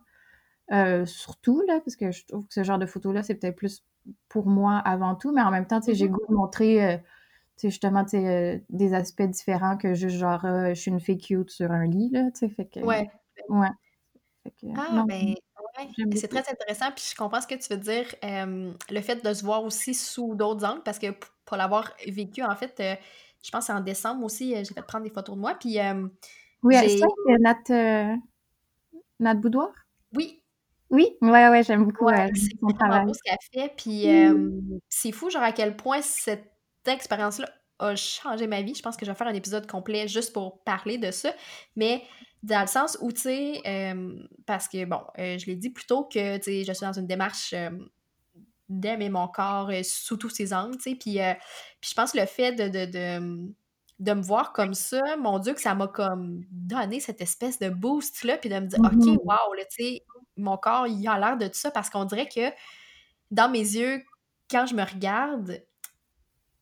euh, 0.71 1.05
surtout 1.05 1.63
là, 1.67 1.79
parce 1.83 1.95
que 1.95 2.11
je 2.11 2.25
trouve 2.25 2.47
que 2.47 2.53
ce 2.53 2.63
genre 2.63 2.77
de 2.79 2.85
photo-là, 2.85 3.23
c'est 3.23 3.35
peut-être 3.35 3.55
plus 3.55 3.83
pour 4.29 4.47
moi 4.47 4.77
avant 4.77 5.15
tout, 5.15 5.31
mais 5.31 5.41
en 5.41 5.51
même 5.51 5.67
temps, 5.67 5.79
tu 5.79 5.87
sais, 5.87 5.95
j'ai 5.95 6.07
Mhm. 6.07 6.13
goût 6.13 6.25
de 6.29 6.33
montrer, 6.33 7.03
euh, 7.65 7.69
sais, 7.69 7.69
justement, 7.69 8.05
euh, 8.13 8.59
des 8.69 8.93
aspects 8.93 9.21
différents 9.23 9.77
que 9.77 9.93
juste 9.93 10.17
genre, 10.17 10.45
euh, 10.45 10.69
je 10.69 10.81
suis 10.81 10.91
une 10.91 10.99
fille 10.99 11.17
cute 11.17 11.49
sur 11.51 11.71
un 11.71 11.85
lit, 11.87 12.09
là, 12.11 12.31
tu 12.31 12.39
sais, 12.39 12.49
fait 12.49 12.65
que, 12.67 12.79
Ouais. 12.79 13.09
ouais, 13.49 13.69
fait 14.43 14.51
que, 14.51 14.67
Ah, 14.77 14.89
non, 14.93 15.03
ben, 15.05 15.33
ouais, 15.79 16.15
c'est 16.15 16.27
très 16.27 16.39
intéressant, 16.49 16.91
puis 16.95 17.05
je 17.11 17.15
comprends 17.15 17.41
ce 17.41 17.47
que 17.47 17.55
tu 17.55 17.73
veux 17.73 17.79
dire. 17.79 18.05
euh, 18.23 18.71
le 18.89 19.01
fait 19.01 19.23
de 19.23 19.33
se 19.33 19.43
voir 19.43 19.63
aussi 19.63 19.93
sous 19.93 20.35
d'autres 20.35 20.65
angles, 20.65 20.81
parce 20.83 20.99
que 20.99 21.07
pour 21.45 21.57
l'avoir 21.57 21.93
vécu, 22.07 22.43
en 22.43 22.55
fait, 22.55 22.79
euh, 22.79 22.95
je 23.43 23.51
pense 23.51 23.65
c'est 23.67 23.73
en 23.73 23.81
décembre 23.81 24.23
aussi, 24.25 24.55
euh, 24.55 24.63
j'ai 24.63 24.73
fait 24.73 24.81
prendre 24.83 25.03
des 25.05 25.11
photos 25.11 25.35
de 25.35 25.41
moi, 25.41 25.55
puis 25.55 25.79
euh, 25.79 26.07
Oui, 26.63 26.75
euh, 26.75 26.87
ça, 26.87 27.05
c'est 27.25 27.37
Nat, 27.39 27.57
euh, 27.69 28.15
Nat 29.19 29.35
Boudoir? 29.35 29.71
Oui, 30.13 30.43
Oui, 30.89 31.15
ouais, 31.21 31.49
ouais, 31.49 31.63
j'aime 31.63 31.85
beaucoup 31.85 32.05
ouais, 32.05 32.27
euh, 32.27 32.31
c'est 32.35 32.59
son 32.59 32.71
travail. 32.73 33.05
ce 33.13 33.19
qu'elle 33.23 33.37
fait, 33.53 33.73
puis 33.75 34.09
euh, 34.09 34.49
c'est 34.89 35.11
fou, 35.11 35.29
genre, 35.29 35.43
à 35.43 35.51
quel 35.53 35.75
point 35.77 36.01
cette 36.01 36.50
expérience-là 36.85 37.49
a 37.79 37.95
changé 37.95 38.47
ma 38.47 38.61
vie. 38.61 38.75
Je 38.75 38.81
pense 38.81 38.95
que 38.97 39.05
je 39.05 39.11
vais 39.11 39.17
faire 39.17 39.27
un 39.27 39.33
épisode 39.33 39.67
complet 39.67 40.07
juste 40.07 40.33
pour 40.33 40.63
parler 40.63 40.97
de 40.97 41.11
ça, 41.11 41.33
mais 41.75 42.03
dans 42.43 42.61
le 42.61 42.67
sens 42.67 42.97
où, 43.01 43.11
tu 43.11 43.21
sais, 43.21 43.61
euh, 43.65 44.15
parce 44.45 44.67
que, 44.67 44.85
bon, 44.85 45.01
euh, 45.19 45.37
je 45.37 45.45
l'ai 45.47 45.55
dit 45.55 45.69
plus 45.71 45.85
tôt 45.85 46.03
que, 46.05 46.37
tu 46.37 46.43
sais, 46.43 46.63
je 46.63 46.73
suis 46.73 46.85
dans 46.85 46.93
une 46.93 47.07
démarche. 47.07 47.53
euh, 47.53 47.69
d'aimer 48.69 49.09
mon 49.09 49.27
corps 49.27 49.69
sous 49.83 50.15
tous 50.17 50.29
ses 50.29 50.53
angles, 50.53 50.77
tu 50.77 50.91
sais. 50.91 50.95
Puis, 50.95 51.17
puis 51.81 51.89
je 51.89 51.93
pense 51.93 52.13
que 52.13 52.19
le 52.19 52.25
fait 52.25 52.53
de, 52.53 52.69
de, 52.69 52.85
de, 52.85 53.53
de 53.99 54.13
me 54.13 54.21
voir 54.21 54.53
comme 54.53 54.73
ça, 54.73 55.01
mon 55.17 55.39
Dieu, 55.39 55.53
que 55.53 55.61
ça 55.61 55.75
m'a 55.75 55.87
comme 55.87 56.41
donné 56.49 56.99
cette 57.01 57.19
espèce 57.21 57.59
de 57.59 57.69
boost-là, 57.69 58.37
puis 58.37 58.49
de 58.49 58.55
me 58.59 58.67
dire, 58.67 58.79
OK, 58.85 58.93
Mhm. 58.93 59.17
wow, 59.25 59.53
là, 59.57 59.63
tu 59.69 59.83
sais, 59.83 60.01
mon 60.37 60.57
corps, 60.57 60.87
il 60.87 61.05
a 61.07 61.19
l'air 61.19 61.37
de 61.37 61.47
tout 61.47 61.57
ça, 61.59 61.69
parce 61.71 61.89
qu'on 61.89 62.05
dirait 62.05 62.29
que 62.29 62.49
dans 63.31 63.49
mes 63.49 63.59
yeux, 63.59 64.01
quand 64.49 64.65
je 64.65 64.75
me 64.75 64.83
regarde, 64.83 65.61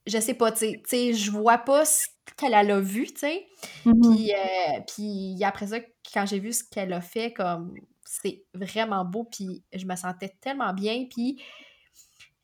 je 0.08 0.20
sais 0.20 0.34
pas, 0.34 0.52
tu 0.52 0.60
sais, 0.60 0.72
tu 0.84 0.90
sais, 0.90 1.14
je 1.14 1.32
vois 1.32 1.60
pas 1.60 1.86
ce 1.86 2.08
qu'elle 2.38 2.54
a 2.54 2.80
vu, 2.80 3.06
tu 3.08 3.20
sais. 3.20 3.46
Mhm. 3.86 4.02
Puis, 4.16 4.34
euh, 4.34 4.80
puis 4.88 5.44
après 5.44 5.68
ça, 5.68 5.78
quand 6.14 6.26
j'ai 6.26 6.40
vu 6.40 6.54
ce 6.54 6.64
qu'elle 6.64 6.94
a 6.94 7.02
fait, 7.02 7.34
comme, 7.34 7.76
c'est 8.06 8.44
vraiment 8.54 9.06
beau, 9.06 9.26
puis 9.26 9.64
je 9.74 9.86
me 9.86 9.96
sentais 9.96 10.30
tellement 10.42 10.74
bien, 10.74 11.06
puis 11.10 11.42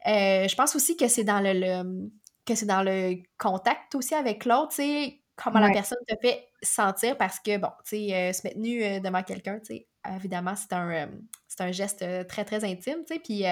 euh, 0.08 0.48
je 0.48 0.56
pense 0.56 0.76
aussi 0.76 0.96
que 0.98 1.08
c'est 1.08 1.24
dans 1.24 1.40
le, 1.40 1.54
le- 1.54 2.12
que 2.46 2.54
c'est 2.54 2.68
dans 2.68 2.84
le 2.84 3.16
contact 3.40 3.96
aussi 3.96 4.14
avec 4.14 4.46
l'autre, 4.46 4.70
tu 4.70 4.76
sais, 4.76 5.22
comment 5.36 5.60
la 5.60 5.72
personne 5.72 5.98
te 6.08 6.16
fait 6.22 6.48
sentir 6.62 7.18
parce 7.18 7.40
que, 7.40 7.58
bon, 7.58 7.70
tu 7.84 7.98
sais, 8.08 8.14
euh, 8.14 8.34
se 8.34 8.46
mettre 8.46 8.60
nu 8.60 8.80
devant 9.02 9.24
quelqu'un, 9.24 9.60
tu 9.60 9.76
sais, 9.78 9.88
évidemment, 10.16 10.56
c'est 10.56 10.74
un, 10.74 11.10
c'est 11.48 11.62
un 11.62 11.72
geste 11.72 12.06
très, 12.28 12.46
très 12.46 12.64
intime, 12.64 13.04
tu 13.08 13.16
sais, 13.16 13.20
puis, 13.20 13.44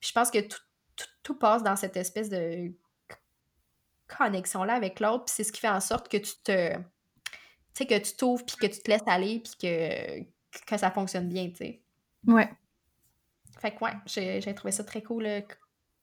puis 0.00 0.08
je 0.08 0.12
pense 0.12 0.30
que 0.30 0.40
tout, 0.40 0.58
tout, 0.96 1.06
tout 1.22 1.38
passe 1.38 1.62
dans 1.62 1.76
cette 1.76 1.96
espèce 1.96 2.28
de 2.28 2.70
connexion-là 4.16 4.74
avec 4.74 5.00
l'autre, 5.00 5.26
puis 5.26 5.34
c'est 5.36 5.44
ce 5.44 5.52
qui 5.52 5.60
fait 5.60 5.68
en 5.68 5.80
sorte 5.80 6.08
que 6.08 6.16
tu 6.16 6.32
te, 6.42 6.74
tu 6.76 6.82
sais, 7.74 7.86
que 7.86 7.98
tu 7.98 8.16
t'ouvres, 8.16 8.44
puis 8.44 8.56
que 8.56 8.66
tu 8.66 8.80
te 8.82 8.90
laisses 8.90 9.06
aller, 9.06 9.40
puis 9.40 9.52
que, 9.60 10.22
que 10.66 10.76
ça 10.76 10.90
fonctionne 10.90 11.28
bien, 11.28 11.48
tu 11.50 11.56
sais. 11.56 11.82
ouais. 12.26 12.48
Fait 13.60 13.72
que 13.72 13.84
ouais, 13.84 13.92
j'ai 14.06 14.54
trouvé 14.54 14.70
ça 14.72 14.84
très 14.84 15.02
cool 15.02 15.26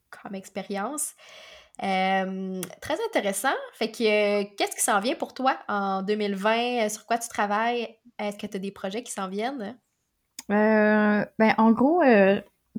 comme 0.09 0.35
expérience. 0.35 1.15
Euh, 1.83 2.61
très 2.81 2.95
intéressant. 3.05 3.55
Fait 3.73 3.91
que 3.91 4.03
euh, 4.03 4.45
qu'est-ce 4.57 4.75
qui 4.75 4.81
s'en 4.81 4.99
vient 4.99 5.15
pour 5.15 5.33
toi 5.33 5.57
en 5.67 6.03
2020? 6.03 6.85
Euh, 6.85 6.89
Sur 6.89 7.05
quoi 7.05 7.17
tu 7.17 7.27
travailles? 7.27 7.97
Est-ce 8.17 8.37
que 8.37 8.47
tu 8.47 8.57
as 8.57 8.59
des 8.59 8.71
projets 8.71 9.03
qui 9.03 9.11
s'en 9.11 9.27
viennent? 9.27 9.77
Euh, 10.51 11.25
ben, 11.37 11.53
en 11.57 11.71
gros, 11.71 12.01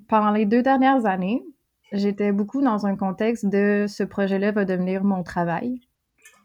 pendant 0.09 0.31
les 0.31 0.47
deux 0.47 0.63
dernières 0.63 1.05
années, 1.05 1.45
j'étais 1.93 2.33
beaucoup 2.33 2.63
dans 2.63 2.87
un 2.87 2.97
contexte 2.97 3.47
de 3.47 3.87
ce 3.89 4.03
projet-là 4.03 4.53
va 4.53 4.65
devenir 4.65 5.05
mon 5.05 5.23
travail. 5.23 5.81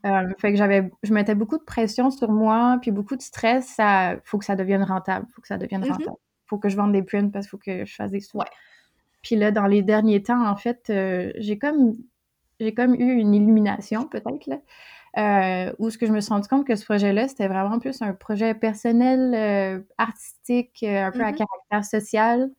Euh, 0.05 0.27
fait 0.39 0.51
que 0.51 0.57
j'avais, 0.57 0.89
je 1.03 1.13
mettais 1.13 1.35
beaucoup 1.35 1.57
de 1.57 1.63
pression 1.63 2.09
sur 2.09 2.31
moi, 2.31 2.77
puis 2.81 2.91
beaucoup 2.91 3.15
de 3.15 3.21
stress. 3.21 3.67
Ça, 3.67 4.15
faut 4.23 4.37
que 4.39 4.45
ça 4.45 4.55
devienne 4.55 4.83
rentable, 4.83 5.27
faut 5.35 5.41
que 5.41 5.47
ça 5.47 5.57
devienne 5.57 5.81
Mhm. 5.81 5.91
rentable. 5.91 6.17
Faut 6.47 6.57
que 6.57 6.69
je 6.69 6.75
vende 6.75 6.91
des 6.91 7.03
prints 7.03 7.29
parce 7.31 7.45
qu'il 7.45 7.51
faut 7.51 7.57
que 7.59 7.85
je 7.85 7.93
fasse 7.95 8.11
des. 8.11 8.21
Ouais. 8.33 8.45
Puis 9.21 9.35
là, 9.35 9.51
dans 9.51 9.67
les 9.67 9.83
derniers 9.83 10.23
temps, 10.23 10.45
en 10.47 10.55
fait, 10.55 10.89
euh, 10.89 11.31
j'ai 11.37 11.57
comme, 11.59 11.93
j'ai 12.59 12.73
comme 12.73 12.95
eu 12.95 13.11
une 13.13 13.33
illumination, 13.35 14.05
peut-être, 14.07 14.47
là, 14.47 14.57
euh, 15.17 15.73
où 15.77 15.89
ce 15.91 15.97
que 15.99 16.07
je 16.07 16.11
me 16.11 16.19
suis 16.21 16.33
rendu 16.33 16.47
compte 16.47 16.65
que 16.65 16.75
ce 16.75 16.85
projet-là, 16.85 17.27
c'était 17.27 17.47
vraiment 17.47 17.77
plus 17.79 18.01
un 18.01 18.13
projet 18.13 18.55
personnel, 18.55 19.83
artistique, 19.99 20.83
un 20.83 21.11
peu 21.11 21.21
à 21.21 21.31
Mhm. 21.31 21.37
caractère 21.37 21.85
social. 21.85 22.49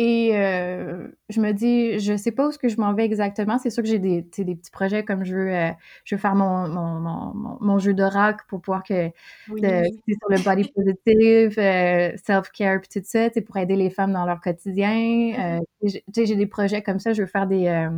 Euh, 0.00 0.04
et 0.04 0.30
euh, 0.36 1.08
je 1.28 1.40
me 1.40 1.52
dis, 1.52 1.98
je 1.98 2.16
sais 2.16 2.32
pas 2.32 2.46
où 2.46 2.50
est-ce 2.50 2.58
que 2.58 2.68
je 2.68 2.76
m'en 2.78 2.94
vais 2.94 3.04
exactement. 3.04 3.58
C'est 3.58 3.70
sûr 3.70 3.82
que 3.82 3.88
j'ai 3.88 3.98
des, 3.98 4.22
des 4.22 4.54
petits 4.56 4.70
projets 4.70 5.04
comme 5.04 5.24
je 5.24 5.34
veux, 5.34 5.54
euh, 5.54 5.70
je 6.04 6.14
veux 6.14 6.20
faire 6.20 6.34
mon, 6.34 6.68
mon, 6.68 7.00
mon, 7.34 7.58
mon- 7.60 7.78
jeu 7.78 7.94
d'oracle 7.94 8.44
pour 8.48 8.60
pouvoir 8.60 8.82
que, 8.82 9.08
de, 9.08 9.12
Oui. 9.50 9.60
c'est 9.62 10.14
sur 10.14 10.28
le 10.28 10.44
body 10.44 10.70
positive, 10.74 11.58
euh, 11.58 12.12
self-care, 12.24 12.80
puis 12.80 13.00
tout 13.00 13.06
ça, 13.06 13.28
pour 13.46 13.56
aider 13.56 13.76
les 13.76 13.90
femmes 13.90 14.12
dans 14.12 14.24
leur 14.26 14.40
quotidien. 14.40 14.94
Mhm. 14.94 15.60
Euh, 15.84 15.88
j'ai- 16.14 16.36
des 16.36 16.46
projets 16.46 16.82
comme 16.82 16.98
ça. 16.98 17.12
Je 17.12 17.22
veux 17.22 17.28
faire 17.28 17.46
des, 17.46 17.66
euh, 17.68 17.90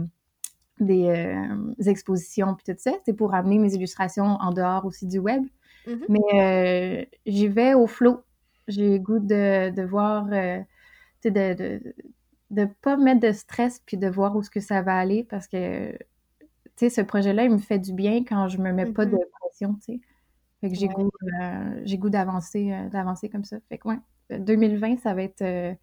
des 0.81 1.07
euh, 1.09 1.75
expositions, 1.87 2.55
puis 2.55 2.73
tout 2.73 2.79
ça, 2.79 2.93
c'est 3.05 3.13
pour 3.13 3.35
amener 3.35 3.59
mes 3.59 3.75
illustrations 3.75 4.25
en 4.41 4.53
dehors 4.53 4.85
aussi 4.85 5.07
du 5.07 5.19
web. 5.19 5.43
Mhm. 5.87 6.01
Mais 6.09 6.19
euh, 6.35 7.05
j'y 7.27 7.49
vais 7.49 7.75
au 7.75 7.87
flot. 7.87 8.23
J'ai 8.69 8.91
le 8.93 8.99
goût 8.99 9.19
de, 9.19 9.71
de 9.71 9.83
voir, 9.83 10.27
euh, 10.33 10.61
de, 11.31 11.55
de, 11.55 11.95
de 12.51 12.65
pas 12.83 12.97
mettre 12.97 13.21
de 13.21 13.33
stress 13.33 13.81
puis 13.87 13.97
de 13.97 14.09
voir 14.09 14.37
où 14.37 14.41
est-ce 14.41 14.51
que 14.51 14.61
ça 14.61 14.83
va 14.83 14.97
aller 14.99 15.25
parce 15.25 15.47
que, 15.49 15.93
tu 15.93 15.99
sais, 16.77 16.91
ce 16.91 17.01
projet-là, 17.03 17.45
il 17.45 17.51
me 17.53 17.59
fait 17.59 17.79
du 17.79 17.93
bien 17.95 18.25
quand 18.25 18.49
je 18.49 18.59
me 18.59 18.73
mets 18.73 18.87
pas 18.87 19.07
de 19.07 19.13
Mhm. 19.13 19.21
pression, 19.41 19.75
tu 19.75 19.95
sais. 19.95 20.01
Fait 20.61 20.71
que 20.71 20.77
j'ai 20.77 20.89
Ouais. 20.89 20.95
goût, 20.95 21.11
euh, 21.43 21.97
goût 21.97 22.11
d'avancer, 22.11 22.73
euh, 22.73 22.89
d'avancer 22.91 23.29
comme 23.29 23.45
ça. 23.45 23.59
Fait 23.69 23.79
que, 23.79 23.89
ouais, 23.89 23.99
2020, 24.31 24.99
ça 24.99 25.15
va 25.15 25.23
être, 25.23 25.43
euh, 25.43 25.75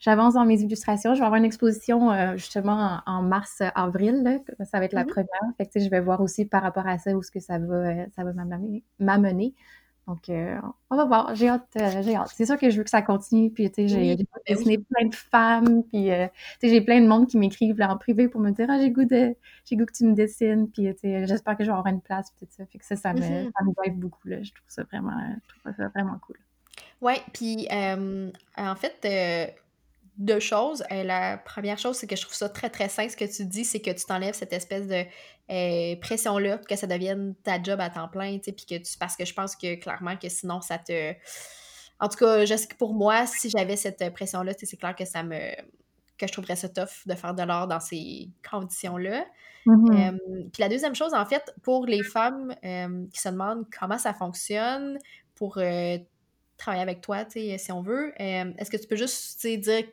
j'avance 0.00 0.34
dans 0.34 0.44
mes 0.46 0.60
illustrations. 0.62 1.14
Je 1.14 1.20
vais 1.20 1.26
avoir 1.26 1.38
une 1.38 1.44
exposition, 1.44 2.10
euh, 2.12 2.36
justement, 2.36 3.00
en, 3.06 3.18
en 3.18 3.22
mars-avril. 3.22 4.42
Ça 4.64 4.78
va 4.78 4.84
être 4.86 4.92
la 4.94 5.04
Mhm. 5.04 5.08
première. 5.08 5.28
Fait 5.58 5.66
que, 5.66 5.72
tu 5.72 5.80
sais, 5.80 5.86
je 5.86 5.90
vais 5.90 6.00
voir 6.00 6.20
aussi 6.22 6.44
par 6.46 6.62
rapport 6.62 6.86
à 6.86 6.98
ça 6.98 7.12
où 7.14 7.20
est-ce 7.20 7.30
que 7.30 7.40
ça 7.40 7.58
va, 7.58 7.74
euh, 7.74 8.06
ça 8.16 8.24
va 8.24 8.32
m'amener. 8.98 9.54
Donc, 10.06 10.28
euh, 10.28 10.58
on 10.90 10.96
va 10.96 11.04
voir. 11.06 11.34
J'ai 11.34 11.48
hâte, 11.48 11.66
euh, 11.80 12.02
j'ai 12.02 12.14
hâte. 12.14 12.30
C'est 12.34 12.44
sûr 12.44 12.58
que 12.58 12.68
je 12.68 12.76
veux 12.76 12.84
que 12.84 12.90
ça 12.90 13.00
continue. 13.00 13.50
Puis, 13.50 13.70
tu 13.70 13.82
sais, 13.82 13.88
j'ai 13.88 13.96
Oui, 13.96 14.16
ben 14.16 14.24
oui. 14.36 14.42
dessiné 14.54 14.78
plein 14.78 15.08
de 15.08 15.14
femmes. 15.14 15.82
Puis, 15.84 16.10
euh, 16.10 16.26
tu 16.60 16.68
sais, 16.68 16.74
j'ai 16.74 16.80
plein 16.82 17.00
de 17.00 17.06
monde 17.06 17.26
qui 17.26 17.38
m'écrivent 17.38 17.80
en 17.80 17.96
privé 17.96 18.28
pour 18.28 18.40
me 18.42 18.50
dire, 18.50 18.66
ah, 18.68 18.78
j'ai 18.78 18.90
goût 18.90 19.06
de, 19.06 19.34
j'ai 19.64 19.76
goût 19.76 19.86
que 19.86 19.92
tu 19.92 20.04
me 20.04 20.14
dessines. 20.14 20.68
Puis, 20.70 20.84
tu 20.94 21.00
sais, 21.00 21.26
j'espère 21.26 21.56
que 21.56 21.64
je 21.64 21.70
vais 21.70 21.76
avoir 21.76 21.92
une 21.92 22.02
place. 22.02 22.30
Puis, 22.36 22.46
tout 22.46 22.52
ça. 22.54 22.66
Fait 22.66 22.78
que 22.78 22.84
ça, 22.84 22.96
ça 22.96 23.14
me, 23.14 23.20
Mhm. 23.20 23.50
ça 23.56 23.64
me 23.64 23.72
drive 23.74 23.94
beaucoup, 23.98 24.28
là. 24.28 24.42
Je 24.42 24.50
trouve 24.52 24.68
ça 24.68 24.82
vraiment, 24.84 25.18
je 25.48 25.54
trouve 25.60 25.72
ça 25.74 25.88
vraiment 25.88 26.18
cool. 26.26 26.36
Ouais, 27.00 27.20
puis 27.32 27.66
euh, 27.72 28.30
en 28.56 28.74
fait, 28.76 29.56
deux 30.16 30.40
choses. 30.40 30.84
Euh, 30.92 31.02
la 31.02 31.38
première 31.38 31.78
chose, 31.78 31.96
c'est 31.96 32.06
que 32.06 32.16
je 32.16 32.22
trouve 32.22 32.34
ça 32.34 32.48
très, 32.48 32.70
très 32.70 32.88
sain 32.88 33.08
ce 33.08 33.16
que 33.16 33.24
tu 33.24 33.44
dis, 33.44 33.64
c'est 33.64 33.80
que 33.80 33.90
tu 33.90 34.04
t'enlèves 34.04 34.34
cette 34.34 34.52
espèce 34.52 34.86
de 34.86 35.04
euh, 35.50 35.96
pression-là, 36.00 36.58
que 36.58 36.76
ça 36.76 36.86
devienne 36.86 37.34
ta 37.42 37.62
job 37.62 37.80
à 37.80 37.90
temps 37.90 38.08
plein, 38.08 38.38
tu 38.38 38.44
sais, 38.44 38.52
puis 38.52 38.66
que 38.66 38.76
tu... 38.76 38.96
Parce 38.98 39.16
que 39.16 39.24
je 39.24 39.34
pense 39.34 39.56
que 39.56 39.74
clairement 39.74 40.16
que 40.16 40.28
sinon, 40.28 40.60
ça 40.60 40.78
te... 40.78 41.12
En 42.00 42.08
tout 42.08 42.18
cas, 42.18 42.44
je 42.44 42.54
sais 42.56 42.66
que 42.66 42.76
pour 42.76 42.94
moi, 42.94 43.26
si 43.26 43.50
j'avais 43.50 43.76
cette 43.76 44.12
pression-là, 44.12 44.52
c'est 44.56 44.76
clair 44.76 44.94
que 44.94 45.04
ça 45.04 45.22
me... 45.22 45.38
que 46.16 46.26
je 46.26 46.32
trouverais 46.32 46.56
ça 46.56 46.68
tough 46.68 47.06
de 47.06 47.14
faire 47.14 47.34
de 47.34 47.42
l'art 47.42 47.66
dans 47.66 47.80
ces 47.80 48.30
conditions-là. 48.48 49.24
Mhm. 49.66 49.92
Euh, 49.92 50.18
puis 50.52 50.60
la 50.60 50.68
deuxième 50.68 50.94
chose, 50.94 51.14
en 51.14 51.24
fait, 51.24 51.54
pour 51.62 51.86
les 51.86 52.02
femmes 52.02 52.54
qui 53.12 53.20
se 53.20 53.28
demandent 53.28 53.66
comment 53.76 53.98
ça 53.98 54.14
fonctionne 54.14 54.98
pour 55.34 55.54
travailler 56.56 56.82
avec 56.82 57.00
toi, 57.00 57.24
si 57.28 57.72
on 57.72 57.82
veut, 57.82 58.12
est-ce 58.20 58.70
que 58.70 58.76
tu 58.76 58.86
peux 58.86 58.96
juste, 58.96 59.44
dire 59.44 59.84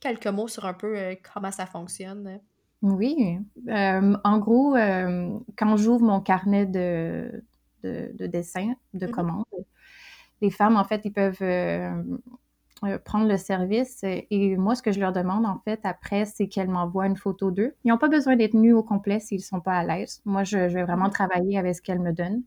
quelques 0.00 0.26
mots 0.28 0.48
sur 0.48 0.64
un 0.66 0.74
peu 0.74 0.98
euh, 0.98 1.14
comment 1.34 1.50
ça 1.52 1.66
fonctionne? 1.66 2.40
Oui. 2.82 3.38
Euh, 3.68 4.16
en 4.24 4.38
gros, 4.38 4.74
euh, 4.74 5.38
quand 5.56 5.76
j'ouvre 5.76 6.04
mon 6.04 6.20
carnet 6.20 6.66
de, 6.66 7.44
de, 7.84 8.10
de 8.18 8.26
dessin, 8.26 8.74
de 8.92 9.06
Mhm, 9.06 9.06
commandes, 9.06 9.44
les 10.42 10.50
femmes, 10.50 10.76
en 10.76 10.84
fait, 10.84 11.02
ils 11.04 11.12
peuvent 11.12 11.42
euh, 11.42 12.02
euh, 12.84 12.98
prendre 12.98 13.28
le 13.28 13.36
service. 13.38 14.00
Et 14.04 14.56
moi, 14.56 14.74
ce 14.76 14.82
que 14.82 14.92
je 14.92 15.00
leur 15.00 15.12
demande, 15.12 15.46
en 15.46 15.60
fait, 15.64 15.80
après, 15.84 16.24
c'est 16.26 16.48
qu'elles 16.48 16.68
m'envoient 16.70 17.06
une 17.06 17.16
photo 17.16 17.50
d'eux. 17.50 17.74
Ils 17.84 17.90
n'ont 17.90 17.98
pas 17.98 18.08
besoin 18.08 18.36
d'être 18.36 18.54
nus 18.54 18.74
au 18.74 18.82
complet 18.84 19.20
s'ils 19.20 19.38
ne 19.38 19.42
sont 19.44 19.60
pas 19.60 19.74
à 19.78 19.84
l'aise. 19.84 20.22
Moi, 20.26 20.44
je, 20.44 20.68
je 20.68 20.74
vais 20.74 20.84
vraiment 20.84 21.08
mhm, 21.08 21.10
travailler 21.10 21.58
avec 21.58 21.76
ce 21.76 21.82
qu'elles 21.82 22.00
me 22.00 22.12
donnent. 22.12 22.42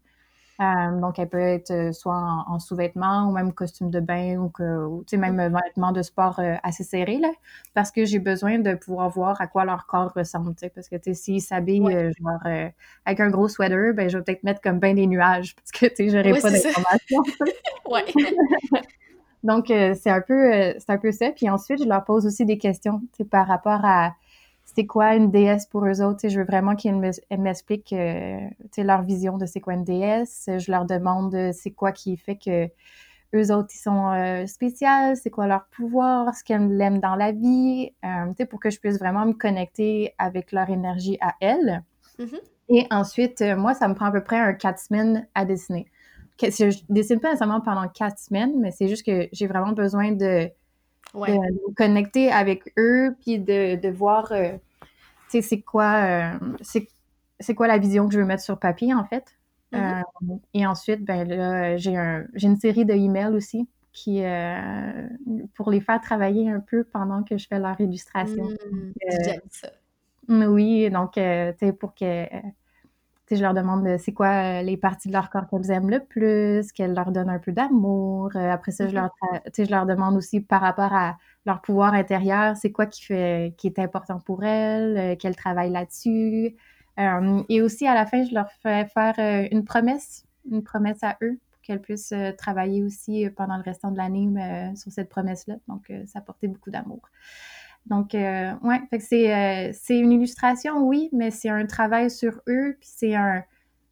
Euh, 0.61 0.99
donc, 1.01 1.19
elle 1.19 1.27
peut 1.27 1.37
être 1.37 1.71
euh, 1.71 1.91
soit 1.91 2.45
en, 2.47 2.59
sous-vêtements 2.59 3.27
ou 3.27 3.33
même 3.33 3.51
costume 3.51 3.89
de 3.89 3.99
bain 3.99 4.37
ou, 4.37 4.49
que, 4.49 4.85
ou 4.85 5.03
même 5.17 5.37
vêtements 5.37 5.91
de 5.91 6.01
sport 6.01 6.39
euh, 6.39 6.55
assez 6.63 6.83
serrés, 6.83 7.17
là, 7.17 7.31
parce 7.73 7.91
que 7.91 8.05
j'ai 8.05 8.19
besoin 8.19 8.59
de 8.59 8.73
pouvoir 8.75 9.09
voir 9.09 9.41
à 9.41 9.47
quoi 9.47 9.65
leur 9.65 9.85
corps 9.85 10.13
ressemble, 10.15 10.55
parce 10.73 10.87
que 10.87 10.95
s'ils 11.13 11.41
s'habillent 11.41 12.13
genre 12.21 12.71
avec 13.05 13.19
un 13.19 13.29
gros 13.29 13.49
sweater, 13.49 13.93
ben 13.93 14.09
je 14.09 14.17
vais 14.17 14.23
peut-être 14.23 14.43
mettre 14.43 14.61
comme 14.61 14.79
bain 14.79 14.93
des 14.93 15.07
nuages, 15.07 15.55
parce 15.55 15.71
que 15.71 15.87
tu 15.87 16.09
sais, 16.09 16.09
j'aurais 16.09 16.39
pas 16.39 16.49
d'informations. 16.49 17.23
ouais. 17.89 18.05
donc, 19.43 19.65
c'est 19.67 20.09
un 20.09 20.21
peu 20.21 20.73
c'est 20.79 20.89
un 20.89 20.97
peu 20.97 21.11
ça. 21.11 21.31
Puis 21.31 21.49
ensuite, 21.49 21.83
je 21.83 21.89
leur 21.89 22.05
pose 22.05 22.25
aussi 22.25 22.45
des 22.45 22.57
questions 22.57 23.01
par 23.29 23.47
rapport 23.47 23.81
à 23.83 24.13
c'est 24.75 24.85
quoi 24.85 25.15
une 25.15 25.31
déesse 25.31 25.65
pour 25.67 25.85
eux 25.85 26.01
autres? 26.01 26.27
je 26.27 26.37
veux 26.37 26.45
vraiment 26.45 26.75
qu'ils 26.75 26.95
m'expliquent 27.37 27.93
euh, 27.93 28.39
leur 28.77 29.03
vision 29.03 29.37
de 29.37 29.45
c'est 29.45 29.61
quoi 29.61 29.73
une 29.73 29.85
déesse. 29.85 30.49
Je 30.57 30.69
leur 30.69 30.85
demande 30.85 31.33
euh, 31.33 31.51
c'est 31.53 31.71
quoi 31.71 31.93
qui 31.93 32.17
fait 32.17 32.35
que 32.35 32.67
eux 33.33 33.53
autres, 33.53 33.69
ils 33.73 33.79
sont 33.79 34.11
euh, 34.11 34.45
spéciaux, 34.47 35.15
c'est 35.15 35.29
quoi 35.29 35.47
leur 35.47 35.65
pouvoir, 35.67 36.35
ce 36.35 36.43
qu'elles 36.43 36.79
aiment 36.81 36.99
dans 36.99 37.15
la 37.15 37.31
vie, 37.31 37.91
euh, 38.03 38.45
pour 38.45 38.59
que 38.59 38.69
je 38.69 38.79
puisse 38.79 38.97
vraiment 38.99 39.25
me 39.25 39.33
connecter 39.33 40.13
avec 40.17 40.51
leur 40.51 40.69
énergie 40.69 41.17
à 41.21 41.35
elles. 41.39 41.83
Mm-hmm. 42.19 42.39
Et 42.69 42.87
ensuite, 42.91 43.41
moi, 43.57 43.73
ça 43.73 43.87
me 43.87 43.93
prend 43.93 44.05
à 44.05 44.11
peu 44.11 44.23
près 44.23 44.39
un 44.39 44.53
quatre 44.53 44.79
semaines 44.79 45.27
à 45.35 45.45
dessiner. 45.45 45.87
Je 46.41 46.81
dessine 46.89 47.19
pas 47.19 47.29
nécessairement 47.29 47.61
pendant 47.61 47.87
quatre 47.87 48.19
semaines, 48.19 48.59
mais 48.59 48.71
c'est 48.71 48.87
juste 48.87 49.05
que 49.05 49.27
j'ai 49.31 49.47
vraiment 49.47 49.71
besoin 49.71 50.11
de, 50.11 50.49
me 51.13 51.73
connecter 51.73 52.31
avec 52.31 52.73
eux, 52.77 53.15
puis 53.21 53.39
de, 53.39 53.75
de 53.75 53.89
voir 53.89 54.31
c'est 55.41 55.61
quoi, 55.61 56.03
euh, 56.03 56.37
c'est 57.39 57.55
quoi 57.55 57.67
la 57.67 57.77
vision 57.77 58.07
que 58.07 58.13
je 58.13 58.19
veux 58.19 58.25
mettre 58.25 58.43
sur 58.43 58.59
papier, 58.59 58.93
en 58.93 59.05
fait. 59.05 59.35
Mm-hmm. 59.73 60.01
Euh, 60.29 60.35
et 60.53 60.65
ensuite, 60.65 61.03
ben 61.03 61.27
là, 61.27 61.77
j'ai 61.77 61.97
un, 61.97 62.25
une 62.41 62.57
série 62.57 62.85
de 62.85 62.93
emails 62.93 63.35
aussi 63.35 63.67
qui, 63.91 64.23
euh, 64.23 65.07
pour 65.55 65.71
les 65.71 65.79
faire 65.79 66.01
travailler 66.01 66.49
un 66.51 66.59
peu 66.59 66.83
pendant 66.83 67.23
que 67.23 67.37
je 67.37 67.47
fais 67.47 67.59
leur 67.59 67.79
illustration. 67.79 68.49
Mmh, 68.71 68.91
ça. 69.49 69.69
Oui, 70.27 70.89
donc, 70.89 71.13
tu 71.13 71.21
sais, 71.21 71.71
pour 71.71 71.93
que 71.95 72.25
je 73.31 73.41
leur 73.41 73.53
demande 73.53 73.97
c'est 73.97 74.11
quoi 74.11 74.61
les 74.61 74.75
parties 74.75 75.07
de 75.07 75.13
leur 75.13 75.29
corps 75.29 75.47
qu'elles 75.47 75.71
aiment 75.71 75.89
le 75.89 75.99
plus, 75.99 76.71
qu'elles 76.71 76.93
leur 76.93 77.11
donnent 77.11 77.29
un 77.29 77.39
peu 77.39 77.51
d'amour. 77.51 78.35
après 78.35 78.71
ça, 78.71 78.87
je, 78.87 78.95
mm-hmm. 78.95 78.95
leur, 78.95 79.11
je 79.57 79.71
leur 79.71 79.85
demande 79.85 80.17
aussi 80.17 80.41
par 80.41 80.61
rapport 80.61 80.93
à 80.93 81.17
leur 81.45 81.61
pouvoir 81.61 81.93
intérieur, 81.93 82.57
c'est 82.57 82.71
quoi 82.71 82.85
qui 82.85 83.03
fait 83.03 83.53
qui 83.57 83.67
est 83.67 83.79
important 83.79 84.19
pour 84.19 84.43
elles, 84.43 84.97
euh, 84.97 85.15
qu'elles 85.15 85.35
travaillent 85.35 85.71
là-dessus. 85.71 86.55
Euh, 86.99 87.43
et 87.49 87.61
aussi 87.61 87.87
à 87.87 87.93
la 87.93 88.05
fin, 88.05 88.25
je 88.25 88.33
leur 88.33 88.51
fais 88.63 88.85
faire 88.85 89.15
euh, 89.19 89.47
une 89.51 89.63
promesse, 89.63 90.25
une 90.49 90.63
promesse 90.63 91.03
à 91.03 91.17
eux 91.21 91.37
pour 91.51 91.61
qu'elles 91.61 91.81
puissent 91.81 92.13
travailler 92.37 92.83
aussi 92.83 93.27
pendant 93.35 93.57
le 93.57 93.63
restant 93.63 93.91
de 93.91 93.97
l'année 93.97 94.29
sur 94.75 94.91
cette 94.91 95.09
promesse-là. 95.09 95.55
Donc, 95.67 95.91
ça 96.05 96.19
apportait 96.19 96.47
beaucoup 96.47 96.71
d'amour. 96.71 97.01
Donc, 97.87 98.13
ouais, 98.13 98.81
fait 98.89 98.97
que 98.97 99.03
c'est, 99.03 99.73
c'est 99.73 99.97
une 99.97 100.11
illustration, 100.11 100.83
oui, 100.83 101.09
mais 101.11 101.31
c'est 101.31 101.49
un 101.49 101.65
travail 101.65 102.09
sur 102.09 102.39
eux, 102.47 102.77
puis 102.79 102.89
c'est 102.91 103.15
un, 103.15 103.43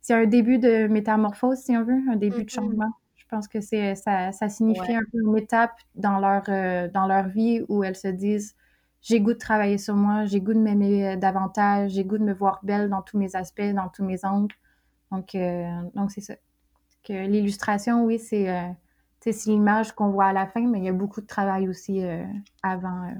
c'est 0.01 0.13
un 0.13 0.25
début 0.25 0.59
de 0.59 0.87
métamorphose, 0.87 1.57
si 1.57 1.75
on 1.75 1.83
veut, 1.83 1.99
un 2.11 2.15
début 2.15 2.43
de 2.43 2.49
mm-hmm. 2.49 2.53
changement. 2.53 2.93
Je 3.33 3.37
pense 3.37 3.47
que 3.47 3.61
c'est 3.61 3.95
ça, 3.95 4.31
ça 4.31 4.47
signifie 4.47 4.93
un 4.93 5.01
peu 5.11 5.17
une 5.19 5.35
étape 5.35 5.73
dans 5.95 6.19
leur, 6.19 6.43
euh, 6.49 6.87
dans 6.87 7.07
leur 7.07 7.29
vie 7.29 7.63
où 7.67 7.83
elles 7.83 7.95
se 7.95 8.07
disent 8.07 8.55
j'ai 9.01 9.21
goût 9.21 9.33
de 9.33 9.39
travailler 9.39 9.79
sur 9.79 9.95
moi, 9.95 10.25
j'ai 10.25 10.39
goût 10.39 10.53
de 10.53 10.59
m'aimer 10.59 11.07
euh, 11.07 11.15
davantage, 11.15 11.93
j'ai 11.93 12.05
goût 12.05 12.19
de 12.19 12.23
me 12.23 12.33
voir 12.33 12.59
belle 12.61 12.91
dans 12.91 13.01
tous 13.01 13.17
mes 13.17 13.35
aspects, 13.35 13.73
dans 13.73 13.89
tous 13.89 14.03
mes 14.03 14.23
angles. 14.23 14.53
Donc, 15.11 15.33
euh, 15.33 15.65
donc 15.95 16.11
c'est 16.11 16.21
ça. 16.21 16.35
Que 17.03 17.25
l'illustration, 17.25 18.05
oui, 18.05 18.19
c'est 18.19 18.45
l'image 19.47 19.93
qu'on 19.93 20.11
voit 20.11 20.25
à 20.25 20.33
la 20.33 20.45
fin, 20.45 20.67
mais 20.67 20.77
il 20.77 20.85
y 20.85 20.89
a 20.89 20.93
beaucoup 20.93 21.21
de 21.21 21.25
travail 21.25 21.67
aussi 21.67 22.03
avant. 22.61 23.11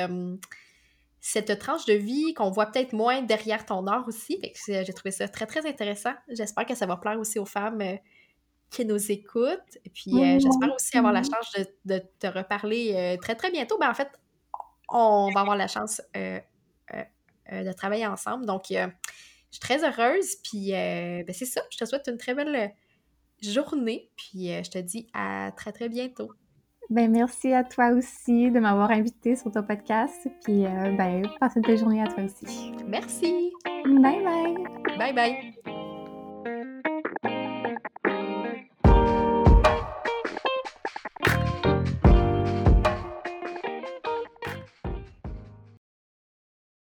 cette 1.23 1.59
tranche 1.59 1.85
de 1.85 1.93
vie 1.93 2.33
qu'on 2.33 2.49
voit 2.49 2.65
peut-être 2.65 2.93
moins 2.93 3.21
derrière 3.21 3.63
ton 3.63 3.85
art 3.85 4.07
aussi. 4.07 4.41
J'ai 4.67 4.93
trouvé 4.93 5.11
ça 5.11 5.27
très, 5.27 5.45
très 5.45 5.67
intéressant. 5.67 6.13
J'espère 6.27 6.65
que 6.65 6.73
ça 6.73 6.87
va 6.87 6.97
plaire 6.97 7.19
aussi 7.19 7.37
aux 7.37 7.45
femmes 7.45 7.79
euh, 7.81 7.95
qui 8.71 8.85
nous 8.85 9.11
écoutent. 9.11 9.77
Et 9.85 9.89
puis, 9.91 10.11
euh, 10.15 10.39
j'espère 10.39 10.73
aussi 10.73 10.97
avoir 10.97 11.13
la 11.13 11.21
chance 11.21 11.55
de, 11.85 12.01
te 12.19 12.25
reparler 12.25 12.93
euh, 12.95 13.17
très, 13.21 13.35
très 13.35 13.51
bientôt. 13.51 13.77
Ben, 13.77 13.91
en 13.91 13.93
fait, 13.93 14.09
on 14.89 15.29
va 15.31 15.41
avoir 15.41 15.55
la 15.55 15.67
chance 15.67 16.01
de 16.15 17.71
travailler 17.73 18.07
ensemble. 18.07 18.47
Donc, 18.47 18.63
je 18.69 18.87
suis 19.51 19.59
très 19.59 19.85
heureuse. 19.85 20.37
Puis, 20.43 20.71
ben, 20.71 21.33
c'est 21.33 21.45
ça. 21.45 21.61
Je 21.69 21.77
te 21.77 21.85
souhaite 21.85 22.07
une 22.07 22.17
très 22.17 22.33
belle 22.33 22.73
journée. 23.43 24.09
Puis, 24.15 24.47
je 24.47 24.71
te 24.71 24.79
dis 24.79 25.07
à 25.13 25.51
très, 25.55 25.71
très 25.71 25.87
bientôt. 25.87 26.31
Ben, 26.91 27.09
merci 27.09 27.53
à 27.53 27.63
toi 27.63 27.91
aussi 27.91 28.51
de 28.51 28.59
m'avoir 28.59 28.91
invité 28.91 29.37
sur 29.37 29.49
ton 29.49 29.63
podcast. 29.63 30.27
Puis, 30.43 30.65
euh, 30.65 30.91
ben, 30.97 31.25
passe 31.39 31.55
une 31.55 31.61
belle 31.61 31.77
journée 31.77 32.01
à 32.01 32.07
toi 32.07 32.23
aussi. 32.25 32.73
Merci. 32.85 33.53
Bye 33.85 34.21
bye. 34.21 34.97
Bye 34.97 35.13
bye. 35.13 35.80